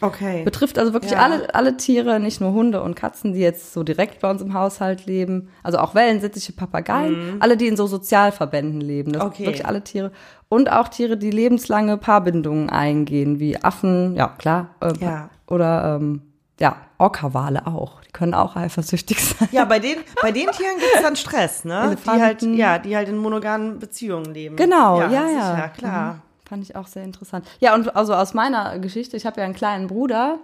Ja. 0.00 0.06
Okay. 0.06 0.42
Betrifft 0.44 0.78
also 0.78 0.92
wirklich 0.92 1.12
Ja. 1.12 1.18
alle, 1.18 1.54
alle 1.54 1.76
Tiere, 1.76 2.20
nicht 2.20 2.40
nur 2.40 2.52
Hunde 2.52 2.82
und 2.82 2.94
Katzen, 2.96 3.32
die 3.32 3.40
jetzt 3.40 3.72
so 3.72 3.82
direkt 3.82 4.20
bei 4.20 4.30
uns 4.30 4.40
im 4.42 4.54
Haushalt 4.54 5.06
leben. 5.06 5.48
Also 5.62 5.78
auch 5.78 5.94
Wellensittiche, 5.94 6.52
Papageien, 6.52 7.36
alle, 7.40 7.56
die 7.56 7.66
in 7.66 7.76
so 7.76 7.86
Sozialverbänden 7.86 8.80
leben. 8.80 9.12
Das 9.12 9.22
Mhm. 9.22 9.28
Okay. 9.28 9.46
wirklich 9.46 9.66
alle 9.66 9.82
Tiere. 9.84 10.12
Und 10.48 10.70
auch 10.72 10.88
Tiere, 10.88 11.16
die 11.16 11.30
lebenslange 11.30 11.96
Paarbindungen 11.96 12.70
eingehen, 12.70 13.38
wie 13.38 13.62
Affen, 13.62 14.14
ja 14.16 14.28
klar. 14.38 14.70
Äh, 14.80 14.92
Ja. 15.00 15.28
Oder 15.46 15.96
ähm, 16.00 16.22
ja, 16.60 16.76
Orca-Wale 16.98 17.66
auch. 17.66 18.00
Die 18.02 18.10
können 18.12 18.34
auch 18.34 18.54
eifersüchtig 18.56 19.18
sein. 19.24 19.48
Ja, 19.52 19.64
bei 19.64 19.78
den, 19.78 19.96
bei 20.22 20.30
den 20.32 20.46
Tieren 20.50 20.76
gibt 20.78 20.92
es 20.96 21.02
dann 21.02 21.16
Stress, 21.16 21.64
ne? 21.64 21.96
Die 22.04 22.08
halt, 22.10 22.20
Elefanten. 22.42 22.54
ja, 22.54 22.78
die 22.78 22.96
halt 22.96 23.08
in 23.08 23.16
monogamen 23.16 23.78
Beziehungen 23.78 24.32
leben. 24.34 24.56
Genau, 24.56 25.00
ja, 25.00 25.10
ja. 25.10 25.26
sicher, 25.28 25.68
klar. 25.76 26.12
Mhm. 26.14 26.20
Fand 26.50 26.64
ich 26.64 26.74
auch 26.74 26.88
sehr 26.88 27.04
interessant. 27.04 27.46
Ja, 27.60 27.76
und 27.76 27.94
also 27.94 28.12
aus 28.12 28.34
meiner 28.34 28.78
Geschichte, 28.80 29.16
ich 29.16 29.24
habe 29.24 29.38
ja 29.40 29.44
einen 29.46 29.54
kleinen 29.54 29.86
Bruder 29.86 30.40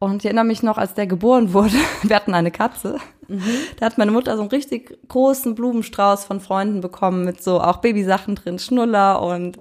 und 0.00 0.16
ich 0.16 0.24
erinnere 0.24 0.44
mich 0.44 0.64
noch, 0.64 0.78
als 0.78 0.94
der 0.94 1.06
geboren 1.06 1.52
wurde, 1.54 1.76
wir 2.02 2.16
hatten 2.16 2.34
eine 2.34 2.50
Katze. 2.50 2.98
Mhm. 3.28 3.44
Da 3.78 3.86
hat 3.86 3.96
meine 3.96 4.10
Mutter 4.10 4.34
so 4.34 4.40
einen 4.42 4.50
richtig 4.50 4.98
großen 5.08 5.54
Blumenstrauß 5.54 6.24
von 6.24 6.40
Freunden 6.40 6.80
bekommen 6.80 7.24
mit 7.24 7.40
so 7.40 7.60
auch 7.60 7.76
Babysachen 7.76 8.34
drin, 8.34 8.58
Schnuller 8.58 9.22
und 9.22 9.58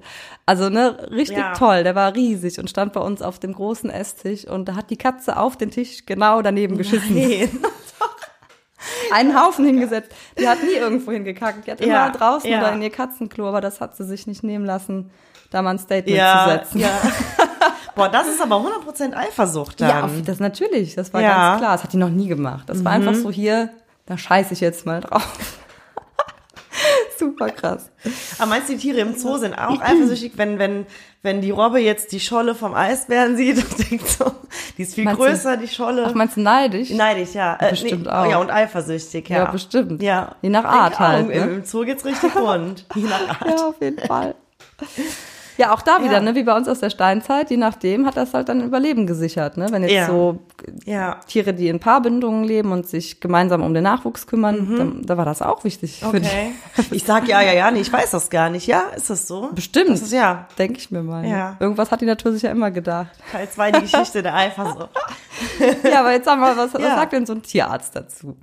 also 0.47 0.69
ne, 0.69 1.09
richtig 1.11 1.37
Ja. 1.37 1.53
toll. 1.53 1.83
Der 1.83 1.93
war 1.93 2.15
riesig 2.15 2.57
und 2.59 2.71
stand 2.71 2.91
bei 2.93 2.99
uns 2.99 3.21
auf 3.21 3.37
dem 3.37 3.53
großen 3.53 3.91
Esstisch 3.91 4.45
und 4.47 4.67
da 4.67 4.75
hat 4.75 4.89
die 4.89 4.97
Katze 4.97 5.37
auf 5.37 5.57
den 5.57 5.69
Tisch 5.69 6.07
genau 6.07 6.41
daneben 6.41 6.75
geschissen. 6.75 7.13
Nee. 7.13 7.47
Einen 9.13 9.39
Haufen 9.39 9.63
hingesetzt. 9.63 10.11
Die 10.39 10.47
hat 10.47 10.61
nie 10.63 10.73
irgendwo 10.73 11.11
hingekackt. 11.11 11.67
Die 11.67 11.71
hat 11.71 11.79
Ja, 11.79 12.07
immer 12.07 12.17
draußen 12.17 12.49
ja. 12.49 12.57
oder 12.57 12.73
in 12.73 12.81
ihr 12.81 12.89
Katzenklo, 12.89 13.47
aber 13.47 13.61
das 13.61 13.79
hat 13.79 13.95
sie 13.95 14.03
sich 14.05 14.25
nicht 14.27 14.43
nehmen 14.43 14.65
lassen, 14.65 15.11
da 15.53 15.61
mal 15.61 15.71
ein 15.71 15.79
Statement 15.79 16.07
zu 16.07 16.13
Ja, 16.15 16.49
setzen. 16.59 16.79
ja. 16.79 16.89
Boah, 17.95 18.09
das 18.09 18.27
ist 18.27 18.41
aber 18.41 18.55
100% 18.57 19.13
Eifersucht 19.13 19.79
dann. 19.79 19.89
Ja, 19.89 20.03
auf, 20.05 20.11
das 20.25 20.39
natürlich, 20.39 20.95
das 20.95 21.13
war 21.13 21.21
Ja. 21.21 21.29
Mhm. 21.29 21.33
ganz 21.35 21.57
klar. 21.59 21.71
Das 21.73 21.83
hat 21.83 21.93
die 21.93 21.97
noch 21.97 22.09
nie 22.09 22.27
gemacht. 22.27 22.67
Das 22.67 22.83
war 22.83 22.91
einfach 22.91 23.13
so 23.13 23.29
hier, 23.29 23.69
da 24.07 24.17
scheiße 24.17 24.53
ich 24.53 24.61
jetzt 24.61 24.85
mal 24.87 25.01
drauf. 25.01 25.27
Super 27.19 27.51
krass. 27.51 27.89
Aber 28.39 28.47
meinst 28.49 28.67
du, 28.67 28.73
die 28.73 28.79
Tiere 28.79 28.99
im 29.01 29.15
Zoo 29.15 29.37
sind 29.37 29.53
auch 29.53 29.79
eifersüchtig, 29.79 30.33
wenn, 30.35 30.57
wenn, 30.57 30.87
wenn 31.21 31.39
die 31.41 31.51
Robbe 31.51 31.79
jetzt 31.79 32.11
die 32.11 32.19
Scholle 32.19 32.55
vom 32.55 32.73
Eisbären 32.73 33.37
sieht 33.37 33.57
und 33.57 33.91
denkt 33.91 34.07
so, 34.09 34.31
die 34.77 34.81
ist 34.81 34.95
viel 34.95 35.03
Meinst 35.05 35.21
du- 35.21 35.25
größer, 35.25 35.57
die 35.57 35.67
Scholle. 35.67 36.05
Ach, 36.07 36.13
meinst 36.15 36.35
du 36.35 36.41
neidisch? 36.41 36.89
Neidisch, 36.89 37.33
ja. 37.35 37.55
Äh, 37.59 37.69
Bestimmt 37.69 38.09
auch. 38.09 38.25
Ja, 38.25 38.39
und 38.39 38.49
eifersüchtig, 38.49 39.29
ja. 39.29 39.37
Ja, 39.37 39.45
bestimmt. 39.51 40.01
Ja. 40.01 40.35
Je 40.41 40.49
nach 40.49 40.65
Art 40.65 40.95
auch, 40.95 40.99
halt, 40.99 41.29
Im, 41.29 41.47
ne? 41.47 41.53
Im 41.57 41.63
Zoo 41.63 41.85
geht's 41.85 42.03
richtig 42.03 42.35
rund. 42.35 42.85
Je 42.95 43.03
nach 43.03 43.29
Art. 43.41 43.47
Ja, 43.59 43.67
auf 43.67 43.75
jeden 43.79 43.99
Fall. 44.05 44.33
Ja, 45.57 45.73
auch 45.73 45.81
da 45.81 45.99
wieder, 46.03 46.13
Ja. 46.13 46.19
ne, 46.19 46.35
wie 46.35 46.43
bei 46.43 46.55
uns 46.55 46.67
aus 46.67 46.79
der 46.79 46.89
Steinzeit, 46.89 47.49
je 47.51 47.57
nachdem 47.57 48.05
hat 48.05 48.17
das 48.17 48.33
halt 48.33 48.49
dann 48.49 48.61
Überleben 48.61 49.05
gesichert, 49.07 49.57
ne? 49.57 49.67
Wenn 49.71 49.83
jetzt 49.83 49.91
Ja. 49.93 50.07
so 50.07 50.39
Ja. 50.85 51.19
Tiere, 51.27 51.53
die 51.53 51.67
in 51.67 51.79
Paarbindungen 51.79 52.43
leben 52.43 52.71
und 52.71 52.87
sich 52.87 53.19
gemeinsam 53.19 53.61
um 53.61 53.73
den 53.73 53.83
Nachwuchs 53.83 54.25
kümmern, 54.27 54.75
dann, 54.77 55.01
da 55.03 55.17
war 55.17 55.25
das 55.25 55.41
auch 55.41 55.63
wichtig. 55.63 56.01
Mhm. 56.01 56.07
Okay. 56.07 56.51
Ich 56.91 57.03
sag 57.03 57.27
ja, 57.27 57.41
ja, 57.41 57.53
ja, 57.53 57.69
nee, 57.71 57.81
ich 57.81 57.91
weiß 57.93 58.11
das 58.11 58.29
gar 58.29 58.49
nicht. 58.49 58.65
Ja, 58.67 58.81
ist 58.95 59.09
das 59.09 59.27
so? 59.27 59.49
Bestimmt. 59.53 59.89
Das 59.89 60.01
ist 60.01 60.13
ja 60.13 60.47
Denke 60.57 60.77
ich 60.79 60.89
mir 60.91 61.03
mal. 61.03 61.25
Ja. 61.25 61.57
Irgendwas 61.59 61.91
hat 61.91 62.01
die 62.01 62.05
Natur 62.05 62.31
sich 62.33 62.41
ja 62.43 62.51
immer 62.51 62.71
gedacht. 62.71 63.07
Teil 63.31 63.49
2 63.49 63.71
die 63.73 63.81
Geschichte 63.81 64.23
der 64.23 64.35
Eifersucht. 64.35 64.89
ja, 65.83 65.99
aber 65.99 66.11
jetzt 66.13 66.25
sag 66.25 66.39
mal, 66.39 66.55
was, 66.57 66.73
was 66.73 66.81
sagt 66.81 67.13
denn 67.13 67.25
so 67.25 67.33
ein 67.33 67.41
Tierarzt 67.43 67.95
dazu? 67.95 68.37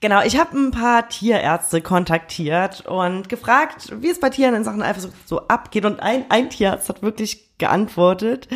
Genau, 0.00 0.22
ich 0.22 0.38
habe 0.38 0.56
ein 0.56 0.70
paar 0.70 1.08
Tierärzte 1.08 1.80
kontaktiert 1.80 2.86
und 2.86 3.28
gefragt, 3.28 3.92
wie 4.00 4.10
es 4.10 4.20
bei 4.20 4.30
Tieren 4.30 4.54
in 4.54 4.62
Sachen 4.62 4.80
Eifersucht 4.80 5.14
so 5.26 5.48
abgeht. 5.48 5.84
Und 5.84 5.98
ein, 5.98 6.24
ein 6.28 6.50
Tierarzt 6.50 6.88
hat 6.88 7.02
wirklich 7.02 7.48
geantwortet. 7.58 8.46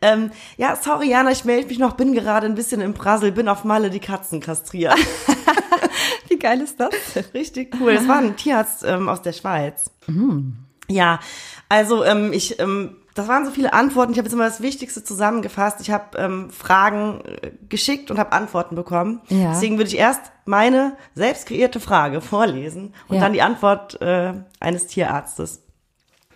Ähm, 0.00 0.30
ja, 0.56 0.74
sorry, 0.74 1.10
Jana, 1.10 1.32
ich 1.32 1.44
melde 1.44 1.68
mich 1.68 1.78
noch, 1.78 1.92
bin 1.92 2.14
gerade 2.14 2.46
ein 2.46 2.54
bisschen 2.54 2.80
im 2.80 2.94
Brassel, 2.94 3.30
bin 3.30 3.48
auf 3.48 3.64
Malle 3.64 3.90
die 3.90 4.00
Katzen 4.00 4.40
kastriert. 4.40 4.96
Wie 6.28 6.38
geil 6.38 6.62
ist 6.62 6.80
das? 6.80 6.94
Richtig 7.34 7.76
cool. 7.78 7.94
Das 7.94 8.08
war 8.08 8.16
ein 8.16 8.36
Tierarzt 8.36 8.82
ähm, 8.82 9.10
aus 9.10 9.20
der 9.20 9.34
Schweiz. 9.34 9.90
Ja, 10.88 11.20
also 11.68 12.04
ähm, 12.04 12.32
ich, 12.32 12.58
ähm, 12.58 12.96
das 13.16 13.26
waren 13.28 13.44
so 13.44 13.50
viele 13.50 13.72
Antworten. 13.72 14.12
Ich 14.12 14.18
habe 14.18 14.26
jetzt 14.26 14.34
immer 14.34 14.44
das 14.44 14.60
Wichtigste 14.60 15.02
zusammengefasst. 15.02 15.80
Ich 15.80 15.90
habe 15.90 16.16
ähm, 16.18 16.50
Fragen 16.50 17.20
äh, 17.24 17.50
geschickt 17.68 18.10
und 18.10 18.18
habe 18.18 18.32
Antworten 18.32 18.76
bekommen. 18.76 19.20
Ja. 19.28 19.50
Deswegen 19.50 19.78
würde 19.78 19.88
ich 19.90 19.98
erst 19.98 20.20
meine 20.44 20.96
selbst 21.14 21.46
kreierte 21.48 21.80
Frage 21.80 22.20
vorlesen 22.20 22.94
und 23.08 23.16
Ja. 23.16 23.22
dann 23.22 23.32
die 23.32 23.42
Antwort 23.42 24.00
äh, 24.00 24.34
eines 24.60 24.86
Tierarztes. 24.86 25.62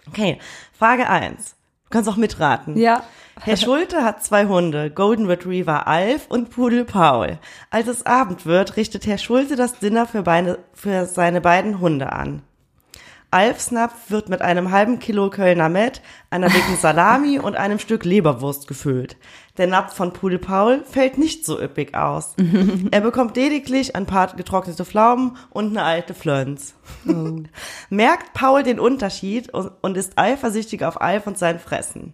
Okay, 0.09 0.38
Frage 0.77 1.09
eins. 1.09 1.55
Du 1.85 1.90
kannst 1.90 2.09
auch 2.09 2.16
mitraten. 2.16 2.77
Ja. 2.77 3.03
Herr 3.43 3.57
Schulte 3.57 4.05
hat 4.05 4.23
zwei 4.23 4.47
Hunde, 4.47 4.90
Golden 4.90 5.27
Retriever 5.27 5.87
Alf 5.87 6.27
und 6.29 6.51
Pudel 6.51 6.85
Paul. 6.85 7.38
Als 7.71 7.88
es 7.88 8.05
Abend 8.05 8.45
wird, 8.45 8.77
richtet 8.77 9.07
Herr 9.07 9.19
Schulte 9.19 9.57
das 9.57 9.79
Dinner 9.79 10.07
für, 10.07 10.23
beide, 10.23 10.59
für 10.75 11.07
seine 11.07 11.40
beiden 11.40 11.81
Hunde 11.81 12.12
an. 12.12 12.43
Alfs 13.33 13.71
Napf 13.71 14.11
wird 14.11 14.29
mit 14.29 14.43
einem 14.43 14.73
halben 14.73 14.99
Kilo 14.99 15.31
Kölner 15.31 15.69
Met, 15.69 16.03
einer 16.31 16.49
dicken 16.49 16.77
Salami 16.81 17.38
und 17.38 17.57
einem 17.57 17.79
Stück 17.79 18.05
Leberwurst 18.05 18.66
gefüllt. 18.66 19.16
Der 19.57 19.69
Napf 19.69 19.95
von 19.95 20.12
Pudel 20.12 20.38
Paul 20.38 20.83
fällt 20.85 21.16
nicht 21.16 21.45
so 21.45 21.61
üppig 21.61 21.95
aus. 21.95 22.35
er 22.90 23.01
bekommt 23.01 23.37
lediglich 23.37 23.95
ein 23.95 24.07
paar 24.07 24.35
getrocknete 24.35 24.85
Pflaumen 24.85 25.37
und 25.51 25.69
eine 25.69 25.85
alte 25.85 26.14
Flönz. 26.14 26.75
Merkt 27.90 28.33
Paul 28.33 28.62
den 28.62 28.81
Unterschied 28.81 29.53
und 29.55 29.71
und 29.81 29.97
ist 29.97 30.19
eifersüchtig 30.19 30.85
auf 30.85 31.01
Alf 31.01 31.27
und 31.27 31.38
sein 31.38 31.59
Fressen. 31.59 32.12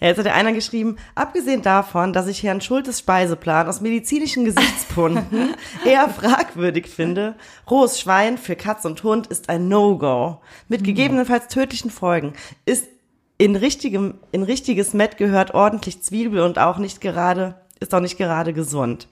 Ja, 0.00 0.08
jetzt 0.08 0.18
hat 0.18 0.24
der 0.24 0.34
einer 0.34 0.52
geschrieben, 0.52 0.96
abgesehen 1.14 1.60
davon, 1.60 2.14
dass 2.14 2.26
ich 2.26 2.42
Herrn 2.42 2.62
Schultes 2.62 3.00
Speiseplan 3.00 3.68
aus 3.68 3.82
medizinischen 3.82 4.46
Gesichtspunkten 4.46 5.54
eher 5.84 6.08
fragwürdig 6.08 6.88
finde, 6.88 7.34
rohes 7.70 8.00
Schwein 8.00 8.38
für 8.38 8.56
Katz 8.56 8.86
und 8.86 9.02
Hund 9.02 9.26
ist 9.26 9.50
ein 9.50 9.68
No-Go. 9.68 10.40
Mit 10.68 10.84
gegebenenfalls 10.84 11.48
tödlichen 11.48 11.90
Folgen. 11.90 12.32
Ist 12.64 12.88
in 13.36 13.56
richtigem, 13.56 14.14
in 14.32 14.42
richtiges 14.42 14.94
Met 14.94 15.18
gehört 15.18 15.54
ordentlich 15.54 16.02
Zwiebel 16.02 16.40
und 16.40 16.58
auch 16.58 16.78
nicht 16.78 17.00
gerade, 17.00 17.54
ist 17.78 17.94
auch 17.94 18.00
nicht 18.00 18.16
gerade 18.16 18.52
gesund. 18.52 19.08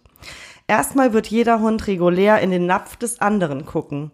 Erstmal 0.66 1.14
wird 1.14 1.28
jeder 1.28 1.60
Hund 1.60 1.86
regulär 1.86 2.40
in 2.40 2.50
den 2.50 2.66
Napf 2.66 2.96
des 2.96 3.20
anderen 3.20 3.64
gucken. 3.64 4.10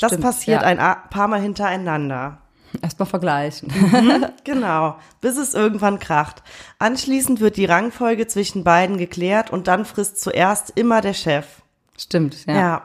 Das 0.00 0.10
Stimmt, 0.10 0.24
passiert 0.24 0.62
ja. 0.62 0.68
ein 0.68 0.78
paar 1.10 1.28
Mal 1.28 1.40
hintereinander. 1.40 2.41
Erstmal 2.80 3.06
vergleichen. 3.06 3.72
Genau, 4.44 4.96
bis 5.20 5.36
es 5.36 5.54
irgendwann 5.54 5.98
kracht. 5.98 6.42
Anschließend 6.78 7.40
wird 7.40 7.56
die 7.56 7.64
Rangfolge 7.66 8.26
zwischen 8.26 8.64
beiden 8.64 8.96
geklärt 8.98 9.50
und 9.50 9.68
dann 9.68 9.84
frisst 9.84 10.20
zuerst 10.20 10.72
immer 10.74 11.00
der 11.00 11.14
Chef. 11.14 11.46
Stimmt, 11.98 12.46
ja. 12.46 12.54
Ja. 12.54 12.82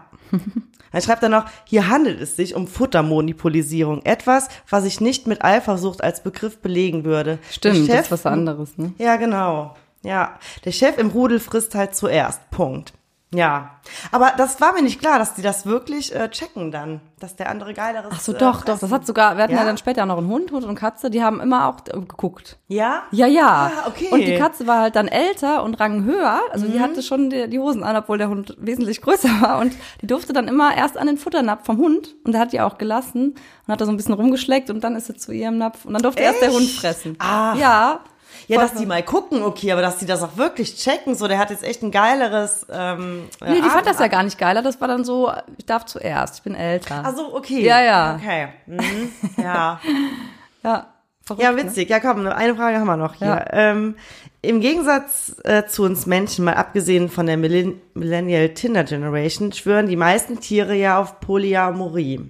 Dann 0.91 1.01
schreibt 1.01 1.23
er 1.23 1.29
noch, 1.29 1.45
hier 1.65 1.89
handelt 1.89 2.21
es 2.21 2.35
sich 2.35 2.55
um 2.55 2.67
Futtermonopolisierung. 2.67 4.03
Etwas, 4.03 4.47
was 4.69 4.85
ich 4.85 5.01
nicht 5.01 5.27
mit 5.27 5.43
Eifersucht 5.43 6.03
als 6.03 6.23
Begriff 6.23 6.59
belegen 6.59 7.03
würde. 7.03 7.39
Stimmt, 7.51 7.75
Der 7.75 7.81
das 7.81 7.95
Chef, 7.95 8.05
ist 8.05 8.11
was 8.11 8.25
anderes, 8.25 8.77
ne? 8.77 8.93
Ja, 8.97 9.15
genau. 9.17 9.75
Ja, 10.03 10.39
der 10.63 10.71
Chef 10.71 10.97
im 10.97 11.09
Rudel 11.09 11.39
frisst 11.39 11.75
halt 11.75 11.95
zuerst. 11.95 12.49
Punkt. 12.51 12.93
Ja, 13.33 13.71
aber 14.13 14.31
das 14.37 14.61
war 14.61 14.71
mir 14.71 14.81
nicht 14.81 15.01
klar, 15.01 15.19
dass 15.19 15.33
die 15.33 15.41
das 15.41 15.65
wirklich 15.65 16.15
äh, 16.15 16.29
checken 16.29 16.71
dann, 16.71 17.01
dass 17.19 17.35
der 17.35 17.49
andere 17.49 17.73
geileres. 17.73 18.09
Ach 18.13 18.21
so, 18.21 18.31
äh, 18.33 18.37
doch, 18.37 18.63
doch. 18.63 18.79
Das 18.79 18.89
hat 18.89 19.05
sogar, 19.05 19.35
wir 19.35 19.43
hatten 19.43 19.51
ja, 19.53 19.59
Ja? 19.59 19.65
dann 19.65 19.77
später 19.77 20.05
noch 20.05 20.17
einen 20.17 20.29
Hund, 20.29 20.49
Hund 20.53 20.63
und 20.63 20.75
Katze, 20.75 21.09
die 21.09 21.21
haben 21.21 21.41
immer 21.41 21.67
auch 21.67 21.75
äh, 21.87 21.99
geguckt. 21.99 22.57
Ja? 22.69 23.03
Ja, 23.11 23.27
ja. 23.27 23.71
Ah, 23.75 23.87
okay. 23.87 24.07
Und 24.11 24.21
die 24.21 24.37
Katze 24.37 24.65
war 24.65 24.79
halt 24.79 24.95
dann 24.95 25.09
älter 25.09 25.63
und 25.63 25.73
rang 25.77 26.05
höher. 26.05 26.39
Also 26.53 26.67
Mhm. 26.67 26.71
die 26.71 26.79
hatte 26.79 27.03
schon 27.03 27.29
die, 27.29 27.49
die 27.49 27.59
Hosen 27.59 27.83
an, 27.83 27.97
obwohl 27.97 28.17
der 28.17 28.29
Hund 28.29 28.55
wesentlich 28.59 29.01
größer 29.01 29.41
war. 29.41 29.59
Und 29.59 29.75
die 30.01 30.07
durfte 30.07 30.31
dann 30.31 30.47
immer 30.47 30.73
erst 30.77 30.97
an 30.97 31.07
den 31.07 31.17
Futternapf 31.17 31.65
vom 31.65 31.77
Hund. 31.79 32.15
Und 32.23 32.31
da 32.31 32.39
hat 32.39 32.53
die 32.53 32.61
auch 32.61 32.77
gelassen 32.77 33.35
und 33.65 33.71
hat 33.73 33.81
da 33.81 33.85
so 33.85 33.91
ein 33.91 33.97
bisschen 33.97 34.13
rumgeschleckt 34.13 34.69
und 34.69 34.85
dann 34.85 34.95
ist 34.95 35.07
sie 35.07 35.15
zu 35.15 35.33
ihrem 35.33 35.57
Napf. 35.57 35.83
Und 35.83 35.91
dann 35.93 36.01
durfte 36.01 36.23
erst 36.23 36.39
der 36.41 36.47
Echt? 36.47 36.57
Hund 36.57 36.69
fressen. 36.69 37.15
Ah. 37.19 37.55
Ja. 37.57 37.99
Ja, 38.47 38.61
dass 38.61 38.75
die 38.75 38.85
mal 38.85 39.03
gucken, 39.03 39.43
okay, 39.43 39.73
aber 39.73 39.81
dass 39.81 39.97
die 39.97 40.05
das 40.05 40.23
auch 40.23 40.37
wirklich 40.37 40.75
checken, 40.75 41.15
so, 41.15 41.27
der 41.27 41.37
hat 41.37 41.49
jetzt 41.49 41.63
echt 41.63 41.83
ein 41.83 41.91
geileres. 41.91 42.65
Ähm, 42.71 43.27
Nee, 43.45 43.61
die 43.61 43.69
fand 43.69 43.85
das 43.85 43.99
ja 43.99 44.07
gar 44.07 44.23
nicht 44.23 44.37
geiler. 44.37 44.61
Das 44.61 44.79
war 44.79 44.87
dann 44.87 45.03
so, 45.03 45.31
ich 45.57 45.65
darf 45.65 45.85
zuerst, 45.85 46.37
ich 46.37 46.43
bin 46.43 46.55
älter. 46.55 47.05
Also 47.05 47.35
okay. 47.35 47.61
Ja, 47.61 47.81
ja. 47.81 48.15
Okay. 48.15 48.47
Mhm. 48.65 49.11
Ja. 49.37 49.81
ja. 50.63 50.87
Verrückt, 51.23 51.43
ja, 51.43 51.51
ne? 51.51 51.63
witzig. 51.63 51.89
Ja, 51.89 51.99
komm, 51.99 52.25
eine 52.25 52.55
Frage 52.55 52.79
haben 52.79 52.87
wir 52.87 52.95
noch 52.95 53.15
hier. 53.15 53.27
Ja. 53.27 53.45
Ähm, 53.51 53.95
Im 54.41 54.61
Gegensatz 54.61 55.35
äh, 55.43 55.65
zu 55.65 55.83
uns 55.83 56.05
Menschen, 56.05 56.45
mal 56.45 56.53
abgesehen 56.53 57.09
von 57.09 57.25
der 57.25 57.35
Millen 57.35 57.81
Millennial 57.95 58.49
Tinder 58.49 58.85
Generation, 58.85 59.51
schwören 59.51 59.87
die 59.87 59.97
meisten 59.97 60.39
Tiere 60.39 60.73
ja 60.73 60.99
auf 60.99 61.19
Polyamorie. 61.19 62.29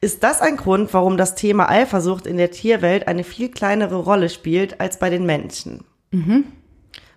Ist 0.00 0.22
das 0.22 0.40
ein 0.40 0.56
Grund, 0.56 0.92
warum 0.92 1.16
das 1.16 1.34
Thema 1.34 1.70
Eifersucht 1.70 2.26
in 2.26 2.36
der 2.36 2.50
Tierwelt 2.50 3.08
eine 3.08 3.24
viel 3.24 3.50
kleinere 3.50 3.96
Rolle 3.96 4.28
spielt 4.28 4.80
als 4.80 4.98
bei 4.98 5.10
den 5.10 5.24
Menschen? 5.24 5.84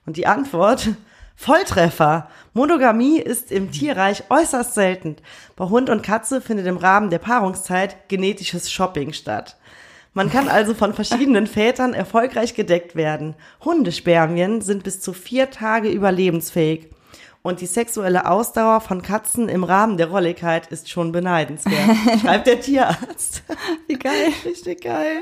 Und 0.05 0.17
die 0.17 0.27
Antwort, 0.27 0.89
Volltreffer. 1.35 2.29
Monogamie 2.53 3.17
ist 3.17 3.49
im 3.49 3.71
Tierreich 3.71 4.23
äußerst 4.29 4.73
selten. 4.73 5.15
Bei 5.55 5.65
Hund 5.69 5.89
und 5.89 6.03
Katze 6.03 6.41
findet 6.41 6.67
im 6.67 6.75
Rahmen 6.75 7.09
der 7.09 7.19
Paarungszeit 7.19 8.09
genetisches 8.09 8.69
Shopping 8.69 9.13
statt. 9.13 9.55
Man 10.13 10.29
kann 10.29 10.49
also 10.49 10.73
von 10.73 10.93
verschiedenen 10.93 11.47
Vätern 11.47 11.93
erfolgreich 11.93 12.55
gedeckt 12.55 12.97
werden. 12.97 13.35
Hundespermien 13.63 14.59
sind 14.59 14.83
bis 14.83 14.99
zu 14.99 15.13
vier 15.13 15.49
Tage 15.49 15.89
überlebensfähig. 15.89 16.89
Und 17.41 17.61
die 17.61 17.67
sexuelle 17.67 18.29
Ausdauer 18.29 18.81
von 18.81 19.01
Katzen 19.01 19.47
im 19.47 19.63
Rahmen 19.63 19.95
der 19.95 20.07
Rolligkeit 20.09 20.67
ist 20.67 20.89
schon 20.89 21.13
beneidenswert, 21.13 22.19
schreibt 22.21 22.47
der 22.47 22.59
Tierarzt. 22.59 23.43
Wie 23.87 23.93
geil. 23.95 24.27
Richtig 24.45 24.83
geil. 24.83 25.21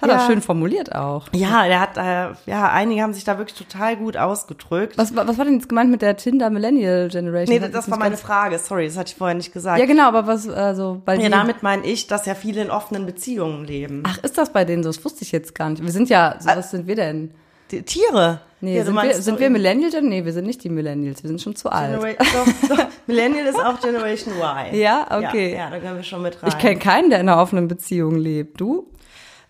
Hat 0.00 0.08
Ja. 0.10 0.16
er 0.16 0.26
schön 0.26 0.42
formuliert 0.42 0.92
auch. 0.92 1.28
Ja, 1.32 1.68
der 1.68 1.80
hat, 1.80 1.96
äh, 1.96 2.34
ja, 2.50 2.70
einige 2.72 3.02
haben 3.02 3.12
sich 3.14 3.22
da 3.22 3.38
wirklich 3.38 3.56
total 3.56 3.96
gut 3.96 4.16
ausgedrückt. 4.16 4.98
Was, 4.98 5.14
was 5.14 5.38
war 5.38 5.44
denn 5.44 5.54
jetzt 5.54 5.68
gemeint 5.68 5.92
mit 5.92 6.02
der 6.02 6.16
Tinder 6.16 6.50
Millennial 6.50 7.08
Generation? 7.08 7.56
Nee, 7.56 7.68
das 7.68 7.86
nicht 7.86 7.90
war 7.92 7.98
meine 7.98 8.16
Frage. 8.16 8.58
Sorry, 8.58 8.86
das 8.88 8.96
hatte 8.98 9.12
ich 9.12 9.16
vorher 9.16 9.36
nicht 9.36 9.52
gesagt. 9.52 9.78
Ja, 9.78 9.86
genau, 9.86 10.08
aber 10.08 10.26
was, 10.26 10.48
also, 10.48 11.02
weil 11.04 11.22
Ja, 11.22 11.28
damit 11.28 11.62
meine 11.62 11.86
ich, 11.86 12.08
dass 12.08 12.26
ja 12.26 12.34
viele 12.34 12.62
in 12.62 12.70
offenen 12.70 13.06
Beziehungen 13.06 13.64
leben. 13.64 14.02
Ach, 14.08 14.18
ist 14.24 14.38
das 14.38 14.52
bei 14.52 14.64
denen 14.64 14.82
so? 14.82 14.88
Das 14.88 15.04
wusste 15.04 15.22
ich 15.22 15.30
jetzt 15.30 15.54
gar 15.54 15.70
nicht. 15.70 15.84
Wir 15.84 15.92
sind 15.92 16.08
ja, 16.08 16.34
so, 16.40 16.48
was 16.48 16.72
sind 16.72 16.88
wir 16.88 16.96
denn? 16.96 17.32
Die 17.70 17.82
Tiere. 17.82 18.40
Nee, 18.64 18.76
Ja, 18.78 18.84
sind, 18.84 18.94
wir, 18.94 19.14
sind 19.14 19.40
wir 19.40 19.50
Millennials? 19.50 19.94
Nee, 20.00 20.24
wir 20.24 20.32
sind 20.32 20.46
nicht 20.46 20.62
die 20.62 20.68
Millennials, 20.68 21.22
wir 21.24 21.28
sind 21.28 21.42
schon 21.42 21.56
zu 21.56 21.68
alt. 21.70 22.00
Genera 22.00 22.14
doch, 22.22 22.68
doch, 22.76 22.86
Millennial 23.08 23.46
ist 23.46 23.58
auch 23.58 23.80
Generation 23.80 24.34
Y. 24.36 24.72
Ja, 24.80 25.06
okay. 25.10 25.50
Ja, 25.52 25.58
ja 25.58 25.70
da 25.70 25.78
können 25.80 25.96
wir 25.96 26.02
schon 26.04 26.22
mit 26.22 26.40
rein. 26.42 26.48
Ich 26.48 26.58
kenne 26.58 26.78
keinen, 26.78 27.10
der 27.10 27.20
in 27.20 27.28
einer 27.28 27.42
offenen 27.42 27.66
Beziehung 27.68 28.14
lebt. 28.16 28.60
Du? 28.60 28.86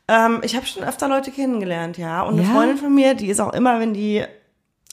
ähm, 0.08 0.40
ich 0.42 0.56
habe 0.56 0.64
schon 0.66 0.82
öfter 0.82 1.08
Leute 1.08 1.30
kennengelernt, 1.30 1.98
ja. 1.98 2.22
Und 2.22 2.34
eine 2.38 2.42
Ja? 2.48 2.54
Freundin 2.54 2.78
von 2.78 2.94
mir, 2.94 3.14
die 3.14 3.28
ist 3.28 3.40
auch 3.40 3.52
immer, 3.52 3.78
wenn 3.80 3.92
die 3.94 4.24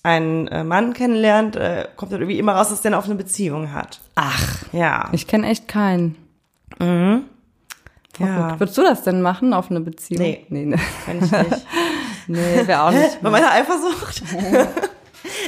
einen 0.04 0.48
äh, 0.50 0.64
Mann 0.64 0.94
kennenlernt, 0.94 1.56
äh, 1.56 1.88
kommt 1.96 2.12
dann 2.12 2.22
irgendwie 2.22 2.40
immer 2.40 2.54
raus, 2.56 2.70
dass 2.70 2.82
der 2.82 2.90
eine 2.90 2.98
offene 2.98 3.16
Beziehung 3.16 3.74
hat. 3.74 4.02
Ach, 4.16 4.64
Ja. 4.74 5.10
ich 5.14 5.28
kenne 5.28 5.48
echt 5.48 5.68
keinen. 5.70 6.16
ja. 6.82 7.22
Gut. 8.52 8.60
Würdest 8.60 8.78
du 8.78 8.82
das 8.82 9.04
denn 9.04 9.22
machen, 9.22 9.54
offene 9.54 9.80
Beziehung? 9.82 10.22
Nee. 10.22 10.46
Nee, 10.50 10.66
ne. 10.66 10.78
Kann 11.06 11.18
ich 11.24 11.32
nicht. 11.32 11.66
nee 12.30 12.68
wäre 12.68 12.84
auch 12.84 12.92
nicht. 12.92 13.22
Bei 13.22 13.30
meiner 13.30 13.52
Eifersucht? 13.52 14.24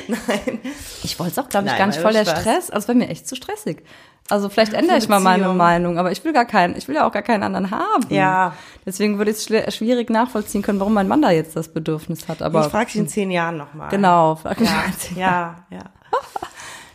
Nein. 0.08 0.60
Ich 1.04 1.18
wollte 1.20 1.32
es 1.32 1.40
auch, 1.40 1.50
glaube 1.50 1.66
ich, 1.66 1.72
Nein, 1.72 1.80
gar 1.80 1.88
nicht 1.88 2.00
voll 2.00 2.14
der 2.14 2.26
Spaß. 2.26 2.42
Stress. 2.42 2.70
Also 2.70 2.84
es 2.84 2.88
wäre 2.90 2.98
mir 2.98 3.10
echt 3.10 3.28
zu 3.28 3.36
stressig. 3.36 3.84
Also 4.30 4.50
vielleicht 4.50 4.74
ändere 4.74 4.98
ich 4.98 5.10
mal 5.10 5.20
meine. 5.20 5.50
Meinung, 5.50 5.98
aber 5.98 6.12
ich 6.12 6.24
will 6.24 6.32
gar 6.32 6.46
keinen, 6.46 6.78
ich 6.78 6.88
will 6.88 6.96
ja 6.96 7.06
auch 7.08 7.12
gar 7.12 7.22
keinen 7.22 7.44
anderen 7.44 7.72
haben. 7.72 8.06
Ja. 8.10 8.54
Deswegen 8.86 9.18
würde 9.18 9.32
ich 9.32 9.50
es 9.50 9.76
schwierig 9.76 10.10
nachvollziehen 10.10 10.62
können, 10.62 10.80
warum 10.80 10.94
mein 10.94 11.08
Mann 11.08 11.22
da 11.22 11.32
jetzt 11.32 11.56
das 11.56 11.74
Bedürfnis 11.74 12.28
hat. 12.28 12.42
Aber 12.42 12.66
ich 12.66 12.72
frage 12.72 12.86
dich 12.88 12.96
in 12.96 13.08
zehn 13.08 13.32
Jahren 13.32 13.58
nochmal. 13.58 13.90
genau. 13.90 14.36
frag 14.36 14.60
mich 14.60 14.70
Ja, 14.70 14.76
mal 14.76 14.86
in 14.86 14.98
zehn 14.98 15.18
ja, 15.18 15.56
ja. 15.70 15.80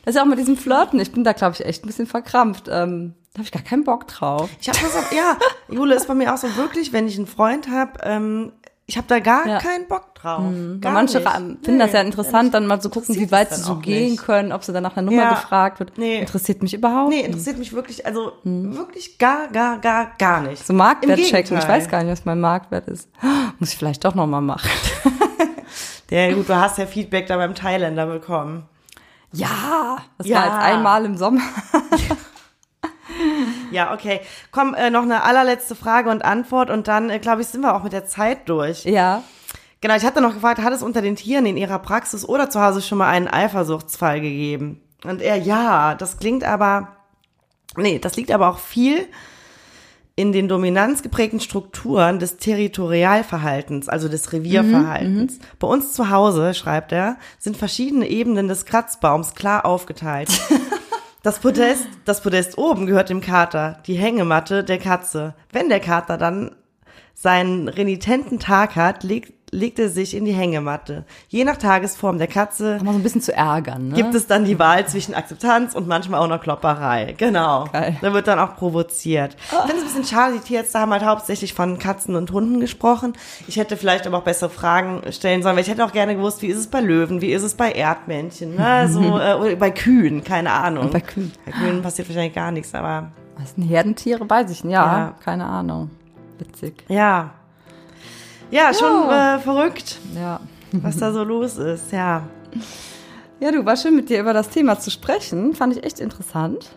Das 0.05 0.15
ist 0.15 0.17
ja 0.19 0.23
auch 0.23 0.27
mit 0.29 0.39
diesem 0.39 0.57
Flirten. 0.57 1.01
Ich 1.01 1.11
bin 1.13 1.25
da, 1.25 1.33
glaube 1.33 1.55
ich, 1.55 1.65
echt 1.67 1.83
ein 1.83 1.89
bisschen 1.89 2.07
verkrampft. 2.07 2.69
Ähm, 2.69 3.15
da 3.33 3.39
habe 3.39 3.43
ich 3.45 3.51
gar 3.53 3.63
keinen 3.63 3.83
Bock 3.83 4.07
drauf. 4.07 4.49
Ich 4.61 4.69
habe 4.69 4.79
das 4.81 4.95
auch, 4.95 5.11
ja, 5.13 5.37
Jule 5.69 5.97
ist 5.97 6.07
bei 6.07 6.15
mir 6.15 6.33
auch 6.33 6.39
so 6.39 6.55
wirklich, 6.57 6.93
wenn 6.93 7.09
ich 7.09 7.17
einen 7.19 7.27
Freund 7.27 7.69
habe, 7.69 7.99
ähm, 8.05 8.53
ich 8.87 8.97
habe 8.97 9.07
da 9.09 9.19
gar 9.19 9.47
Ja. 9.47 9.59
keinen 9.59 9.89
Bock 9.89 10.15
drauf. 10.15 10.45
Gar 10.81 10.93
manche 10.93 11.19
nicht. 11.19 11.29
finden 11.65 11.79
das 11.79 11.93
ja 11.93 12.01
interessant, 12.03 12.55
dann 12.55 12.67
mal 12.67 12.81
zu 12.81 12.89
gucken, 12.89 13.15
interessiert 13.15 13.29
wie 13.31 13.33
weit 13.33 13.53
sie 13.55 13.63
so 13.63 13.77
gehen 13.77 14.13
nicht. 14.13 14.23
können, 14.23 14.53
ob 14.53 14.63
sie 14.65 14.73
dann 14.73 14.83
nach 14.85 14.97
einer 14.97 15.11
Nummer 15.11 15.23
Ja. 15.25 15.31
gefragt 15.35 15.81
wird. 15.81 15.99
Nee. 15.99 16.21
Interessiert 16.21 16.63
mich 16.63 16.73
überhaupt 16.75 17.11
Nee, 17.11 17.17
nicht. 17.17 17.27
interessiert 17.27 17.59
mich 17.59 17.73
wirklich, 17.73 18.07
also 18.07 18.33
wirklich 18.45 19.19
gar, 19.19 19.49
gar, 19.49 19.79
gar, 19.79 20.13
gar 20.19 20.41
nicht. 20.43 20.65
So 20.67 20.73
Marktwert 20.73 21.21
checken. 21.21 21.59
Ich 21.59 21.67
weiß 21.69 21.89
gar 21.89 22.03
nicht, 22.03 22.13
was 22.13 22.25
mein 22.25 22.41
Marktwert 22.41 22.87
ist. 22.89 23.09
Muss 23.59 23.73
ich 23.73 23.77
vielleicht 23.79 24.05
doch 24.05 24.15
noch 24.15 24.27
mal 24.27 24.41
machen. 24.41 24.69
Ja, 26.09 26.33
gut, 26.33 26.49
du 26.49 26.55
hast 26.55 26.79
ja 26.79 26.87
Feedback 26.87 27.27
da 27.27 27.37
beim 27.37 27.57
Thailänder 27.57 28.07
bekommen. 28.07 28.69
Ja, 29.33 29.97
das 30.19 30.29
Ja. 30.29 30.37
war 30.39 30.45
jetzt 30.47 30.59
einmal 30.65 31.05
im 31.05 31.17
Sommer. 31.17 31.41
Ja, 33.71 33.93
okay. 33.93 34.21
Komm, 34.51 34.75
äh, 34.75 34.91
noch 34.91 35.03
eine 35.03 35.23
allerletzte 35.23 35.75
Frage 35.75 36.11
und 36.11 36.25
Antwort 36.25 36.71
und 36.71 36.89
dann, 36.89 37.11
äh, 37.11 37.19
glaube 37.19 37.43
ich, 37.43 37.49
sind 37.49 37.63
wir 37.63 37.75
auch 37.75 37.83
mit 37.83 37.93
der 37.93 38.07
Zeit 38.07 38.49
durch. 38.49 38.85
Ja. 38.85 39.23
Genau, 39.81 39.95
ich 39.97 40.05
hatte 40.05 40.21
noch 40.21 40.35
gefragt, 40.35 40.61
hat 40.61 40.73
es 40.73 40.83
unter 40.83 41.03
den 41.03 41.17
Tieren 41.17 41.47
in 41.47 41.57
ihrer 41.57 41.79
Praxis 41.79 42.29
oder 42.29 42.51
zu 42.51 42.61
Hause 42.63 42.83
schon 42.83 42.99
mal 42.99 43.09
einen 43.09 43.29
Eifersuchtsfall 43.29 44.21
gegeben? 44.21 44.81
Und 45.05 45.21
er, 45.21 45.37
ja, 45.37 45.95
das 45.95 46.19
klingt 46.19 46.45
aber, 46.45 46.97
nee, 47.77 47.99
das 47.99 48.17
liegt 48.17 48.31
aber 48.33 48.49
auch 48.49 48.59
viel 48.59 49.07
in 50.19 50.33
den 50.33 50.49
dominanzgeprägten 50.49 51.41
Strukturen 51.41 52.19
des 52.19 52.39
Territorialverhaltens, 52.39 53.87
also 53.91 54.09
des 54.09 54.33
Revierverhaltens. 54.33 55.39
Bei 55.59 55.69
uns 55.69 55.93
zu 55.93 56.09
Hause, 56.09 56.55
schreibt 56.55 56.91
er, 56.93 57.19
sind 57.39 57.59
verschiedene 57.59 58.09
Ebenen 58.09 58.49
des 58.49 58.65
Kratzbaums 58.65 59.35
klar 59.35 59.67
aufgeteilt. 59.67 60.31
Das 61.27 61.41
Podest, 61.41 61.89
das 62.05 62.21
Podest 62.21 62.57
oben 62.57 62.87
gehört 62.87 63.11
dem 63.11 63.21
Kater, 63.21 63.83
die 63.89 63.95
Hängematte 63.95 64.63
der 64.63 64.79
Katze. 64.79 65.35
Wenn 65.51 65.69
der 65.69 65.81
Kater 65.81 66.19
dann 66.19 66.55
seinen 67.15 67.67
renitenten 67.67 68.39
Tag 68.39 68.77
hat, 68.77 69.03
legt, 69.03 69.33
legt 69.53 69.79
er 69.79 69.89
sich 69.89 70.15
in 70.17 70.25
die 70.25 70.33
Hängematte. 70.33 71.05
Je 71.29 71.45
nach 71.45 71.57
Tagesform 71.57 72.19
der 72.19 72.27
Katze 72.27 72.79
Mal 72.83 72.93
so 72.93 72.99
ein 72.99 73.03
bisschen 73.03 73.21
zu 73.21 73.33
ärgern, 73.33 73.89
ne? 73.89 73.95
gibt 73.95 74.15
es 74.15 74.27
dann 74.27 74.45
die 74.45 74.59
Wahl 74.59 74.87
zwischen 74.89 75.15
Akzeptanz 75.15 75.75
und 75.75 75.87
manchmal 75.87 76.21
auch 76.21 76.27
noch 76.29 76.41
Klopperei. 76.41 77.15
Genau. 77.17 77.67
Geil. 77.73 77.97
Da 78.01 78.13
wird 78.13 78.27
dann 78.27 78.39
auch 78.41 78.57
provoziert. 78.57 79.37
Ich 79.41 79.49
finde 79.57 79.73
es 79.75 79.81
ein 79.83 79.87
bisschen 79.87 80.05
schade, 80.05 80.35
die 80.35 80.41
Tierärzte 80.41 80.81
haben 80.81 80.91
halt 80.91 81.05
hauptsächlich 81.05 81.55
von 81.55 81.79
Katzen 81.79 82.17
und 82.17 82.33
Hunden 82.33 82.59
gesprochen. 82.61 83.13
Ich 83.47 83.57
hätte 83.57 83.77
vielleicht 83.77 84.07
aber 84.07 84.19
auch 84.19 84.23
bessere 84.25 84.51
Fragen 84.51 85.03
stellen 85.13 85.43
sollen, 85.43 85.55
weil 85.57 85.63
ich 85.63 85.71
hätte 85.71 85.85
auch 85.85 85.93
gerne 85.93 86.17
gewusst, 86.17 86.43
wie 86.43 86.49
ist 86.49 86.59
es 86.59 86.67
bei 86.67 86.81
Löwen, 86.81 87.21
wie 87.21 87.33
ist 87.33 87.43
es 87.45 87.55
bei 87.55 87.71
Erdmännchen, 87.73 88.57
ne? 88.57 88.89
so, 88.91 89.01
äh, 89.01 89.35
oder 89.35 89.57
bei 89.57 89.71
Kühen, 89.71 90.25
keine 90.25 90.51
Ahnung. 90.53 90.87
Und 90.87 90.93
bei 90.93 91.01
Kühen. 91.01 91.33
Bei 91.45 91.53
Kühen 91.53 91.83
passiert 91.83 92.09
wahrscheinlich 92.09 92.35
gar 92.35 92.51
nichts, 92.51 92.75
aber 92.75 93.13
Was 93.39 93.55
sind 93.55 93.63
Herdentiere? 93.63 94.29
Weiß 94.29 94.51
ich 94.51 94.65
nicht. 94.65 94.75
Ja, 94.75 94.85
Ja. 94.99 95.15
keine 95.25 95.45
Ahnung. 95.47 95.91
Witzig. 96.39 96.85
ja. 96.89 97.31
Ja, 98.51 98.73
schon 98.73 99.09
äh, 99.11 99.39
verrückt, 99.41 99.99
Ja. 100.15 100.41
was 100.73 100.97
da 100.99 101.13
so 101.13 101.25
los 101.25 101.57
ist, 101.59 101.93
ja. 101.93 102.23
Ja, 103.41 103.51
du, 103.53 103.65
war 103.67 103.77
schön 103.77 103.95
mit 103.97 104.09
dir 104.09 104.21
über 104.21 104.33
das 104.33 104.49
Thema 104.49 104.79
zu 104.79 104.91
sprechen. 104.91 105.55
Fand 105.55 105.77
ich 105.77 105.85
echt 105.85 106.01
interessant. 106.01 106.71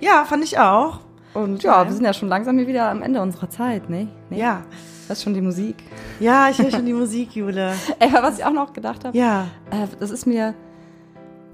Ja, 0.00 0.24
fand 0.24 0.42
ich 0.42 0.58
auch. 0.58 1.00
Und 1.32 1.62
ja, 1.62 1.84
wir 1.86 1.92
sind 1.92 2.04
ja 2.04 2.12
schon 2.14 2.28
langsam 2.28 2.56
hier 2.58 2.66
wieder 2.66 2.90
am 2.90 3.02
Ende 3.02 3.20
unserer 3.20 3.48
Zeit, 3.50 3.88
ne? 3.90 4.08
ne? 4.30 4.38
Ja. 4.38 4.62
Das 5.06 5.18
ist 5.18 5.24
schon 5.24 5.34
die 5.34 5.40
Musik. 5.42 5.76
Ja, 6.18 6.48
ich 6.48 6.58
höre 6.58 6.70
schon 6.72 6.86
die 6.86 6.92
Musik, 6.94 7.36
Jule. 7.36 7.72
Ey, 8.00 8.12
was 8.12 8.38
ich 8.38 8.44
auch 8.44 8.50
noch 8.52 8.72
gedacht 8.72 9.04
habe, 9.04 9.16
Ja. 9.16 9.46
äh, 9.70 9.86
das 10.00 10.10
ist 10.10 10.26
mir, 10.26 10.54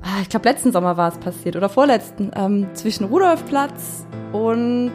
ah, 0.02 0.20
ich 0.22 0.28
glaube, 0.31 0.48
letzten 0.48 0.72
Sommer 0.72 0.96
war 0.96 1.09
es 1.09 1.18
passiert 1.18 1.57
oder 1.57 1.68
vorletzten, 1.68 2.31
ähm, 2.35 2.68
zwischen 2.72 3.05
Rudolfplatz 3.05 4.07
und 4.33 4.92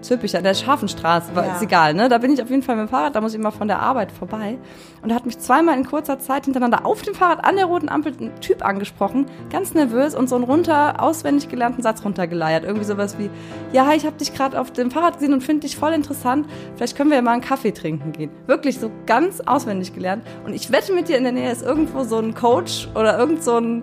Zülpich, 0.00 0.36
an 0.36 0.44
der 0.44 0.54
Schafenstraße, 0.54 1.34
war, 1.34 1.46
Ja. 1.46 1.54
ist 1.54 1.62
egal, 1.62 1.94
ne? 1.94 2.08
Da 2.08 2.18
bin 2.18 2.32
ich 2.32 2.42
auf 2.42 2.50
jeden 2.50 2.62
Fall 2.62 2.76
mit 2.76 2.86
dem 2.86 2.88
Fahrrad, 2.88 3.16
da 3.16 3.20
muss 3.20 3.32
ich 3.34 3.40
immer 3.40 3.52
von 3.52 3.68
der 3.68 3.80
Arbeit 3.80 4.12
vorbei. 4.12 4.58
Und 5.02 5.10
da 5.10 5.14
hat 5.14 5.26
mich 5.26 5.38
zweimal 5.38 5.76
in 5.76 5.84
kurzer 5.84 6.18
Zeit 6.18 6.44
hintereinander 6.44 6.84
auf 6.86 7.02
dem 7.02 7.14
Fahrrad 7.14 7.44
an 7.44 7.56
der 7.56 7.66
roten 7.66 7.88
Ampel 7.88 8.12
ein 8.20 8.40
Typ 8.40 8.64
angesprochen, 8.64 9.26
ganz 9.50 9.74
nervös 9.74 10.14
und 10.14 10.28
so 10.28 10.34
einen 10.36 10.44
runter, 10.44 11.02
auswendig 11.02 11.48
gelernten 11.48 11.82
Satz 11.82 12.04
runtergeleiert. 12.04 12.64
Irgendwie 12.64 12.84
sowas 12.84 13.18
wie, 13.18 13.30
ja, 13.72 13.92
ich 13.94 14.06
habe 14.06 14.16
dich 14.16 14.34
gerade 14.34 14.60
auf 14.60 14.72
dem 14.72 14.90
Fahrrad 14.90 15.14
gesehen 15.14 15.32
und 15.32 15.42
finde 15.42 15.66
dich 15.66 15.76
voll 15.76 15.92
interessant, 15.92 16.46
vielleicht 16.76 16.96
können 16.96 17.10
wir 17.10 17.16
ja 17.16 17.22
mal 17.22 17.32
einen 17.32 17.42
Kaffee 17.42 17.72
trinken 17.72 18.12
gehen. 18.12 18.30
Wirklich 18.46 18.78
so 18.78 18.90
ganz 19.06 19.40
auswendig 19.40 19.94
gelernt. 19.94 20.24
Und 20.44 20.54
ich 20.54 20.70
wette 20.72 20.92
mit 20.92 21.08
dir, 21.08 21.16
in 21.16 21.24
der 21.24 21.32
Nähe 21.32 21.50
ist 21.50 21.62
irgendwo 21.62 22.04
so 22.04 22.18
ein 22.18 22.34
Coach 22.34 22.88
oder 22.94 23.18
irgend 23.18 23.42
so 23.42 23.56
ein 23.58 23.82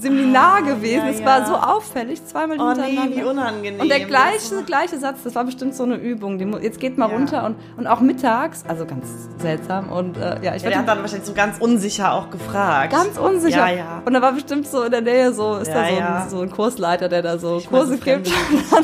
Seminar 0.00 0.58
Ah, 0.58 0.60
gewesen. 0.60 1.06
es 1.08 1.20
ja. 1.20 1.26
war 1.26 1.46
so 1.46 1.54
auffällig, 1.54 2.24
zweimal 2.26 2.58
Oh 2.60 2.68
hintereinander. 2.68 3.10
nee, 3.14 3.16
wie 3.20 3.24
unangenehm. 3.24 3.80
Und 3.80 3.88
der 3.90 4.00
gleiche, 4.00 4.62
gleiche 4.66 4.98
Satz, 4.98 5.22
das 5.24 5.34
war 5.34 5.44
bestimmt 5.44 5.74
so 5.74 5.82
eine 5.84 5.96
Übung. 5.96 6.38
Die, 6.38 6.44
jetzt 6.62 6.80
geht 6.80 6.96
mal 6.98 7.08
Ja. 7.10 7.14
runter 7.16 7.44
und, 7.44 7.56
und 7.76 7.86
auch 7.86 8.00
mittags, 8.00 8.64
also 8.66 8.86
ganz 8.86 9.06
seltsam. 9.38 9.90
Und 9.90 10.16
äh, 10.16 10.42
ja, 10.42 10.54
ich 10.54 10.62
Ja, 10.62 10.70
der 10.70 10.78
hat 10.78 10.88
dann 10.88 11.00
wahrscheinlich 11.00 11.26
so 11.26 11.34
ganz 11.34 11.58
unsicher 11.58 12.12
auch 12.14 12.30
gefragt. 12.30 12.92
ganz 12.92 13.18
unsicher. 13.18 13.68
Ja, 13.70 13.76
ja. 13.76 14.02
Und 14.04 14.12
da 14.14 14.22
war 14.22 14.32
bestimmt 14.32 14.66
so 14.66 14.82
in 14.82 14.90
der 14.90 15.02
Nähe 15.02 15.32
so, 15.32 15.56
ist 15.58 15.68
da 15.70 15.84
so, 15.86 15.96
ein, 15.96 16.28
so 16.30 16.40
ein 16.40 16.50
Kursleiter, 16.50 17.08
der 17.08 17.22
da 17.22 17.38
so 17.38 17.58
Ich 17.58 17.68
Kurse 17.68 17.98
gibt. 17.98 18.30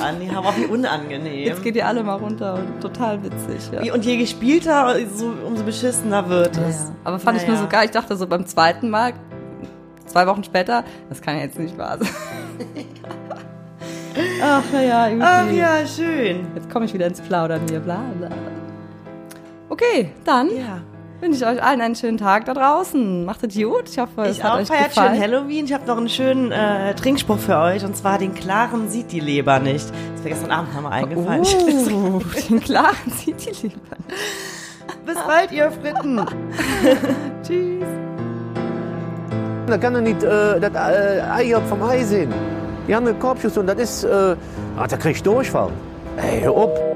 An, 0.02 0.20
die 0.20 0.30
haben 0.34 0.46
auch 0.46 0.56
wie 0.56 0.66
unangenehm. 0.66 1.46
Jetzt 1.46 1.62
geht 1.62 1.76
ihr 1.76 1.86
alle 1.86 2.02
mal 2.02 2.14
runter 2.16 2.54
und 2.54 2.80
total 2.80 3.22
witzig. 3.22 3.70
Ja. 3.72 3.82
Wie- 3.82 3.90
Und 3.90 4.04
je 4.04 4.16
gespielter, 4.18 4.94
so, 5.14 5.32
umso 5.46 5.64
beschissener 5.64 6.28
wird 6.28 6.56
es. 6.68 6.90
Aber 7.04 7.18
fand 7.18 7.40
ich 7.40 7.48
nur 7.48 7.56
so 7.56 7.66
geil. 7.66 7.86
Ich 7.86 7.90
dachte 7.92 8.16
so 8.16 8.26
beim 8.26 8.46
zweiten 8.46 8.90
Mal, 8.90 9.14
zwei 10.08 10.26
Wochen 10.26 10.44
später, 10.44 10.84
das 11.08 11.20
kann 11.22 11.36
ja 11.36 11.42
jetzt 11.42 11.58
nicht 11.58 11.76
wahr 11.78 11.98
sein. 11.98 12.08
Ach 14.42 14.62
ja, 14.72 15.08
ja, 15.08 15.08
Ach 15.20 15.50
ja, 15.52 15.86
schön. 15.86 16.46
Jetzt 16.54 16.68
komme 16.70 16.86
ich 16.86 16.94
wieder 16.94 17.06
ins 17.06 17.20
Plaudern 17.20 17.60
hier, 17.68 17.80
bla 17.80 18.02
bla. 18.18 18.30
Okay, 19.68 20.10
dann 20.24 20.48
Ja. 20.48 20.80
wünsche 21.20 21.38
ich 21.38 21.46
euch 21.46 21.62
allen 21.62 21.80
einen 21.80 21.94
schönen 21.94 22.18
Tag 22.18 22.46
da 22.46 22.54
draußen. 22.54 23.24
Macht 23.24 23.44
es 23.44 23.54
gut. 23.54 23.88
Ich 23.88 23.98
hoffe, 23.98 24.22
es 24.22 24.38
Ich 24.38 24.42
hat 24.42 24.52
auch 24.52 24.56
euch 24.58 24.66
feiert 24.66 24.92
schön 24.94 25.04
gefallen. 25.04 25.20
Halloween. 25.20 25.64
Ich 25.66 25.72
habe 25.72 25.86
noch 25.86 25.98
einen 25.98 26.08
schönen 26.08 26.50
äh, 26.50 26.94
Trinkspruch 26.94 27.38
für 27.38 27.58
euch. 27.58 27.84
Und 27.84 27.96
zwar, 27.96 28.18
den 28.18 28.34
klaren 28.34 28.88
sieht 28.88 29.12
die 29.12 29.20
Leber 29.20 29.60
nicht. 29.60 29.88
Das 29.90 30.14
ist 30.16 30.24
mir 30.24 30.30
gestern 30.30 30.50
Abend 30.50 30.74
nochmal 30.74 30.92
eingefallen. 31.04 31.44
Oh, 31.92 32.20
den 32.48 32.60
klaren 32.60 33.12
sieht 33.14 33.44
die 33.46 33.66
Liebe. 33.68 33.80
Bis 35.06 35.16
bald, 35.26 35.52
ihr 35.52 35.70
Fritten. 35.70 36.24
Tschüss. 37.46 37.84
Da 39.68 39.76
kann 39.76 39.94
er 39.94 40.00
nicht 40.00 40.22
äh, 40.22 40.58
das 40.60 40.72
äh, 40.72 41.20
Ei 41.30 41.54
vom 41.68 41.82
Ei 41.82 42.02
sehen. 42.02 42.32
Die 42.86 42.94
haben 42.94 43.06
einen 43.06 43.18
Korbschuss 43.18 43.58
und 43.58 43.66
das 43.66 43.78
ist, 43.78 44.04
äh, 44.04 44.34
ah, 44.78 44.86
da 44.88 44.96
krieg 44.96 45.16
ich 45.16 45.22
Durchfall. 45.22 45.70
Ey, 46.16 46.40
hör 46.40 46.56
op. 46.56 46.87